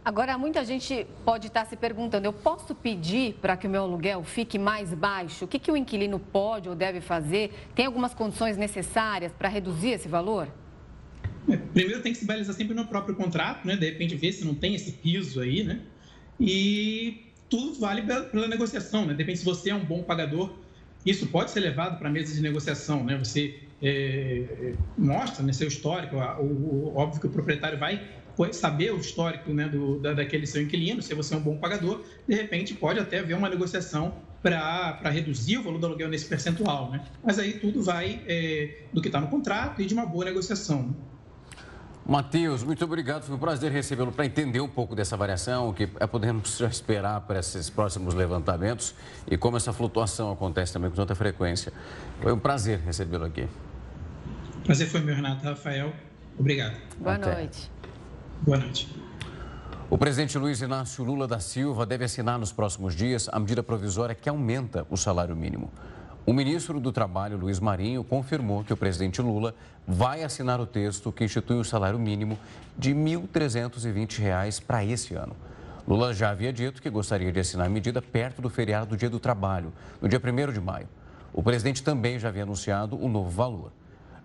Agora, 0.07 0.37
muita 0.37 0.63
gente 0.63 1.05
pode 1.25 1.47
estar 1.47 1.65
se 1.65 1.75
perguntando: 1.75 2.25
eu 2.25 2.31
posso 2.31 2.73
pedir 2.73 3.33
para 3.41 3.57
que 3.57 3.67
o 3.67 3.69
meu 3.69 3.81
aluguel 3.81 4.23
fique 4.23 4.57
mais 4.57 4.93
baixo? 4.93 5.43
O 5.43 5.47
que, 5.49 5.59
que 5.59 5.69
o 5.69 5.75
inquilino 5.75 6.17
pode 6.17 6.69
ou 6.69 6.75
deve 6.75 7.01
fazer? 7.01 7.53
Tem 7.75 7.85
algumas 7.85 8.13
condições 8.13 8.55
necessárias 8.55 9.33
para 9.33 9.49
reduzir 9.49 9.89
esse 9.89 10.07
valor? 10.07 10.47
É, 11.49 11.57
primeiro, 11.57 12.01
tem 12.01 12.13
que 12.13 12.19
se 12.19 12.25
balizar 12.25 12.55
sempre 12.55 12.73
no 12.73 12.87
próprio 12.87 13.15
contrato, 13.17 13.67
né? 13.67 13.75
De 13.75 13.85
repente, 13.85 14.15
ver 14.15 14.31
se 14.31 14.45
não 14.45 14.55
tem 14.55 14.75
esse 14.75 14.93
piso 14.93 15.41
aí, 15.41 15.65
né? 15.65 15.81
E 16.39 17.25
tudo 17.49 17.77
vale 17.77 18.01
pela 18.31 18.47
negociação, 18.47 19.05
né? 19.05 19.13
Depende 19.13 19.39
se 19.39 19.45
você 19.45 19.71
é 19.71 19.75
um 19.75 19.83
bom 19.83 20.03
pagador. 20.03 20.53
Isso 21.05 21.27
pode 21.27 21.51
ser 21.51 21.59
levado 21.59 21.99
para 21.99 22.07
a 22.07 22.11
mesa 22.13 22.33
de 22.33 22.41
negociação, 22.41 23.03
né? 23.03 23.17
Você 23.17 23.59
é, 23.83 24.45
é 24.61 24.73
mostra 24.97 25.43
né, 25.43 25.51
seu 25.51 25.67
histórico, 25.67 26.15
o, 26.15 26.45
o, 26.45 26.93
óbvio 26.95 27.19
que 27.19 27.27
o 27.27 27.29
proprietário 27.29 27.77
vai 27.77 28.01
saber 28.51 28.91
o 28.91 28.97
histórico 28.97 29.51
né, 29.51 29.67
do, 29.67 29.99
da, 29.99 30.13
daquele 30.13 30.45
seu 30.45 30.61
inquilino, 30.61 31.01
se 31.01 31.13
você 31.13 31.33
é 31.33 31.37
um 31.37 31.41
bom 31.41 31.57
pagador, 31.57 32.03
de 32.27 32.35
repente 32.35 32.73
pode 32.73 32.99
até 32.99 33.19
haver 33.19 33.35
uma 33.35 33.49
negociação 33.49 34.13
para 34.41 35.09
reduzir 35.09 35.57
o 35.57 35.63
valor 35.63 35.79
do 35.79 35.87
aluguel 35.87 36.09
nesse 36.09 36.25
percentual. 36.25 36.91
Né? 36.91 37.03
Mas 37.23 37.39
aí 37.39 37.53
tudo 37.53 37.83
vai 37.83 38.21
é, 38.27 38.83
do 38.93 39.01
que 39.01 39.07
está 39.07 39.19
no 39.19 39.27
contrato 39.27 39.81
e 39.81 39.85
de 39.85 39.93
uma 39.93 40.05
boa 40.05 40.25
negociação. 40.25 40.95
Matheus, 42.05 42.63
muito 42.63 42.85
obrigado. 42.85 43.23
Foi 43.23 43.35
um 43.35 43.39
prazer 43.39 43.69
recebê-lo 43.69 44.13
para 44.13 44.25
entender 44.25 44.61
um 44.61 44.69
pouco 44.69 44.95
dessa 44.95 45.17
variação, 45.17 45.69
o 45.69 45.73
que 45.73 45.89
é, 45.99 46.07
podemos 46.07 46.61
esperar 46.61 47.19
para 47.21 47.39
esses 47.39 47.69
próximos 47.69 48.13
levantamentos 48.13 48.95
e 49.29 49.37
como 49.37 49.57
essa 49.57 49.73
flutuação 49.73 50.31
acontece 50.31 50.71
também 50.71 50.89
com 50.89 50.95
tanta 50.95 51.15
frequência. 51.15 51.73
Foi 52.21 52.31
um 52.31 52.39
prazer 52.39 52.79
recebê-lo 52.79 53.25
aqui. 53.25 53.45
Prazer 54.63 54.87
foi 54.87 55.01
meu, 55.01 55.15
Renato. 55.15 55.43
Rafael, 55.43 55.93
obrigado. 56.39 56.77
Boa 56.97 57.15
Até. 57.15 57.35
noite. 57.35 57.76
Boa 58.41 58.57
noite. 58.57 58.87
O 59.89 59.97
presidente 59.97 60.37
Luiz 60.37 60.61
Inácio 60.61 61.03
Lula 61.03 61.27
da 61.27 61.39
Silva 61.39 61.85
deve 61.85 62.05
assinar 62.05 62.37
nos 62.37 62.51
próximos 62.51 62.95
dias 62.95 63.29
a 63.31 63.39
medida 63.39 63.63
provisória 63.63 64.13
que 64.13 64.29
aumenta 64.29 64.85
o 64.89 64.97
salário 64.97 65.35
mínimo. 65.35 65.71
O 66.25 66.33
ministro 66.33 66.79
do 66.79 66.91
Trabalho, 66.91 67.37
Luiz 67.37 67.59
Marinho, 67.59 68.03
confirmou 68.03 68.63
que 68.63 68.73
o 68.73 68.77
presidente 68.77 69.21
Lula 69.21 69.55
vai 69.87 70.23
assinar 70.23 70.59
o 70.59 70.65
texto 70.65 71.11
que 71.11 71.23
institui 71.23 71.57
o 71.57 71.63
salário 71.63 71.97
mínimo 71.97 72.37
de 72.77 72.93
R$ 72.93 72.99
1.320 72.99 74.61
para 74.65 74.83
esse 74.83 75.15
ano. 75.15 75.35
Lula 75.87 76.13
já 76.13 76.29
havia 76.29 76.51
dito 76.51 76.81
que 76.81 76.89
gostaria 76.89 77.31
de 77.31 77.39
assinar 77.39 77.67
a 77.67 77.69
medida 77.69 78.01
perto 78.01 78.41
do 78.41 78.49
feriado 78.49 78.87
do 78.87 78.97
Dia 78.97 79.09
do 79.09 79.19
Trabalho, 79.19 79.71
no 80.01 80.07
dia 80.09 80.19
1 80.19 80.51
de 80.51 80.59
maio. 80.59 80.87
O 81.33 81.41
presidente 81.41 81.81
também 81.81 82.19
já 82.19 82.27
havia 82.27 82.43
anunciado 82.43 83.01
o 83.01 83.07
novo 83.07 83.29
valor. 83.29 83.71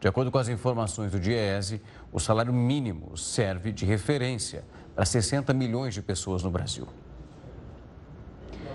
De 0.03 0.09
acordo 0.09 0.33
com 0.33 0.39
as 0.39 0.49
informações 0.49 1.13
do 1.13 1.21
DIEESE, 1.21 1.81
o 2.13 2.21
salário 2.21 2.53
mínimo 2.53 3.17
serve 3.17 3.73
de 3.73 3.87
referência 3.87 4.65
para 4.95 5.05
60 5.05 5.55
milhões 5.55 5.95
de 5.95 6.03
pessoas 6.03 6.43
no 6.43 6.51
Brasil. 6.51 6.87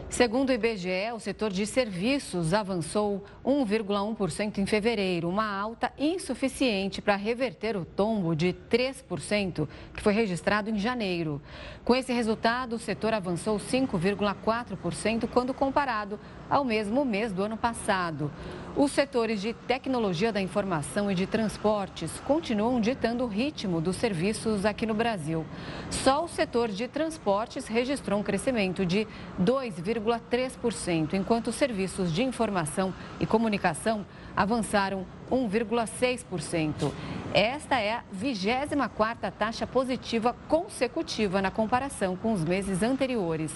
Segundo 0.10 0.50
o 0.50 0.54
IBGE, 0.54 1.12
o 1.14 1.20
setor 1.20 1.52
de 1.52 1.66
serviços 1.66 2.54
avançou 2.54 3.26
1,1% 3.46 4.58
em 4.58 4.66
fevereiro, 4.66 5.28
uma 5.28 5.46
alta 5.46 5.92
insuficiente 5.98 7.02
para 7.02 7.18
reverter 7.18 7.76
o 7.76 7.84
tombo 7.84 8.34
de 8.34 8.56
3% 8.70 9.68
que 9.94 10.02
foi 10.02 10.14
registrado 10.14 10.70
em 10.70 10.80
janeiro. 10.80 11.42
Com 11.84 11.94
esse 11.94 12.14
resultado, 12.14 12.78
o 12.78 12.80
setor 12.80 13.14
avançou 13.14 13.58
5,4% 13.58 15.28
quando 15.28 15.54
comparado 15.54 16.18
ao 16.50 16.64
mesmo 16.64 17.04
mês 17.04 17.34
do 17.34 17.44
ano 17.44 17.58
passado. 17.58 18.32
Os 18.78 18.92
setores 18.92 19.42
de 19.42 19.54
tecnologia 19.54 20.32
da 20.32 20.40
informação 20.40 21.10
e 21.10 21.16
de 21.16 21.26
transportes 21.26 22.12
continuam 22.28 22.80
ditando 22.80 23.24
o 23.24 23.28
ritmo 23.28 23.82
dos 23.82 23.96
serviços 23.96 24.66
aqui 24.66 24.86
no 24.86 24.94
Brasil. 24.94 25.44
Só 25.90 26.24
o 26.24 26.28
setor 26.28 26.70
de 26.70 26.88
transportes 26.88 27.66
registrou 27.66 28.20
um 28.20 28.24
crescimento 28.24 28.86
de 28.86 29.08
2,3%, 29.42 31.14
enquanto 31.14 31.48
os 31.48 31.56
serviços 31.56 32.14
de 32.14 32.22
informação 32.22 32.94
e 33.20 33.26
comunicação 33.26 34.06
avançaram 34.38 35.04
1,6%. 35.32 36.92
Esta 37.34 37.80
é 37.80 37.96
a 37.96 38.04
24ª 38.16 39.32
taxa 39.32 39.68
positiva 39.68 40.36
consecutiva 40.48 41.42
na 41.42 41.52
comparação 41.52 42.16
com 42.16 42.32
os 42.32 42.44
meses 42.44 42.84
anteriores. 42.84 43.52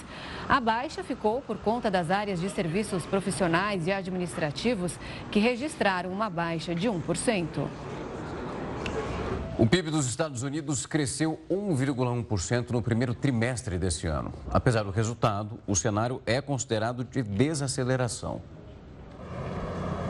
A 0.48 0.60
baixa 0.60 1.02
ficou 1.02 1.40
por 1.40 1.56
conta 1.58 1.90
das 1.90 2.10
áreas 2.10 2.40
de 2.40 2.50
serviços 2.50 3.06
profissionais 3.06 3.86
e 3.86 3.92
administrativos, 3.92 4.98
que 5.30 5.38
registraram 5.38 6.10
uma 6.10 6.28
baixa 6.28 6.74
de 6.74 6.88
1%. 6.88 7.66
O 9.58 9.66
PIB 9.66 9.90
dos 9.90 10.06
Estados 10.06 10.42
Unidos 10.42 10.86
cresceu 10.86 11.38
1,1% 11.50 12.70
no 12.70 12.82
primeiro 12.82 13.14
trimestre 13.14 13.78
deste 13.78 14.06
ano. 14.06 14.32
Apesar 14.50 14.82
do 14.82 14.90
resultado, 14.90 15.58
o 15.66 15.76
cenário 15.76 16.20
é 16.26 16.40
considerado 16.40 17.04
de 17.04 17.22
desaceleração. 17.22 18.40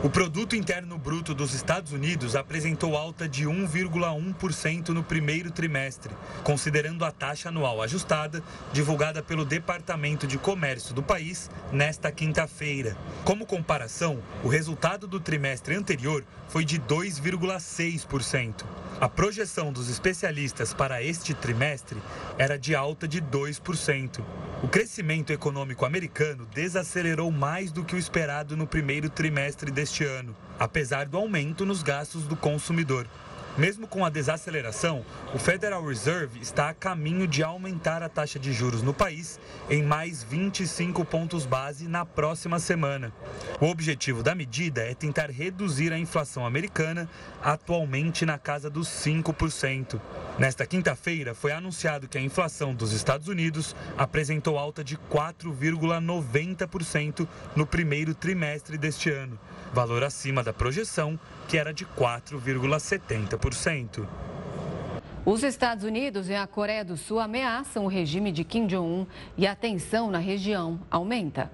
O 0.03 0.09
produto 0.09 0.53
interno 0.53 0.97
bruto 0.97 1.33
dos 1.33 1.53
Estados 1.53 1.93
Unidos 1.93 2.35
apresentou 2.35 2.97
alta 2.97 3.25
de 3.25 3.45
1,1% 3.45 4.89
no 4.89 5.01
primeiro 5.01 5.49
trimestre, 5.49 6.13
considerando 6.43 7.05
a 7.05 7.11
taxa 7.11 7.47
anual 7.47 7.81
ajustada 7.81 8.43
divulgada 8.73 9.23
pelo 9.23 9.45
Departamento 9.45 10.27
de 10.27 10.37
Comércio 10.37 10.93
do 10.93 11.01
país 11.01 11.49
nesta 11.71 12.11
quinta-feira. 12.11 12.97
Como 13.23 13.45
comparação, 13.45 14.21
o 14.43 14.49
resultado 14.49 15.07
do 15.07 15.21
trimestre 15.21 15.73
anterior 15.73 16.25
foi 16.53 16.63
de 16.63 16.79
2,6%. 16.79 18.63
A 19.01 19.09
projeção 19.09 19.73
dos 19.73 19.89
especialistas 19.89 20.71
para 20.71 21.01
este 21.01 21.33
trimestre 21.33 21.97
era 22.37 22.59
de 22.59 22.75
alta 22.75 23.07
de 23.07 23.19
2%. 23.19 24.23
O 24.61 24.67
crescimento 24.67 25.33
econômico 25.33 25.83
americano 25.83 26.45
desacelerou 26.53 27.31
mais 27.31 27.71
do 27.71 27.83
que 27.83 27.95
o 27.95 27.97
esperado 27.97 28.55
no 28.55 28.67
primeiro 28.67 29.09
trimestre 29.09 29.71
deste 29.71 30.03
ano, 30.03 30.35
apesar 30.59 31.07
do 31.07 31.17
aumento 31.17 31.65
nos 31.65 31.81
gastos 31.81 32.27
do 32.27 32.35
consumidor. 32.35 33.07
Mesmo 33.55 33.87
com 33.87 34.03
a 34.03 34.09
desaceleração, 34.09 35.05
o 35.31 35.37
Federal 35.37 35.85
Reserve 35.85 36.39
está 36.41 36.69
a 36.69 36.73
caminho 36.73 37.27
de 37.27 37.43
aumentar 37.43 38.01
a 38.01 38.09
taxa 38.09 38.39
de 38.39 38.51
juros 38.51 38.81
no 38.81 38.95
país 38.95 39.39
em 39.69 39.83
mais 39.83 40.23
25 40.23 41.05
pontos 41.05 41.45
base 41.45 41.87
na 41.87 42.03
próxima 42.03 42.57
semana. 42.57 43.13
O 43.61 43.67
objetivo 43.67 44.23
da 44.23 44.33
medida 44.33 44.81
é 44.81 44.95
tentar 44.95 45.29
reduzir 45.29 45.93
a 45.93 45.99
inflação 45.99 46.47
americana, 46.47 47.07
atualmente 47.43 48.25
na 48.25 48.39
casa 48.39 48.71
dos 48.71 48.87
5%. 48.87 50.01
Nesta 50.37 50.65
quinta-feira, 50.65 51.33
foi 51.35 51.51
anunciado 51.51 52.07
que 52.07 52.17
a 52.17 52.21
inflação 52.21 52.73
dos 52.73 52.91
Estados 52.91 53.27
Unidos 53.27 53.75
apresentou 53.95 54.57
alta 54.57 54.83
de 54.83 54.97
4,90% 54.97 57.27
no 57.55 57.67
primeiro 57.67 58.15
trimestre 58.15 58.75
deste 58.75 59.11
ano, 59.11 59.37
valor 59.71 60.03
acima 60.03 60.41
da 60.43 60.51
projeção, 60.51 61.19
que 61.47 61.55
era 61.55 61.71
de 61.71 61.85
4,70%. 61.85 64.07
Os 65.23 65.43
Estados 65.43 65.85
Unidos 65.85 66.27
e 66.27 66.35
a 66.35 66.47
Coreia 66.47 66.83
do 66.83 66.97
Sul 66.97 67.19
ameaçam 67.19 67.85
o 67.85 67.87
regime 67.87 68.31
de 68.31 68.43
Kim 68.43 68.65
Jong-un 68.65 69.05
e 69.37 69.45
a 69.45 69.55
tensão 69.55 70.09
na 70.09 70.17
região 70.17 70.79
aumenta. 70.89 71.51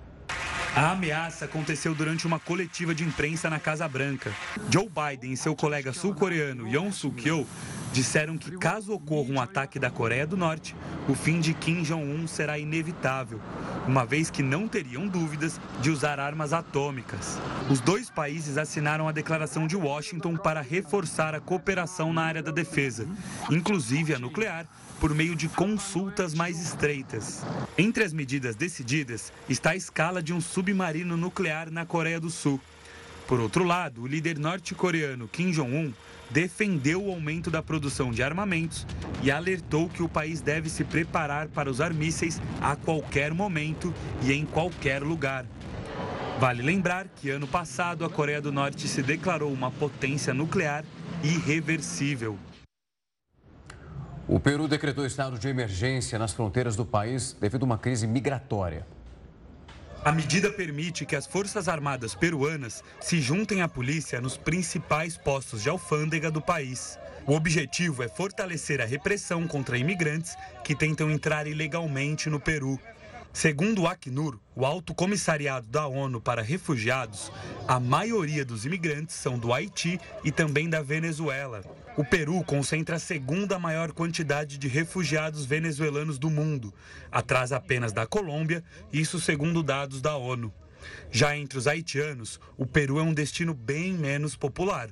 A 0.75 0.91
ameaça 0.91 1.45
aconteceu 1.45 1.95
durante 1.95 2.25
uma 2.25 2.39
coletiva 2.39 2.95
de 2.95 3.03
imprensa 3.03 3.49
na 3.49 3.59
Casa 3.59 3.87
Branca. 3.87 4.31
Joe 4.71 4.87
Biden 4.87 5.33
e 5.33 5.37
seu 5.37 5.55
colega 5.55 5.91
sul-coreano 5.91 6.67
Yoon 6.67 6.91
Suk-yeol 6.91 7.47
disseram 7.91 8.37
que 8.37 8.51
caso 8.57 8.93
ocorra 8.93 9.31
um 9.31 9.41
ataque 9.41 9.79
da 9.79 9.89
Coreia 9.89 10.25
do 10.25 10.37
Norte, 10.37 10.75
o 11.07 11.15
fim 11.15 11.39
de 11.39 11.53
Kim 11.53 11.81
Jong-un 11.81 12.27
será 12.27 12.57
inevitável, 12.57 13.39
uma 13.87 14.05
vez 14.05 14.29
que 14.29 14.43
não 14.43 14.67
teriam 14.67 15.07
dúvidas 15.07 15.59
de 15.81 15.89
usar 15.89 16.19
armas 16.19 16.53
atômicas. 16.53 17.39
Os 17.69 17.79
dois 17.79 18.09
países 18.09 18.57
assinaram 18.57 19.07
a 19.07 19.11
declaração 19.11 19.65
de 19.65 19.75
Washington 19.75 20.37
para 20.37 20.61
reforçar 20.61 21.33
a 21.33 21.39
cooperação 21.39 22.13
na 22.13 22.21
área 22.23 22.43
da 22.43 22.51
defesa, 22.51 23.07
inclusive 23.49 24.13
a 24.13 24.19
nuclear, 24.19 24.67
por 24.99 25.15
meio 25.15 25.35
de 25.35 25.47
consultas 25.47 26.33
mais 26.33 26.61
estreitas. 26.61 27.43
Entre 27.77 28.03
as 28.03 28.13
medidas 28.13 28.55
decididas 28.55 29.31
está 29.47 29.71
a 29.71 29.75
escala 29.75 30.21
de 30.21 30.33
um 30.33 30.41
submarino 30.41 31.15
nuclear 31.15 31.71
na 31.71 31.85
Coreia 31.85 32.19
do 32.19 32.29
Sul. 32.29 32.59
Por 33.27 33.39
outro 33.39 33.63
lado, 33.63 34.01
o 34.01 34.07
líder 34.07 34.39
norte-coreano 34.39 35.27
Kim 35.27 35.51
Jong-un 35.51 35.93
defendeu 36.29 37.05
o 37.05 37.11
aumento 37.11 37.49
da 37.49 37.61
produção 37.61 38.11
de 38.11 38.21
armamentos 38.23 38.85
e 39.21 39.31
alertou 39.31 39.89
que 39.89 40.03
o 40.03 40.09
país 40.09 40.41
deve 40.41 40.69
se 40.69 40.83
preparar 40.83 41.47
para 41.47 41.69
usar 41.69 41.93
mísseis 41.93 42.41
a 42.61 42.75
qualquer 42.75 43.33
momento 43.33 43.93
e 44.21 44.33
em 44.33 44.45
qualquer 44.45 45.01
lugar. 45.01 45.45
Vale 46.39 46.61
lembrar 46.61 47.07
que 47.07 47.29
ano 47.29 47.47
passado 47.47 48.05
a 48.05 48.09
Coreia 48.09 48.41
do 48.41 48.51
Norte 48.51 48.87
se 48.87 49.03
declarou 49.03 49.51
uma 49.51 49.69
potência 49.69 50.33
nuclear 50.33 50.85
irreversível. 51.23 52.37
O 54.25 54.39
Peru 54.39 54.67
decretou 54.67 55.05
estado 55.05 55.39
de 55.39 55.47
emergência 55.47 56.19
nas 56.19 56.31
fronteiras 56.31 56.75
do 56.75 56.85
país 56.85 57.33
devido 57.33 57.63
a 57.63 57.65
uma 57.65 57.77
crise 57.77 58.05
migratória. 58.05 58.85
A 60.03 60.13
medida 60.13 60.49
permite 60.49 61.05
que 61.05 61.15
as 61.15 61.27
Forças 61.27 61.67
Armadas 61.67 62.15
peruanas 62.15 62.81
se 63.01 63.19
juntem 63.19 63.61
à 63.61 63.67
polícia 63.67 64.21
nos 64.21 64.37
principais 64.37 65.17
postos 65.17 65.61
de 65.61 65.69
alfândega 65.69 66.31
do 66.31 66.41
país. 66.41 66.97
O 67.27 67.33
objetivo 67.33 68.01
é 68.01 68.07
fortalecer 68.07 68.79
a 68.81 68.85
repressão 68.85 69.45
contra 69.45 69.77
imigrantes 69.77 70.37
que 70.63 70.73
tentam 70.73 71.11
entrar 71.11 71.47
ilegalmente 71.47 72.29
no 72.29 72.39
Peru. 72.39 72.79
Segundo 73.31 73.83
o 73.83 73.87
Acnur, 73.87 74.39
o 74.55 74.65
Alto 74.65 74.93
Comissariado 74.93 75.67
da 75.67 75.85
ONU 75.87 76.19
para 76.19 76.41
Refugiados, 76.41 77.31
a 77.67 77.79
maioria 77.79 78.43
dos 78.43 78.65
imigrantes 78.65 79.15
são 79.15 79.37
do 79.37 79.53
Haiti 79.53 79.99
e 80.23 80.31
também 80.31 80.67
da 80.67 80.81
Venezuela. 80.81 81.63
O 81.95 82.03
Peru 82.03 82.43
concentra 82.43 82.95
a 82.95 82.99
segunda 82.99 83.59
maior 83.59 83.91
quantidade 83.91 84.57
de 84.57 84.67
refugiados 84.67 85.45
venezuelanos 85.45 86.17
do 86.17 86.29
mundo, 86.29 86.73
atrás 87.11 87.51
apenas 87.51 87.93
da 87.93 88.07
Colômbia, 88.07 88.63
isso 88.91 89.19
segundo 89.19 89.61
dados 89.61 90.01
da 90.01 90.17
ONU. 90.17 90.51
Já 91.11 91.37
entre 91.37 91.57
os 91.57 91.67
haitianos, 91.67 92.39
o 92.57 92.65
Peru 92.65 92.99
é 92.99 93.03
um 93.03 93.13
destino 93.13 93.53
bem 93.53 93.93
menos 93.93 94.35
popular. 94.35 94.89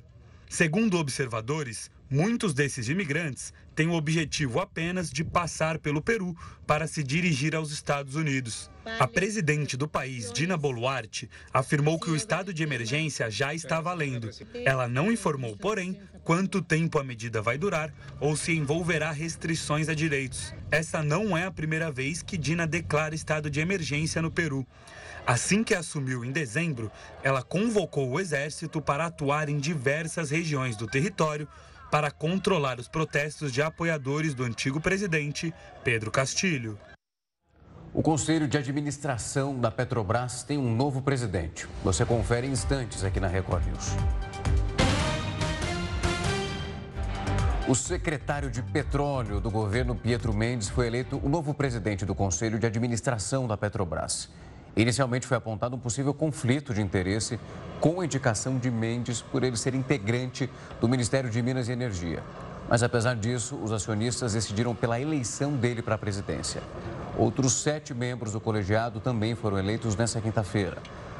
Segundo 0.48 0.96
observadores, 0.96 1.90
muitos 2.08 2.54
desses 2.54 2.88
imigrantes 2.88 3.52
têm 3.78 3.86
o 3.86 3.92
objetivo 3.92 4.58
apenas 4.58 5.08
de 5.08 5.22
passar 5.22 5.78
pelo 5.78 6.02
Peru 6.02 6.36
para 6.66 6.88
se 6.88 7.00
dirigir 7.00 7.54
aos 7.54 7.70
Estados 7.70 8.16
Unidos. 8.16 8.68
A 8.98 9.06
presidente 9.06 9.76
do 9.76 9.86
país, 9.86 10.32
Dina 10.32 10.56
Boluarte, 10.56 11.30
afirmou 11.54 11.96
que 11.96 12.10
o 12.10 12.16
estado 12.16 12.52
de 12.52 12.64
emergência 12.64 13.30
já 13.30 13.54
está 13.54 13.80
valendo. 13.80 14.30
Ela 14.64 14.88
não 14.88 15.12
informou, 15.12 15.56
porém, 15.56 15.96
quanto 16.24 16.60
tempo 16.60 16.98
a 16.98 17.04
medida 17.04 17.40
vai 17.40 17.56
durar 17.56 17.94
ou 18.18 18.34
se 18.34 18.50
envolverá 18.50 19.12
restrições 19.12 19.88
a 19.88 19.94
direitos. 19.94 20.52
Essa 20.72 21.00
não 21.00 21.38
é 21.38 21.44
a 21.44 21.52
primeira 21.52 21.88
vez 21.88 22.20
que 22.20 22.36
Dina 22.36 22.66
declara 22.66 23.14
estado 23.14 23.48
de 23.48 23.60
emergência 23.60 24.20
no 24.20 24.28
Peru. 24.28 24.66
Assim 25.24 25.62
que 25.62 25.74
assumiu 25.74 26.24
em 26.24 26.32
dezembro, 26.32 26.90
ela 27.22 27.44
convocou 27.44 28.10
o 28.10 28.18
exército 28.18 28.82
para 28.82 29.06
atuar 29.06 29.48
em 29.48 29.58
diversas 29.58 30.30
regiões 30.30 30.74
do 30.74 30.88
território 30.88 31.46
para 31.90 32.10
controlar 32.10 32.78
os 32.78 32.88
protestos 32.88 33.52
de 33.52 33.62
apoiadores 33.62 34.34
do 34.34 34.44
antigo 34.44 34.80
presidente 34.80 35.52
Pedro 35.82 36.10
Castilho. 36.10 36.78
O 37.92 38.02
Conselho 38.02 38.46
de 38.46 38.58
Administração 38.58 39.58
da 39.58 39.70
Petrobras 39.70 40.42
tem 40.42 40.58
um 40.58 40.74
novo 40.74 41.00
presidente. 41.00 41.66
Você 41.82 42.04
confere 42.04 42.46
em 42.46 42.50
instantes 42.50 43.02
aqui 43.02 43.18
na 43.18 43.28
Record 43.28 43.64
News. 43.66 43.96
O 47.66 47.74
secretário 47.74 48.50
de 48.50 48.62
Petróleo 48.62 49.40
do 49.40 49.50
governo 49.50 49.94
Pietro 49.94 50.32
Mendes 50.32 50.68
foi 50.68 50.86
eleito 50.86 51.20
o 51.22 51.28
novo 51.28 51.52
presidente 51.52 52.06
do 52.06 52.14
Conselho 52.14 52.58
de 52.58 52.66
Administração 52.66 53.46
da 53.46 53.58
Petrobras. 53.58 54.30
Inicialmente 54.78 55.26
foi 55.26 55.36
apontado 55.36 55.74
um 55.74 55.78
possível 55.78 56.14
conflito 56.14 56.72
de 56.72 56.80
interesse 56.80 57.38
com 57.80 58.00
a 58.00 58.04
indicação 58.04 58.58
de 58.58 58.70
Mendes 58.70 59.20
por 59.20 59.42
ele 59.42 59.56
ser 59.56 59.74
integrante 59.74 60.48
do 60.80 60.88
Ministério 60.88 61.28
de 61.28 61.42
Minas 61.42 61.68
e 61.68 61.72
Energia. 61.72 62.22
Mas 62.68 62.84
apesar 62.84 63.16
disso, 63.16 63.56
os 63.56 63.72
acionistas 63.72 64.34
decidiram 64.34 64.76
pela 64.76 65.00
eleição 65.00 65.56
dele 65.56 65.82
para 65.82 65.96
a 65.96 65.98
presidência. 65.98 66.62
Outros 67.16 67.54
sete 67.54 67.92
membros 67.92 68.34
do 68.34 68.40
colegiado 68.40 69.00
também 69.00 69.34
foram 69.34 69.58
eleitos 69.58 69.96
nesta 69.96 70.20
quinta-feira. 70.20 70.78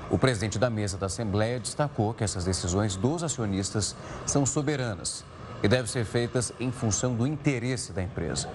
O 0.08 0.16
presidente 0.16 0.56
da 0.56 0.70
mesa 0.70 0.96
da 0.96 1.06
Assembleia 1.06 1.58
destacou 1.58 2.14
que 2.14 2.22
essas 2.22 2.44
decisões 2.44 2.94
dos 2.94 3.24
acionistas 3.24 3.96
são 4.24 4.46
soberanas 4.46 5.24
e 5.64 5.66
devem 5.66 5.86
ser 5.86 6.04
feitas 6.04 6.52
em 6.60 6.70
função 6.70 7.12
do 7.12 7.26
interesse 7.26 7.92
da 7.92 8.04
empresa. 8.04 8.48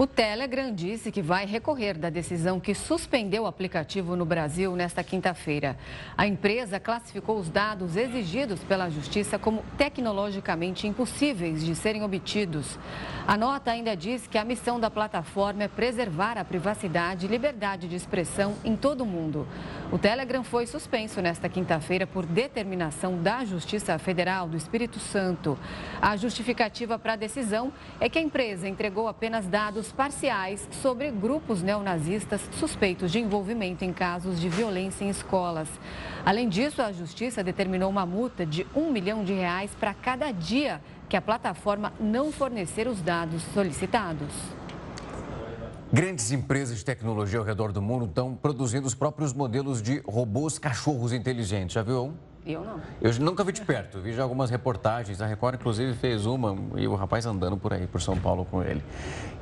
O 0.00 0.06
Telegram 0.06 0.74
disse 0.74 1.12
que 1.12 1.20
vai 1.20 1.44
recorrer 1.44 1.98
da 1.98 2.08
decisão 2.08 2.58
que 2.58 2.74
suspendeu 2.74 3.42
o 3.42 3.46
aplicativo 3.46 4.16
no 4.16 4.24
Brasil 4.24 4.74
nesta 4.74 5.04
quinta-feira. 5.04 5.76
A 6.16 6.26
empresa 6.26 6.80
classificou 6.80 7.38
os 7.38 7.50
dados 7.50 7.96
exigidos 7.96 8.64
pela 8.64 8.88
Justiça 8.88 9.38
como 9.38 9.62
tecnologicamente 9.76 10.86
impossíveis 10.86 11.62
de 11.62 11.74
serem 11.74 12.02
obtidos. 12.02 12.78
A 13.26 13.36
nota 13.36 13.72
ainda 13.72 13.94
diz 13.94 14.26
que 14.26 14.38
a 14.38 14.44
missão 14.44 14.80
da 14.80 14.90
plataforma 14.90 15.64
é 15.64 15.68
preservar 15.68 16.38
a 16.38 16.46
privacidade 16.46 17.26
e 17.26 17.28
liberdade 17.28 17.86
de 17.86 17.94
expressão 17.94 18.54
em 18.64 18.74
todo 18.74 19.02
o 19.02 19.06
mundo. 19.06 19.46
O 19.92 19.98
Telegram 19.98 20.42
foi 20.42 20.66
suspenso 20.66 21.20
nesta 21.20 21.46
quinta-feira 21.46 22.06
por 22.06 22.24
determinação 22.24 23.22
da 23.22 23.44
Justiça 23.44 23.98
Federal 23.98 24.48
do 24.48 24.56
Espírito 24.56 24.98
Santo. 24.98 25.58
A 26.00 26.16
justificativa 26.16 26.98
para 26.98 27.12
a 27.12 27.16
decisão 27.16 27.70
é 28.00 28.08
que 28.08 28.18
a 28.18 28.22
empresa 28.22 28.66
entregou 28.66 29.06
apenas 29.06 29.46
dados 29.46 29.89
parciais 29.92 30.68
sobre 30.82 31.10
grupos 31.10 31.62
neonazistas 31.62 32.40
suspeitos 32.52 33.10
de 33.10 33.18
envolvimento 33.18 33.84
em 33.84 33.92
casos 33.92 34.40
de 34.40 34.48
violência 34.48 35.04
em 35.04 35.08
escolas. 35.08 35.68
Além 36.24 36.48
disso, 36.48 36.82
a 36.82 36.92
Justiça 36.92 37.42
determinou 37.42 37.90
uma 37.90 38.06
multa 38.06 38.44
de 38.44 38.66
um 38.74 38.90
milhão 38.90 39.24
de 39.24 39.32
reais 39.32 39.70
para 39.78 39.94
cada 39.94 40.30
dia 40.32 40.80
que 41.08 41.16
a 41.16 41.22
plataforma 41.22 41.92
não 41.98 42.30
fornecer 42.30 42.86
os 42.86 43.00
dados 43.00 43.42
solicitados. 43.54 44.28
Grandes 45.92 46.30
empresas 46.30 46.78
de 46.78 46.84
tecnologia 46.84 47.40
ao 47.40 47.44
redor 47.44 47.72
do 47.72 47.82
mundo 47.82 48.04
estão 48.04 48.34
produzindo 48.34 48.86
os 48.86 48.94
próprios 48.94 49.32
modelos 49.32 49.82
de 49.82 50.00
robôs 50.06 50.56
cachorros 50.56 51.12
inteligentes. 51.12 51.74
Já 51.74 51.82
viu 51.82 52.04
um? 52.04 52.29
Eu 52.46 52.64
não. 52.64 52.80
Eu 53.02 53.12
nunca 53.20 53.44
vi 53.44 53.52
de 53.52 53.60
perto, 53.60 54.00
vi 54.00 54.14
já 54.14 54.22
algumas 54.22 54.50
reportagens. 54.50 55.20
A 55.20 55.26
Record, 55.26 55.56
inclusive, 55.56 55.94
fez 55.94 56.24
uma 56.24 56.56
e 56.76 56.88
o 56.88 56.94
rapaz 56.94 57.26
andando 57.26 57.56
por 57.56 57.72
aí, 57.72 57.86
por 57.86 58.00
São 58.00 58.18
Paulo 58.18 58.46
com 58.46 58.62
ele. 58.62 58.82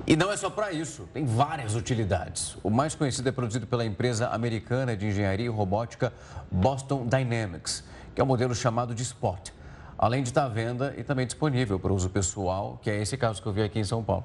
E 0.06 0.16
não 0.16 0.32
é 0.32 0.36
só 0.36 0.50
para 0.50 0.72
isso, 0.72 1.08
tem 1.12 1.24
várias 1.24 1.74
utilidades. 1.74 2.56
O 2.62 2.70
mais 2.70 2.94
conhecido 2.94 3.28
é 3.28 3.32
produzido 3.32 3.66
pela 3.66 3.84
empresa 3.84 4.28
americana 4.28 4.96
de 4.96 5.06
engenharia 5.06 5.46
e 5.46 5.48
robótica 5.48 6.12
Boston 6.50 7.06
Dynamics, 7.06 7.84
que 8.14 8.20
é 8.20 8.24
o 8.24 8.26
um 8.26 8.28
modelo 8.28 8.54
chamado 8.54 8.94
de 8.94 9.02
Spot. 9.02 9.50
Além 9.96 10.22
de 10.22 10.30
estar 10.30 10.44
à 10.44 10.48
venda 10.48 10.94
e 10.96 11.02
também 11.02 11.26
disponível 11.26 11.78
para 11.78 11.92
uso 11.92 12.08
pessoal, 12.08 12.78
que 12.82 12.90
é 12.90 13.00
esse 13.00 13.16
caso 13.16 13.42
que 13.42 13.48
eu 13.48 13.52
vi 13.52 13.62
aqui 13.62 13.78
em 13.78 13.84
São 13.84 14.02
Paulo. 14.02 14.24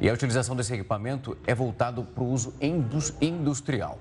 E 0.00 0.08
a 0.08 0.12
utilização 0.12 0.54
desse 0.54 0.72
equipamento 0.72 1.36
é 1.46 1.54
voltado 1.54 2.04
para 2.04 2.22
o 2.22 2.30
uso 2.30 2.54
industrial. 2.60 3.98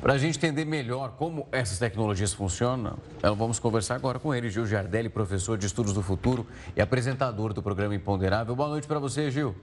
Para 0.00 0.12
a 0.12 0.18
gente 0.18 0.36
entender 0.36 0.64
melhor 0.64 1.14
como 1.18 1.48
essas 1.50 1.78
tecnologias 1.78 2.32
funcionam, 2.32 2.96
vamos 3.36 3.58
conversar 3.58 3.96
agora 3.96 4.18
com 4.18 4.32
ele, 4.32 4.48
Gil 4.50 4.64
Jardelli, 4.64 5.08
professor 5.08 5.58
de 5.58 5.66
Estudos 5.66 5.92
do 5.92 6.02
Futuro 6.02 6.46
e 6.76 6.80
apresentador 6.80 7.52
do 7.52 7.62
programa 7.62 7.94
Imponderável. 7.94 8.54
Boa 8.54 8.68
noite 8.68 8.86
para 8.86 9.00
você, 9.00 9.30
Gil. 9.30 9.54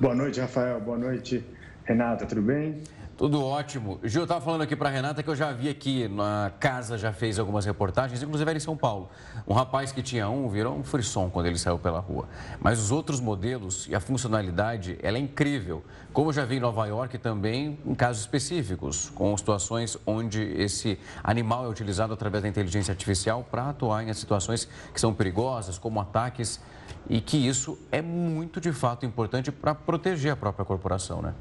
Boa 0.00 0.14
noite, 0.14 0.40
Rafael. 0.40 0.80
Boa 0.80 0.96
noite, 0.96 1.44
Renata. 1.84 2.24
Tudo 2.24 2.40
bem? 2.40 2.82
Tudo 3.16 3.42
ótimo. 3.42 3.98
Gil, 4.04 4.20
eu 4.20 4.24
estava 4.24 4.42
falando 4.42 4.60
aqui 4.60 4.76
para 4.76 4.90
Renata 4.90 5.22
que 5.22 5.30
eu 5.30 5.34
já 5.34 5.50
vi 5.50 5.70
aqui 5.70 6.06
na 6.06 6.52
casa, 6.60 6.98
já 6.98 7.14
fez 7.14 7.38
algumas 7.38 7.64
reportagens, 7.64 8.22
inclusive 8.22 8.50
era 8.50 8.58
em 8.58 8.60
São 8.60 8.76
Paulo. 8.76 9.08
Um 9.48 9.54
rapaz 9.54 9.90
que 9.90 10.02
tinha 10.02 10.28
um 10.28 10.50
virou 10.50 10.76
um 10.76 10.84
frisson 10.84 11.30
quando 11.30 11.46
ele 11.46 11.56
saiu 11.56 11.78
pela 11.78 11.98
rua. 11.98 12.28
Mas 12.60 12.78
os 12.78 12.92
outros 12.92 13.18
modelos 13.18 13.88
e 13.88 13.94
a 13.94 14.00
funcionalidade, 14.00 14.98
ela 15.02 15.16
é 15.16 15.20
incrível. 15.20 15.82
Como 16.12 16.28
eu 16.28 16.32
já 16.34 16.44
vi 16.44 16.56
em 16.56 16.60
Nova 16.60 16.84
York 16.84 17.16
também 17.16 17.78
em 17.86 17.94
casos 17.94 18.20
específicos, 18.20 19.08
com 19.14 19.34
situações 19.34 19.96
onde 20.04 20.42
esse 20.42 20.98
animal 21.24 21.64
é 21.64 21.68
utilizado 21.68 22.12
através 22.12 22.42
da 22.42 22.50
inteligência 22.50 22.92
artificial 22.92 23.46
para 23.50 23.70
atuar 23.70 24.06
em 24.06 24.12
situações 24.12 24.68
que 24.92 25.00
são 25.00 25.14
perigosas, 25.14 25.78
como 25.78 25.98
ataques, 26.02 26.60
e 27.08 27.22
que 27.22 27.38
isso 27.38 27.78
é 27.90 28.02
muito 28.02 28.60
de 28.60 28.72
fato 28.72 29.06
importante 29.06 29.50
para 29.50 29.74
proteger 29.74 30.32
a 30.32 30.36
própria 30.36 30.66
corporação, 30.66 31.22
né? 31.22 31.32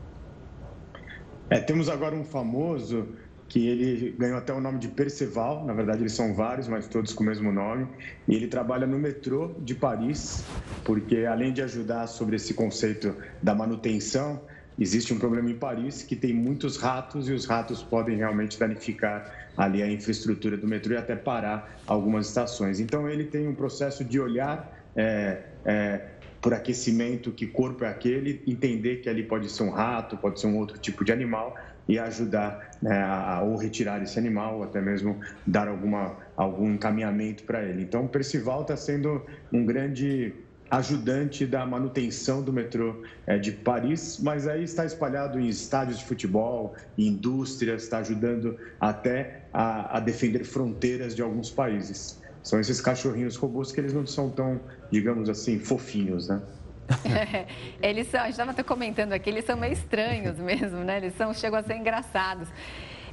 É, 1.49 1.59
temos 1.59 1.89
agora 1.89 2.15
um 2.15 2.23
famoso 2.23 3.07
que 3.47 3.67
ele 3.67 4.15
ganhou 4.17 4.37
até 4.37 4.51
o 4.51 4.59
nome 4.59 4.79
de 4.79 4.87
Perceval, 4.87 5.65
na 5.65 5.73
verdade 5.73 6.01
eles 6.01 6.13
são 6.13 6.33
vários, 6.33 6.67
mas 6.67 6.87
todos 6.87 7.13
com 7.13 7.23
o 7.23 7.27
mesmo 7.27 7.51
nome, 7.51 7.87
e 8.27 8.33
ele 8.33 8.47
trabalha 8.47 8.87
no 8.87 8.97
metrô 8.97 9.55
de 9.59 9.75
Paris, 9.75 10.43
porque 10.83 11.25
além 11.25 11.53
de 11.53 11.61
ajudar 11.61 12.07
sobre 12.07 12.37
esse 12.37 12.53
conceito 12.55 13.15
da 13.43 13.53
manutenção, 13.53 14.41
existe 14.79 15.13
um 15.13 15.19
problema 15.19 15.49
em 15.49 15.55
Paris 15.55 16.01
que 16.01 16.15
tem 16.15 16.33
muitos 16.33 16.77
ratos 16.77 17.29
e 17.29 17.33
os 17.33 17.45
ratos 17.45 17.83
podem 17.83 18.17
realmente 18.17 18.59
danificar 18.59 19.31
ali 19.55 19.81
a 19.81 19.89
infraestrutura 19.89 20.57
do 20.57 20.67
metrô 20.67 20.95
e 20.95 20.97
até 20.97 21.15
parar 21.15 21.79
algumas 21.87 22.27
estações. 22.27 22.79
Então 22.79 23.07
ele 23.07 23.25
tem 23.25 23.47
um 23.47 23.55
processo 23.55 24.03
de 24.03 24.19
olhar 24.19 24.75
é, 24.95 25.43
é, 25.63 26.01
por 26.45 26.53
aquecimento, 26.53 27.31
que 27.31 27.47
corpo 27.47 27.85
é 27.85 27.89
aquele, 27.89 28.39
entender 28.45 28.97
que 28.97 29.09
ali 29.09 29.23
pode 29.23 29.49
ser 29.49 29.63
um 29.63 29.71
rato, 29.71 30.15
pode 30.15 30.39
ser 30.39 30.45
um 30.45 30.59
outro 30.59 30.77
tipo 30.77 31.03
de 31.03 31.11
animal 31.11 31.57
e 31.89 31.97
ajudar 31.97 32.69
né, 32.79 33.01
a, 33.01 33.41
ou 33.41 33.57
retirar 33.57 33.99
esse 34.03 34.19
animal, 34.19 34.57
ou 34.57 34.63
até 34.63 34.79
mesmo 34.79 35.19
dar 35.43 35.67
alguma, 35.67 36.15
algum 36.37 36.71
encaminhamento 36.71 37.45
para 37.45 37.63
ele. 37.63 37.81
Então, 37.81 38.05
o 38.05 38.07
Percival 38.07 38.61
está 38.61 38.77
sendo 38.77 39.25
um 39.51 39.65
grande 39.65 40.35
ajudante 40.69 41.47
da 41.47 41.65
manutenção 41.65 42.43
do 42.43 42.53
metrô 42.53 43.01
é, 43.25 43.39
de 43.39 43.51
Paris, 43.51 44.19
mas 44.21 44.47
aí 44.47 44.65
está 44.65 44.85
espalhado 44.85 45.39
em 45.39 45.47
estádios 45.47 45.97
de 45.97 46.05
futebol, 46.05 46.75
em 46.95 47.07
indústrias, 47.07 47.81
está 47.81 47.97
ajudando 47.97 48.55
até 48.79 49.45
a, 49.51 49.97
a 49.97 49.99
defender 49.99 50.43
fronteiras 50.43 51.15
de 51.15 51.23
alguns 51.23 51.49
países 51.49 52.23
são 52.45 52.59
esses 52.59 52.79
cachorrinhos 52.79 53.35
robôs 53.35 53.71
que 53.71 53.79
eles 53.79 53.91
não 53.91 54.05
são 54.05 54.29
tão, 54.29 54.61
digamos 54.91 55.29
assim, 55.29 55.57
fofinhos, 55.57 56.27
né? 56.27 56.43
eles 57.81 58.07
são, 58.07 58.19
a 58.19 58.25
gente 58.25 58.33
estava 58.33 58.51
até 58.51 58.61
comentando 58.61 59.13
aqui, 59.13 59.31
eles 59.31 59.43
são 59.45 59.57
meio 59.57 59.73
estranhos 59.73 60.37
mesmo, 60.37 60.77
né? 60.83 60.97
Eles 60.97 61.17
são, 61.17 61.33
chegam 61.33 61.57
a 61.57 61.63
ser 61.63 61.75
engraçados. 61.75 62.47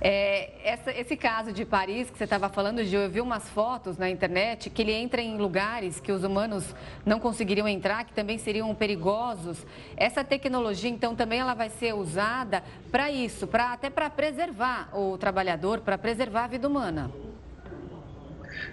É, 0.03 0.51
essa, 0.63 0.91
esse 0.91 1.17
caso 1.17 1.51
de 1.51 1.65
Paris 1.65 2.11
que 2.11 2.19
você 2.19 2.25
estava 2.25 2.51
falando, 2.51 2.85
Gil, 2.85 3.01
eu 3.01 3.09
vi 3.09 3.23
umas 3.23 3.49
fotos 3.49 3.97
na 3.97 4.11
internet 4.11 4.69
que 4.69 4.83
ele 4.83 4.93
entra 4.93 5.23
em 5.23 5.39
lugares 5.39 5.99
que 5.99 6.13
os 6.13 6.25
humanos 6.25 6.75
não 7.07 7.19
conseguiriam 7.19 7.67
entrar, 7.67 8.05
que 8.05 8.13
também 8.13 8.37
seriam 8.37 8.75
perigosos. 8.75 9.65
Essa 9.97 10.23
tecnologia, 10.23 10.91
então, 10.91 11.17
também 11.17 11.41
ela 11.41 11.55
vai 11.55 11.71
ser 11.71 11.95
usada 11.95 12.63
para 12.91 13.11
isso, 13.11 13.47
pra, 13.47 13.73
até 13.73 13.89
para 13.89 14.11
preservar 14.11 14.91
o 14.93 15.17
trabalhador, 15.17 15.81
para 15.81 15.97
preservar 15.97 16.45
a 16.45 16.49
vida 16.49 16.69
humana. 16.69 17.11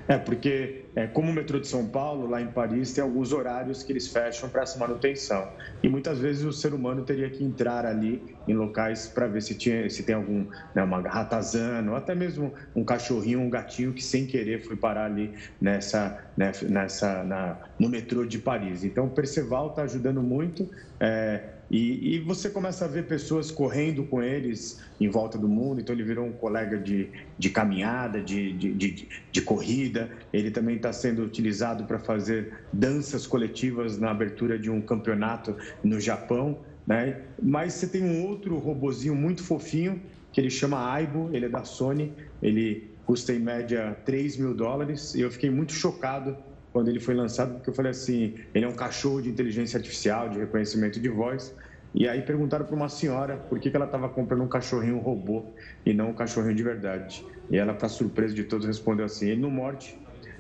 É, 0.08 0.18
porque 0.18 0.86
é, 0.96 1.08
como 1.08 1.32
o 1.32 1.34
metrô 1.34 1.60
de 1.60 1.68
São 1.68 1.88
Paulo, 1.88 2.28
lá 2.28 2.42
em 2.42 2.48
Paris, 2.48 2.94
tem 2.94 3.04
alguns 3.04 3.32
horários 3.32 3.84
que 3.84 3.92
eles 3.92 4.08
fecham 4.08 4.50
para 4.50 4.64
essa 4.64 4.78
manutenção. 4.78 5.48
E 5.82 5.88
muitas 5.88 6.20
vezes 6.20 6.44
o 6.44 6.52
ser 6.52 6.74
humano 6.74 7.04
teria 7.04 7.30
que 7.30 7.44
entrar 7.44 7.86
ali 7.86 8.36
em 8.48 8.54
locais 8.54 9.08
para 9.08 9.28
ver 9.28 9.42
se, 9.42 9.56
tinha, 9.56 9.90
se 9.90 10.04
tem 10.04 10.16
algum, 10.16 10.46
né, 10.74 10.84
uma 10.84 11.02
ratazana, 11.02 11.92
ou 11.92 11.98
até 11.98 12.16
mesmo 12.16 12.54
um 12.76 12.84
cachorrinho, 12.84 13.40
um 13.40 13.50
gatinho 13.50 13.94
que 13.94 14.04
sem 14.04 14.26
querer 14.26 14.66
foi 14.66 14.76
parar 14.76 15.06
ali 15.06 15.34
nessa, 15.62 16.29
né, 16.40 16.54
nessa, 16.70 17.22
na, 17.26 17.58
no 17.78 17.90
metrô 17.90 18.26
de 18.26 18.40
Paris. 18.40 18.86
Então 18.86 19.08
o 19.08 19.10
Perceval 19.10 19.72
está 19.72 19.82
ajudando 19.82 20.22
muito. 20.24 20.70
É, 20.98 21.44
e, 21.70 22.16
e, 22.16 22.20
você 22.20 22.50
começa 22.50 22.86
a 22.86 22.88
ver 22.88 23.08
pessoas 23.08 23.52
correndo 23.52 24.06
com 24.06 24.24
eles 24.24 24.82
em 25.02 25.10
volta 25.10 25.38
do 25.38 25.50
mundo. 25.50 25.82
Então, 25.82 25.94
ele 25.94 26.04
virou 26.04 26.26
um 26.26 26.32
colega 26.32 26.80
de, 26.80 27.10
de 27.38 27.50
caminhada, 27.50 28.22
de, 28.22 28.54
de, 28.54 28.74
de, 28.74 29.08
de 29.32 29.42
corrida. 29.42 30.10
Ele 30.34 30.50
também 30.50 30.78
está 30.78 30.92
sendo 30.94 31.24
utilizado 31.24 31.84
para 31.84 32.00
fazer 32.00 32.54
danças 32.74 33.28
coletivas 33.28 34.00
na 34.00 34.10
abertura 34.10 34.58
de 34.58 34.72
um 34.72 34.82
campeonato 34.82 35.56
no 35.84 36.00
Japão. 36.00 36.58
Né? 36.88 37.22
Mas 37.40 37.74
você 37.74 37.86
tem 37.86 38.02
um 38.02 38.26
outro 38.26 38.58
robozinho 38.58 39.14
muito 39.14 39.44
fofinho, 39.44 40.02
que 40.32 40.42
ele 40.42 40.50
chama 40.50 40.92
Aibo, 40.92 41.30
ele 41.34 41.46
é 41.46 41.50
da 41.50 41.66
Sony. 41.66 42.14
Ele 42.42 42.90
custa 43.10 43.34
em 43.34 43.40
média 43.40 43.98
3 44.06 44.38
mil 44.38 44.54
dólares. 44.54 45.16
E 45.16 45.22
eu 45.22 45.32
fiquei 45.32 45.50
muito 45.50 45.74
chocado 45.74 46.38
quando 46.72 46.90
ele 46.90 47.00
foi 47.00 47.16
lançado, 47.16 47.56
porque 47.56 47.72
eu 47.72 47.74
falei 47.74 47.90
assim, 47.90 48.36
ele 48.54 48.66
é 48.66 48.68
um 48.68 48.76
cachorro 48.76 49.20
de 49.20 49.30
inteligência 49.30 49.78
artificial, 49.78 50.30
de 50.30 50.38
reconhecimento 50.38 51.00
de 51.00 51.10
voz. 51.10 51.56
E 51.92 52.08
aí 52.08 52.22
perguntaram 52.22 52.68
para 52.68 52.76
uma 52.76 52.88
senhora 52.88 53.36
por 53.36 53.60
que, 53.60 53.72
que 53.72 53.76
ela 53.76 53.88
estava 53.88 54.08
comprando 54.10 54.44
um 54.44 54.48
cachorrinho 54.48 55.00
robô 55.00 55.44
e 55.84 55.92
não 55.92 56.12
um 56.12 56.14
cachorrinho 56.14 56.54
de 56.54 56.62
verdade. 56.62 57.26
E 57.50 57.58
ela, 57.58 57.74
para 57.74 57.90
surpresa 57.90 58.36
de 58.36 58.44
todos, 58.44 58.68
respondeu 58.68 59.06
assim: 59.06 59.30
ele 59.30 59.42
não 59.42 59.50
morde, 59.50 59.98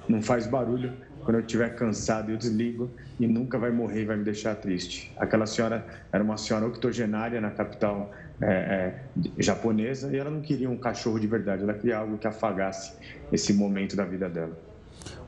não 0.08 0.22
faz 0.22 0.46
barulho. 0.46 0.94
Quando 1.26 1.38
eu 1.38 1.42
estiver 1.42 1.76
cansado, 1.76 2.32
eu 2.32 2.38
desligo 2.38 2.92
e 3.20 3.26
nunca 3.26 3.58
vai 3.58 3.72
morrer 3.72 4.04
e 4.04 4.06
vai 4.06 4.16
me 4.16 4.24
deixar 4.24 4.54
triste. 4.56 5.12
Aquela 5.18 5.48
senhora 5.48 5.86
era 6.12 6.24
uma 6.24 6.38
senhora 6.38 6.68
octogenária 6.68 7.42
na 7.42 7.50
capital 7.50 8.12
é, 8.42 8.48
é, 8.48 9.00
japonesa 9.38 10.12
e 10.12 10.18
ela 10.18 10.30
não 10.30 10.42
queria 10.42 10.70
um 10.70 10.78
cachorro 10.78 11.20
de 11.20 11.28
verdade, 11.28 11.64
ela 11.64 11.74
queria 11.74 11.98
algo 11.98 12.18
que 12.18 12.28
afagasse 12.28 12.94
esse 13.32 13.54
momento 13.54 13.96
da 13.96 14.06
vida 14.06 14.30
dela. 14.30 14.58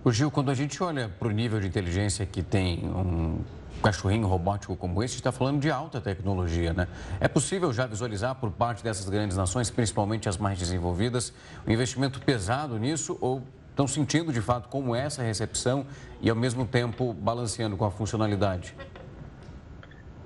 O 0.03 0.11
Gil, 0.11 0.31
quando 0.31 0.49
a 0.49 0.53
gente 0.53 0.81
olha 0.81 1.09
para 1.19 1.27
o 1.27 1.31
nível 1.31 1.59
de 1.59 1.67
inteligência 1.67 2.25
que 2.25 2.41
tem 2.41 2.79
um 2.85 3.39
cachorrinho 3.81 4.27
robótico 4.27 4.75
como 4.75 5.03
esse, 5.03 5.15
está 5.15 5.31
falando 5.31 5.59
de 5.59 5.69
alta 5.69 5.99
tecnologia, 5.99 6.71
né? 6.71 6.87
É 7.19 7.27
possível 7.27 7.73
já 7.73 7.85
visualizar 7.85 8.35
por 8.35 8.51
parte 8.51 8.83
dessas 8.83 9.09
grandes 9.09 9.35
nações, 9.35 9.69
principalmente 9.69 10.29
as 10.29 10.37
mais 10.37 10.57
desenvolvidas, 10.57 11.33
um 11.67 11.71
investimento 11.71 12.21
pesado 12.21 12.77
nisso 12.77 13.17
ou 13.19 13.41
estão 13.69 13.87
sentindo 13.87 14.31
de 14.31 14.41
fato 14.41 14.69
como 14.69 14.95
é 14.95 15.05
essa 15.05 15.23
recepção 15.23 15.85
e 16.21 16.29
ao 16.29 16.35
mesmo 16.35 16.65
tempo 16.65 17.13
balanceando 17.13 17.75
com 17.75 17.85
a 17.85 17.91
funcionalidade? 17.91 18.75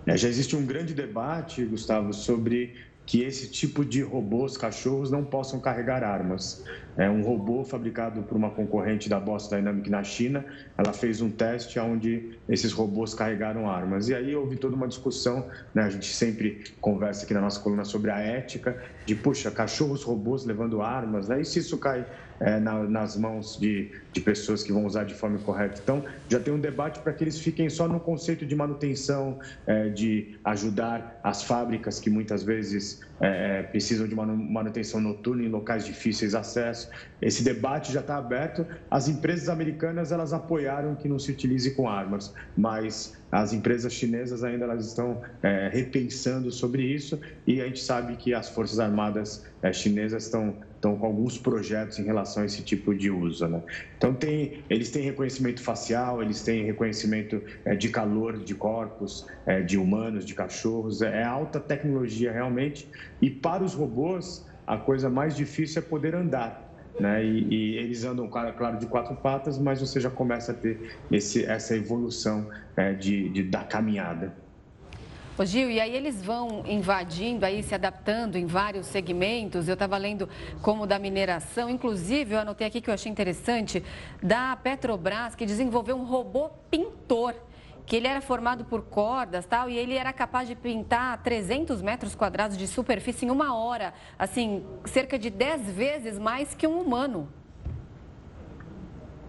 É, 0.06 0.16
já 0.16 0.28
existe 0.28 0.56
um 0.56 0.66
grande 0.66 0.94
debate, 0.94 1.66
Gustavo, 1.66 2.14
sobre 2.14 2.76
que 3.06 3.22
esse 3.22 3.50
tipo 3.50 3.86
de 3.86 4.02
robôs, 4.02 4.58
cachorros, 4.58 5.12
não 5.12 5.24
possam 5.24 5.60
carregar 5.60 6.04
armas. 6.04 6.64
É 6.98 7.10
um 7.10 7.22
robô 7.22 7.64
fabricado 7.64 8.24
por 8.24 8.36
uma 8.36 8.50
concorrente 8.50 9.08
da 9.08 9.20
Boston 9.20 9.58
Dynamics 9.58 9.92
na 9.92 10.04
China. 10.04 10.46
Ela 10.78 10.92
fez 10.92 11.22
um 11.22 11.30
teste 11.30 11.78
onde 11.80 12.38
esses 12.50 12.72
robôs 12.72 13.14
carregaram 13.14 13.70
armas. 13.70 14.10
E 14.10 14.16
aí 14.16 14.36
houve 14.36 14.56
toda 14.56 14.76
uma 14.76 14.88
discussão, 14.88 15.48
né? 15.74 15.84
a 15.84 15.90
gente 15.90 16.16
sempre 16.16 16.64
conversa 16.82 17.26
aqui 17.26 17.34
na 17.34 17.42
nossa 17.42 17.60
coluna 17.60 17.84
sobre 17.84 18.10
a 18.10 18.20
ética, 18.20 18.82
de, 19.06 19.14
puxa, 19.14 19.52
cachorros 19.52 20.04
robôs 20.04 20.46
levando 20.46 20.82
armas, 20.82 21.28
né? 21.28 21.42
e 21.42 21.46
se 21.46 21.60
isso 21.60 21.78
cai 21.78 22.06
é, 22.40 22.60
na, 22.60 22.84
nas 22.84 23.16
mãos 23.16 23.58
de, 23.60 23.92
de 24.12 24.22
pessoas 24.22 24.64
que 24.64 24.72
vão 24.72 24.86
usar 24.86 25.04
de 25.04 25.14
forma 25.14 25.38
correta. 25.40 25.80
Então, 25.82 26.04
já 26.30 26.40
tem 26.40 26.54
um 26.54 26.60
debate 26.60 27.00
para 27.00 27.14
que 27.14 27.24
eles 27.24 27.40
fiquem 27.40 27.70
só 27.70 27.88
no 27.88 28.00
conceito 28.00 28.46
de 28.46 28.56
manutenção, 28.56 29.40
é, 29.66 29.90
de 29.90 30.38
ajudar 30.44 31.20
as 31.24 31.44
fábricas 31.44 32.00
que 32.00 32.10
muitas 32.10 32.44
vezes 32.44 33.02
é, 33.22 33.60
é 33.60 33.64
precisam 33.64 34.08
de 34.08 34.16
manutenção 34.16 35.00
noturna 35.00 35.44
em 35.44 35.50
locais 35.50 35.86
difíceis 35.86 36.32
de 36.32 36.38
acesso. 36.38 36.90
Esse 37.22 37.44
debate 37.44 37.92
já 37.92 38.02
está 38.02 38.18
aberto. 38.18 38.66
As 38.90 39.08
empresas 39.08 39.50
americanas 39.50 40.12
elas 40.12 40.34
apoiaram 40.34 40.96
que 40.96 41.08
não 41.08 41.20
se 41.20 41.32
utilize 41.32 41.72
com 41.72 41.88
armas, 41.90 42.34
mas 42.58 43.16
as 43.32 43.52
empresas 43.54 43.92
chinesas 43.92 44.44
ainda 44.44 44.66
elas 44.66 44.86
estão 44.86 45.22
é, 45.44 45.70
repensando 45.72 46.52
sobre 46.52 46.84
isso 46.84 47.20
e 47.46 47.62
a 47.62 47.66
gente 47.66 47.82
sabe 47.82 48.16
que 48.16 48.34
as 48.34 48.50
forças 48.50 48.80
armadas 48.80 49.46
é, 49.62 49.74
chinesas 49.74 50.26
estão 50.26 50.56
estão 50.86 50.96
com 50.96 51.08
alguns 51.08 51.38
projetos 51.38 51.98
em 51.98 52.04
relação 52.04 52.44
a 52.44 52.46
esse 52.46 52.62
tipo 52.62 52.94
de 52.94 53.10
uso. 53.10 53.48
Né? 53.48 53.62
Então, 53.98 54.14
tem, 54.14 54.64
eles 54.70 54.92
têm 54.92 55.02
reconhecimento 55.02 55.62
facial, 55.62 56.22
eles 56.22 56.44
têm 56.44 56.64
reconhecimento 56.64 57.42
é, 57.66 57.76
de 57.76 57.90
calor 57.90 58.38
de 58.38 58.54
corpos, 58.54 59.26
é, 59.46 59.62
de 59.62 59.78
humanos, 59.78 60.26
de 60.26 60.36
cachorros. 60.36 61.02
É, 61.02 61.22
é 61.22 61.24
alta 61.24 61.60
tecnologia 61.60 62.32
realmente. 62.32 62.88
E 63.20 63.30
para 63.30 63.64
os 63.64 63.74
robôs, 63.74 64.46
a 64.68 64.78
coisa 64.78 65.10
mais 65.10 65.36
difícil 65.36 65.82
é 65.82 65.86
poder 65.86 66.14
andar. 66.14 66.62
Né? 67.00 67.26
E, 67.26 67.48
e, 67.50 67.78
eles 67.78 68.06
andam, 68.06 68.28
claro, 68.28 68.78
de 68.78 68.86
quatro 68.86 69.16
patas, 69.16 69.58
mas 69.58 69.82
você 69.82 70.00
já 70.00 70.10
começa 70.10 70.52
a 70.52 70.56
ter 70.56 70.98
esse, 71.12 71.44
essa 71.44 71.76
evolução 71.76 72.48
é, 72.78 72.94
de, 72.94 73.30
de, 73.30 73.44
da 73.44 73.64
caminhada. 73.64 74.45
Ô 75.38 75.44
Gil, 75.44 75.70
e 75.70 75.82
aí 75.82 75.94
eles 75.94 76.24
vão 76.24 76.64
invadindo, 76.66 77.46
aí 77.46 77.62
se 77.62 77.76
adaptando 77.76 78.38
em 78.38 78.46
vários 78.46 78.88
segmentos. 78.88 79.68
Eu 79.68 79.74
estava 79.74 79.98
lendo 79.98 80.30
como 80.62 80.88
da 80.88 80.98
mineração, 80.98 81.70
inclusive 81.70 82.36
eu 82.36 82.40
anotei 82.40 82.66
aqui 82.66 82.80
que 82.80 82.90
eu 82.90 82.94
achei 82.94 83.12
interessante, 83.12 83.84
da 84.24 84.56
Petrobras, 84.56 85.36
que 85.36 85.46
desenvolveu 85.46 85.98
um 85.98 86.06
robô 86.06 86.50
pintor 86.72 87.36
que 87.86 87.98
ele 87.98 88.08
era 88.08 88.22
formado 88.22 88.64
por 88.66 88.84
cordas 88.84 89.46
tal, 89.46 89.70
e 89.70 89.78
ele 89.78 89.96
era 89.96 90.12
capaz 90.14 90.48
de 90.48 90.56
pintar 90.56 91.22
300 91.22 91.82
metros 91.82 92.16
quadrados 92.16 92.58
de 92.58 92.66
superfície 92.66 93.26
em 93.26 93.30
uma 93.30 93.56
hora, 93.56 93.94
assim, 94.18 94.66
cerca 94.86 95.20
de 95.20 95.30
10 95.30 95.70
vezes 95.70 96.18
mais 96.18 96.56
que 96.56 96.66
um 96.66 96.80
humano. 96.80 97.30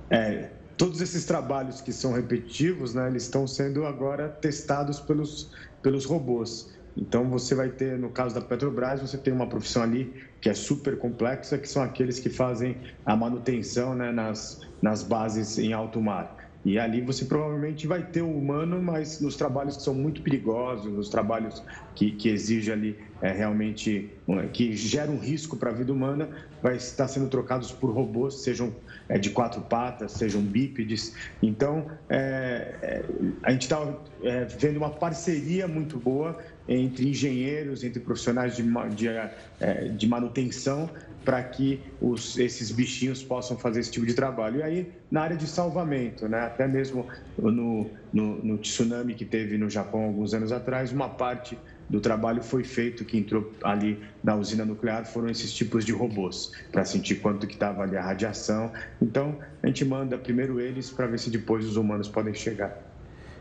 É, 0.08 0.50
todos 0.76 1.00
esses 1.00 1.24
trabalhos 1.24 1.80
que 1.80 1.92
são 1.92 2.12
repetitivos, 2.12 2.94
né, 2.94 3.08
eles 3.08 3.24
estão 3.24 3.46
sendo 3.46 3.84
agora 3.84 4.28
testados 4.28 5.00
pelos 5.00 5.50
pelos 5.86 6.04
robôs. 6.04 6.76
Então 6.96 7.30
você 7.30 7.54
vai 7.54 7.68
ter, 7.68 7.96
no 7.96 8.10
caso 8.10 8.34
da 8.34 8.40
Petrobras, 8.40 9.00
você 9.00 9.16
tem 9.16 9.32
uma 9.32 9.48
profissão 9.48 9.84
ali 9.84 10.12
que 10.40 10.48
é 10.48 10.54
super 10.54 10.98
complexa, 10.98 11.56
que 11.58 11.68
são 11.68 11.80
aqueles 11.80 12.18
que 12.18 12.28
fazem 12.28 12.82
a 13.04 13.14
manutenção 13.14 13.94
né, 13.94 14.10
nas, 14.10 14.58
nas 14.82 15.04
bases 15.04 15.58
em 15.58 15.72
alto 15.72 16.02
mar. 16.02 16.45
E 16.66 16.80
ali 16.80 17.00
você 17.00 17.24
provavelmente 17.24 17.86
vai 17.86 18.02
ter 18.02 18.22
o 18.22 18.28
humano, 18.28 18.82
mas 18.82 19.20
nos 19.20 19.36
trabalhos 19.36 19.76
que 19.76 19.84
são 19.84 19.94
muito 19.94 20.20
perigosos, 20.20 20.92
nos 20.92 21.08
trabalhos 21.08 21.62
que, 21.94 22.10
que 22.10 22.28
exigem 22.28 22.74
ali 22.74 22.98
é, 23.22 23.30
realmente, 23.30 24.10
que 24.52 24.76
geram 24.76 25.14
um 25.14 25.18
risco 25.18 25.56
para 25.56 25.70
a 25.70 25.72
vida 25.72 25.92
humana, 25.92 26.28
vai 26.60 26.74
estar 26.74 27.06
sendo 27.06 27.28
trocados 27.28 27.70
por 27.70 27.90
robôs, 27.90 28.42
sejam 28.42 28.74
é, 29.08 29.16
de 29.16 29.30
quatro 29.30 29.60
patas, 29.60 30.10
sejam 30.10 30.42
bípedes. 30.42 31.14
Então, 31.40 31.86
é, 32.08 32.74
é 32.82 33.04
a 33.44 33.52
gente 33.52 33.62
está 33.62 33.94
é, 34.24 34.44
vendo 34.46 34.78
uma 34.78 34.90
parceria 34.90 35.68
muito 35.68 35.96
boa 35.96 36.36
entre 36.68 37.08
engenheiros, 37.08 37.84
entre 37.84 38.00
profissionais 38.00 38.56
de, 38.56 38.62
de, 38.94 39.08
é, 39.08 39.88
de 39.88 40.06
manutenção, 40.06 40.90
para 41.24 41.42
que 41.42 41.80
os, 42.00 42.38
esses 42.38 42.70
bichinhos 42.70 43.22
possam 43.22 43.58
fazer 43.58 43.80
esse 43.80 43.90
tipo 43.90 44.06
de 44.06 44.14
trabalho. 44.14 44.60
E 44.60 44.62
aí, 44.62 44.92
na 45.10 45.22
área 45.22 45.36
de 45.36 45.46
salvamento, 45.46 46.28
né? 46.28 46.40
até 46.40 46.68
mesmo 46.68 47.06
no, 47.36 47.90
no, 48.12 48.44
no 48.44 48.58
tsunami 48.58 49.14
que 49.14 49.24
teve 49.24 49.58
no 49.58 49.68
Japão 49.68 50.04
alguns 50.04 50.34
anos 50.34 50.52
atrás, 50.52 50.92
uma 50.92 51.08
parte 51.08 51.58
do 51.88 52.00
trabalho 52.00 52.42
foi 52.42 52.64
feito 52.64 53.04
que 53.04 53.16
entrou 53.16 53.52
ali 53.62 53.98
na 54.22 54.34
usina 54.34 54.64
nuclear 54.64 55.04
foram 55.04 55.28
esses 55.28 55.52
tipos 55.52 55.84
de 55.84 55.92
robôs 55.92 56.52
para 56.72 56.84
sentir 56.84 57.16
quanto 57.16 57.46
que 57.46 57.54
estava 57.54 57.82
ali 57.82 57.96
a 57.96 58.02
radiação. 58.02 58.72
Então 59.00 59.36
a 59.62 59.66
gente 59.66 59.84
manda 59.84 60.16
primeiro 60.18 60.60
eles 60.60 60.90
para 60.90 61.06
ver 61.06 61.18
se 61.18 61.30
depois 61.30 61.64
os 61.64 61.76
humanos 61.76 62.08
podem 62.08 62.34
chegar. 62.34 62.85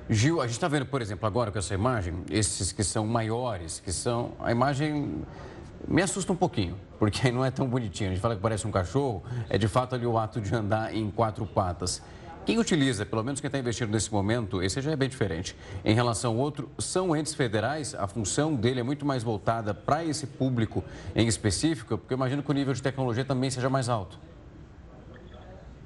Gil, 0.07 0.39
a 0.39 0.45
gente 0.45 0.53
está 0.53 0.67
vendo, 0.67 0.85
por 0.85 1.01
exemplo, 1.01 1.25
agora 1.25 1.51
com 1.51 1.57
essa 1.57 1.73
imagem, 1.73 2.13
esses 2.29 2.71
que 2.71 2.83
são 2.83 3.07
maiores, 3.07 3.79
que 3.79 3.91
são. 3.91 4.33
A 4.39 4.51
imagem 4.51 5.23
me 5.87 6.01
assusta 6.01 6.31
um 6.31 6.35
pouquinho, 6.35 6.77
porque 6.99 7.29
não 7.33 7.43
é 7.43 7.49
tão 7.49 7.67
bonitinho. 7.67 8.11
A 8.11 8.13
gente 8.13 8.21
fala 8.21 8.35
que 8.35 8.41
parece 8.41 8.67
um 8.67 8.71
cachorro, 8.71 9.23
é 9.49 9.57
de 9.57 9.67
fato 9.67 9.95
ali 9.95 10.05
o 10.05 10.17
ato 10.17 10.39
de 10.39 10.53
andar 10.53 10.93
em 10.93 11.09
quatro 11.09 11.43
patas. 11.47 12.03
Quem 12.45 12.59
utiliza, 12.59 13.03
pelo 13.03 13.23
menos 13.23 13.41
quem 13.41 13.47
está 13.47 13.57
investindo 13.57 13.89
nesse 13.89 14.13
momento, 14.13 14.61
esse 14.61 14.79
já 14.79 14.91
é 14.91 14.95
bem 14.95 15.09
diferente. 15.09 15.55
Em 15.83 15.95
relação 15.95 16.33
ao 16.33 16.37
outro, 16.37 16.69
são 16.77 17.15
entes 17.15 17.33
federais, 17.33 17.95
a 17.95 18.05
função 18.05 18.53
dele 18.53 18.81
é 18.81 18.83
muito 18.83 19.03
mais 19.03 19.23
voltada 19.23 19.73
para 19.73 20.05
esse 20.05 20.27
público 20.27 20.83
em 21.15 21.27
específico, 21.27 21.97
porque 21.97 22.13
eu 22.13 22.17
imagino 22.17 22.43
que 22.43 22.51
o 22.51 22.53
nível 22.53 22.75
de 22.75 22.83
tecnologia 22.83 23.25
também 23.25 23.49
seja 23.49 23.67
mais 23.67 23.89
alto. 23.89 24.19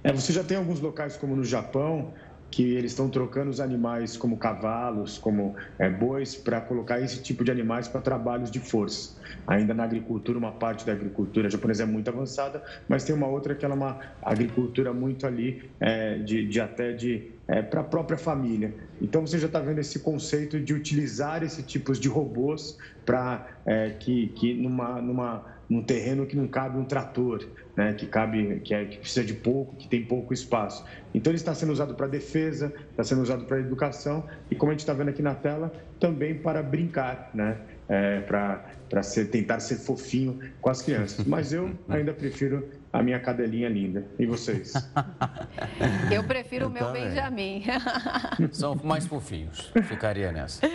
É, 0.03 0.11
você 0.11 0.33
já 0.33 0.43
tem 0.43 0.57
alguns 0.57 0.81
locais 0.81 1.15
como 1.15 1.33
no 1.33 1.45
Japão, 1.45 2.13
que 2.51 2.75
eles 2.75 2.91
estão 2.91 3.09
trocando 3.09 3.49
os 3.49 3.59
animais 3.59 4.17
como 4.17 4.37
cavalos, 4.37 5.17
como 5.17 5.55
é, 5.77 5.89
bois, 5.89 6.35
para 6.35 6.59
colocar 6.61 6.99
esse 6.99 7.21
tipo 7.21 7.43
de 7.43 7.51
animais 7.51 7.87
para 7.87 8.01
trabalhos 8.01 8.49
de 8.49 8.59
força. 8.59 9.17
Ainda 9.45 9.73
na 9.73 9.83
agricultura, 9.83 10.37
uma 10.37 10.51
parte 10.51 10.85
da 10.85 10.91
agricultura 10.91 11.49
japonesa 11.49 11.83
é 11.83 11.85
muito 11.85 12.09
avançada, 12.09 12.63
mas 12.87 13.03
tem 13.03 13.15
uma 13.15 13.27
outra 13.27 13.53
que 13.53 13.65
é 13.65 13.67
uma 13.67 13.99
agricultura 14.21 14.93
muito 14.93 15.27
ali, 15.27 15.69
é, 15.79 16.17
de, 16.17 16.47
de, 16.47 16.59
até 16.59 16.91
de 16.93 17.31
é, 17.47 17.61
para 17.61 17.81
a 17.81 17.83
própria 17.83 18.17
família. 18.17 18.73
Então 19.01 19.25
você 19.25 19.37
já 19.37 19.47
está 19.47 19.59
vendo 19.59 19.79
esse 19.79 19.99
conceito 19.99 20.59
de 20.59 20.73
utilizar 20.73 21.43
esse 21.43 21.63
tipos 21.63 21.99
de 21.99 22.07
robôs 22.07 22.77
para 23.05 23.47
é, 23.65 23.91
que, 23.91 24.27
que 24.29 24.53
numa, 24.53 25.01
numa 25.01 25.58
num 25.69 25.83
terreno 25.83 26.25
que 26.25 26.35
não 26.35 26.47
cabe 26.47 26.77
um 26.77 26.83
trator, 26.83 27.47
né, 27.75 27.93
que 27.93 28.07
cabe, 28.07 28.59
que, 28.61 28.73
é, 28.73 28.85
que 28.85 28.97
precisa 28.97 29.23
de 29.23 29.35
pouco, 29.35 29.75
que 29.75 29.87
tem 29.87 30.03
pouco 30.03 30.33
espaço. 30.33 30.83
Então 31.13 31.31
ele 31.31 31.37
está 31.37 31.53
sendo 31.53 31.71
usado 31.71 31.93
para 31.93 32.07
defesa, 32.07 32.73
está 32.89 33.03
sendo 33.03 33.21
usado 33.21 33.45
para 33.45 33.59
educação 33.59 34.25
e 34.49 34.55
como 34.55 34.71
a 34.71 34.73
gente 34.73 34.81
está 34.81 34.93
vendo 34.93 35.09
aqui 35.09 35.21
na 35.21 35.35
tela, 35.35 35.71
também 35.99 36.33
para 36.33 36.63
brincar, 36.63 37.29
né, 37.33 37.57
é, 37.87 38.21
para 38.21 38.65
para 38.89 39.01
tentar 39.01 39.59
ser 39.59 39.75
fofinho 39.75 40.39
com 40.59 40.69
as 40.69 40.81
crianças. 40.81 41.23
Mas 41.27 41.53
eu 41.53 41.71
ainda 41.87 42.11
prefiro 42.11 42.67
a 42.91 43.03
minha 43.03 43.19
cadelinha 43.19 43.69
linda. 43.69 44.03
E 44.17 44.25
vocês? 44.25 44.73
Eu 46.11 46.23
prefiro 46.23 46.65
eu 46.65 46.69
o 46.69 46.71
meu 46.71 46.85
também. 46.85 47.09
Benjamin. 47.09 47.63
São 48.51 48.75
mais 48.83 49.05
fofinhos. 49.05 49.71
Ficaria 49.83 50.31
nessa. 50.31 50.67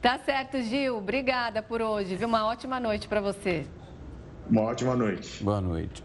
Tá 0.00 0.18
certo, 0.18 0.60
Gil. 0.62 0.98
Obrigada 0.98 1.62
por 1.62 1.80
hoje. 1.80 2.16
Viu? 2.16 2.26
Uma 2.26 2.46
ótima 2.46 2.80
noite 2.80 3.06
para 3.06 3.20
você. 3.20 3.64
Uma 4.50 4.62
ótima 4.62 4.96
noite. 4.96 5.42
Boa 5.42 5.60
noite. 5.60 6.02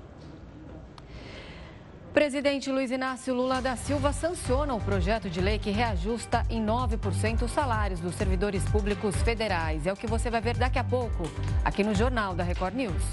Presidente 2.14 2.72
Luiz 2.72 2.90
Inácio 2.90 3.34
Lula 3.34 3.62
da 3.62 3.76
Silva 3.76 4.12
sanciona 4.12 4.74
o 4.74 4.82
projeto 4.82 5.30
de 5.30 5.40
lei 5.40 5.60
que 5.60 5.70
reajusta 5.70 6.44
em 6.50 6.66
9% 6.66 7.44
os 7.44 7.52
salários 7.52 8.00
dos 8.00 8.16
servidores 8.16 8.64
públicos 8.70 9.16
federais. 9.18 9.86
É 9.86 9.94
o 9.94 9.96
que 9.96 10.08
você 10.08 10.30
vai 10.30 10.42
ver 10.42 10.58
daqui 10.58 10.80
a 10.80 10.84
pouco, 10.84 11.24
aqui 11.64 11.84
no 11.84 11.94
Jornal 11.94 12.34
da 12.34 12.44
Record 12.44 12.74
News. 12.74 13.04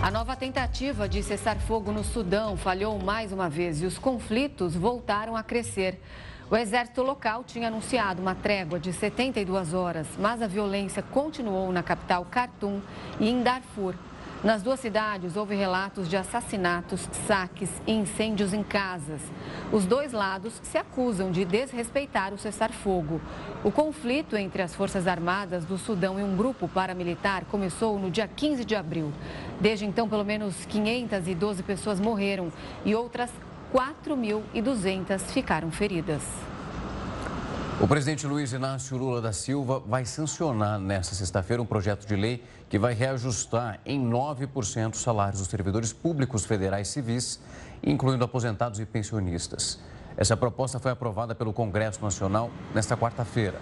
A 0.00 0.10
nova 0.12 0.36
tentativa 0.36 1.08
de 1.08 1.20
cessar 1.20 1.58
fogo 1.58 1.90
no 1.90 2.04
Sudão 2.04 2.56
falhou 2.56 2.96
mais 2.96 3.32
uma 3.32 3.48
vez 3.48 3.82
e 3.82 3.86
os 3.86 3.98
conflitos 3.98 4.76
voltaram 4.76 5.34
a 5.34 5.42
crescer. 5.42 6.00
O 6.48 6.56
exército 6.56 7.02
local 7.02 7.42
tinha 7.42 7.66
anunciado 7.66 8.22
uma 8.22 8.32
trégua 8.32 8.78
de 8.78 8.92
72 8.92 9.74
horas, 9.74 10.06
mas 10.16 10.40
a 10.40 10.46
violência 10.46 11.02
continuou 11.02 11.72
na 11.72 11.82
capital 11.82 12.24
Khartoum 12.30 12.80
e 13.18 13.28
em 13.28 13.42
Darfur. 13.42 13.96
Nas 14.44 14.62
duas 14.62 14.78
cidades, 14.78 15.36
houve 15.36 15.56
relatos 15.56 16.08
de 16.08 16.16
assassinatos, 16.16 17.08
saques 17.26 17.82
e 17.84 17.90
incêndios 17.90 18.52
em 18.52 18.62
casas. 18.62 19.20
Os 19.72 19.86
dois 19.86 20.12
lados 20.12 20.60
se 20.62 20.78
acusam 20.78 21.32
de 21.32 21.44
desrespeitar 21.44 22.32
o 22.32 22.38
cessar-fogo. 22.38 23.20
O 23.64 23.72
conflito 23.72 24.36
entre 24.36 24.62
as 24.62 24.72
Forças 24.72 25.08
Armadas 25.08 25.64
do 25.64 25.76
Sudão 25.76 26.20
e 26.20 26.22
um 26.22 26.36
grupo 26.36 26.68
paramilitar 26.68 27.44
começou 27.46 27.98
no 27.98 28.08
dia 28.08 28.28
15 28.28 28.64
de 28.64 28.76
abril. 28.76 29.12
Desde 29.60 29.84
então, 29.84 30.08
pelo 30.08 30.24
menos 30.24 30.64
512 30.66 31.64
pessoas 31.64 31.98
morreram 31.98 32.52
e 32.84 32.94
outras 32.94 33.32
4.200 33.72 35.20
ficaram 35.20 35.70
feridas. 35.70 36.22
O 37.78 37.86
presidente 37.86 38.26
Luiz 38.26 38.52
Inácio 38.52 38.96
Lula 38.96 39.20
da 39.20 39.32
Silva 39.32 39.80
vai 39.80 40.06
sancionar 40.06 40.78
nesta 40.78 41.14
sexta-feira 41.14 41.62
um 41.62 41.66
projeto 41.66 42.06
de 42.06 42.16
lei 42.16 42.42
que 42.70 42.78
vai 42.78 42.94
reajustar 42.94 43.80
em 43.84 44.02
9% 44.02 44.94
os 44.94 45.00
salários 45.00 45.40
dos 45.40 45.48
servidores 45.48 45.92
públicos 45.92 46.46
federais 46.46 46.88
civis, 46.88 47.38
incluindo 47.82 48.24
aposentados 48.24 48.80
e 48.80 48.86
pensionistas. 48.86 49.78
Essa 50.16 50.36
proposta 50.38 50.78
foi 50.78 50.90
aprovada 50.90 51.34
pelo 51.34 51.52
Congresso 51.52 52.02
Nacional 52.02 52.50
nesta 52.74 52.96
quarta-feira. 52.96 53.60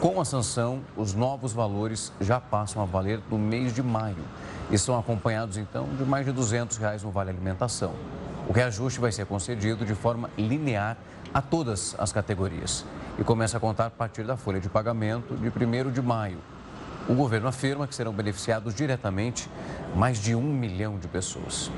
Com 0.00 0.20
a 0.20 0.24
sanção, 0.24 0.80
os 0.96 1.12
novos 1.12 1.52
valores 1.52 2.12
já 2.20 2.38
passam 2.40 2.80
a 2.80 2.84
valer 2.84 3.20
no 3.28 3.36
mês 3.36 3.74
de 3.74 3.82
maio 3.82 4.24
e 4.70 4.78
são 4.78 4.96
acompanhados, 4.96 5.56
então, 5.56 5.88
de 5.96 6.04
mais 6.04 6.24
de 6.24 6.30
200 6.30 6.76
reais 6.76 7.02
no 7.02 7.10
Vale 7.10 7.30
Alimentação. 7.30 7.92
O 8.48 8.52
reajuste 8.52 8.98
vai 8.98 9.12
ser 9.12 9.26
concedido 9.26 9.84
de 9.84 9.94
forma 9.94 10.30
linear 10.38 10.96
a 11.34 11.42
todas 11.42 11.94
as 11.98 12.14
categorias 12.14 12.82
e 13.18 13.22
começa 13.22 13.58
a 13.58 13.60
contar 13.60 13.86
a 13.86 13.90
partir 13.90 14.24
da 14.24 14.38
folha 14.38 14.58
de 14.58 14.70
pagamento 14.70 15.36
de 15.36 15.48
1 15.48 15.90
de 15.92 16.00
maio. 16.00 16.38
O 17.06 17.14
governo 17.14 17.46
afirma 17.46 17.86
que 17.86 17.94
serão 17.94 18.10
beneficiados 18.10 18.74
diretamente 18.74 19.50
mais 19.94 20.18
de 20.18 20.34
um 20.34 20.42
milhão 20.42 20.98
de 20.98 21.06
pessoas. 21.06 21.70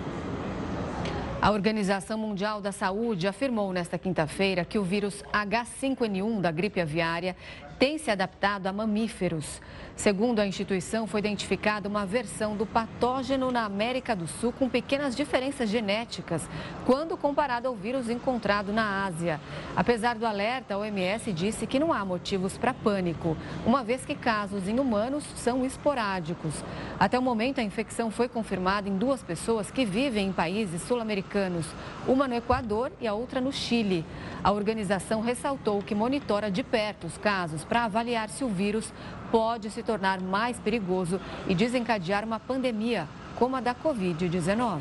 A 1.43 1.51
Organização 1.51 2.16
Mundial 2.16 2.61
da 2.61 2.71
Saúde 2.71 3.27
afirmou 3.27 3.73
nesta 3.73 3.99
quinta-feira 3.99 4.64
que 4.64 4.79
o 4.79 4.85
vírus 4.85 5.25
H5N1 5.33 6.41
da 6.41 6.53
gripe 6.53 6.81
aviária 6.81 7.35
tem 7.81 7.97
se 7.97 8.11
adaptado 8.11 8.66
a 8.66 8.72
mamíferos. 8.74 9.59
Segundo 9.97 10.39
a 10.39 10.47
instituição, 10.47 11.07
foi 11.07 11.20
identificada 11.20 11.89
uma 11.89 12.07
versão 12.07 12.55
do 12.55 12.66
patógeno 12.66 13.51
na 13.51 13.64
América 13.64 14.14
do 14.14 14.26
Sul 14.26 14.53
com 14.53 14.68
pequenas 14.68 15.16
diferenças 15.16 15.68
genéticas, 15.68 16.49
quando 16.87 17.16
comparado 17.16 17.68
ao 17.68 17.74
vírus 17.74 18.09
encontrado 18.09 18.72
na 18.72 19.05
Ásia. 19.05 19.41
Apesar 19.74 20.16
do 20.16 20.26
alerta, 20.26 20.74
a 20.74 20.78
OMS 20.78 21.33
disse 21.33 21.66
que 21.66 21.78
não 21.78 21.93
há 21.93 22.05
motivos 22.05 22.57
para 22.57 22.74
pânico, 22.74 23.37
uma 23.66 23.83
vez 23.83 24.05
que 24.05 24.14
casos 24.14 24.68
em 24.68 24.78
humanos 24.78 25.24
são 25.37 25.64
esporádicos. 25.64 26.62
Até 26.99 27.18
o 27.18 27.22
momento, 27.22 27.61
a 27.61 27.64
infecção 27.64 28.11
foi 28.11 28.28
confirmada 28.28 28.89
em 28.89 28.97
duas 28.97 29.22
pessoas 29.22 29.70
que 29.70 29.87
vivem 29.87 30.28
em 30.28 30.33
países 30.33 30.83
sul-americanos, 30.83 31.66
uma 32.07 32.28
no 32.28 32.35
Equador 32.35 32.93
e 33.01 33.07
a 33.07 33.14
outra 33.14 33.41
no 33.41 33.53
Chile. 33.53 34.05
A 34.43 34.53
organização 34.53 35.20
ressaltou 35.20 35.83
que 35.83 35.95
monitora 35.95 36.51
de 36.51 36.62
perto 36.62 37.07
os 37.07 37.18
casos 37.18 37.64
para 37.71 37.85
avaliar 37.85 38.29
se 38.29 38.43
o 38.43 38.49
vírus 38.49 38.93
pode 39.31 39.71
se 39.71 39.81
tornar 39.81 40.21
mais 40.21 40.59
perigoso 40.59 41.21
e 41.47 41.55
desencadear 41.55 42.25
uma 42.25 42.41
pandemia, 42.41 43.07
como 43.37 43.55
a 43.55 43.61
da 43.61 43.73
Covid-19. 43.73 44.81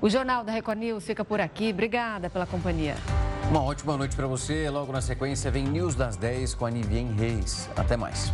O 0.00 0.08
Jornal 0.08 0.44
da 0.44 0.52
Record 0.52 0.78
News 0.78 1.04
fica 1.04 1.24
por 1.24 1.40
aqui. 1.40 1.70
Obrigada 1.70 2.30
pela 2.30 2.46
companhia. 2.46 2.94
Uma 3.50 3.62
ótima 3.62 3.96
noite 3.96 4.14
para 4.14 4.28
você. 4.28 4.70
Logo 4.70 4.92
na 4.92 5.00
sequência 5.00 5.50
vem 5.50 5.64
News 5.64 5.96
das 5.96 6.16
10 6.16 6.54
com 6.54 6.66
a 6.66 6.70
Nivien 6.70 7.12
Reis. 7.12 7.68
Até 7.76 7.96
mais. 7.96 8.32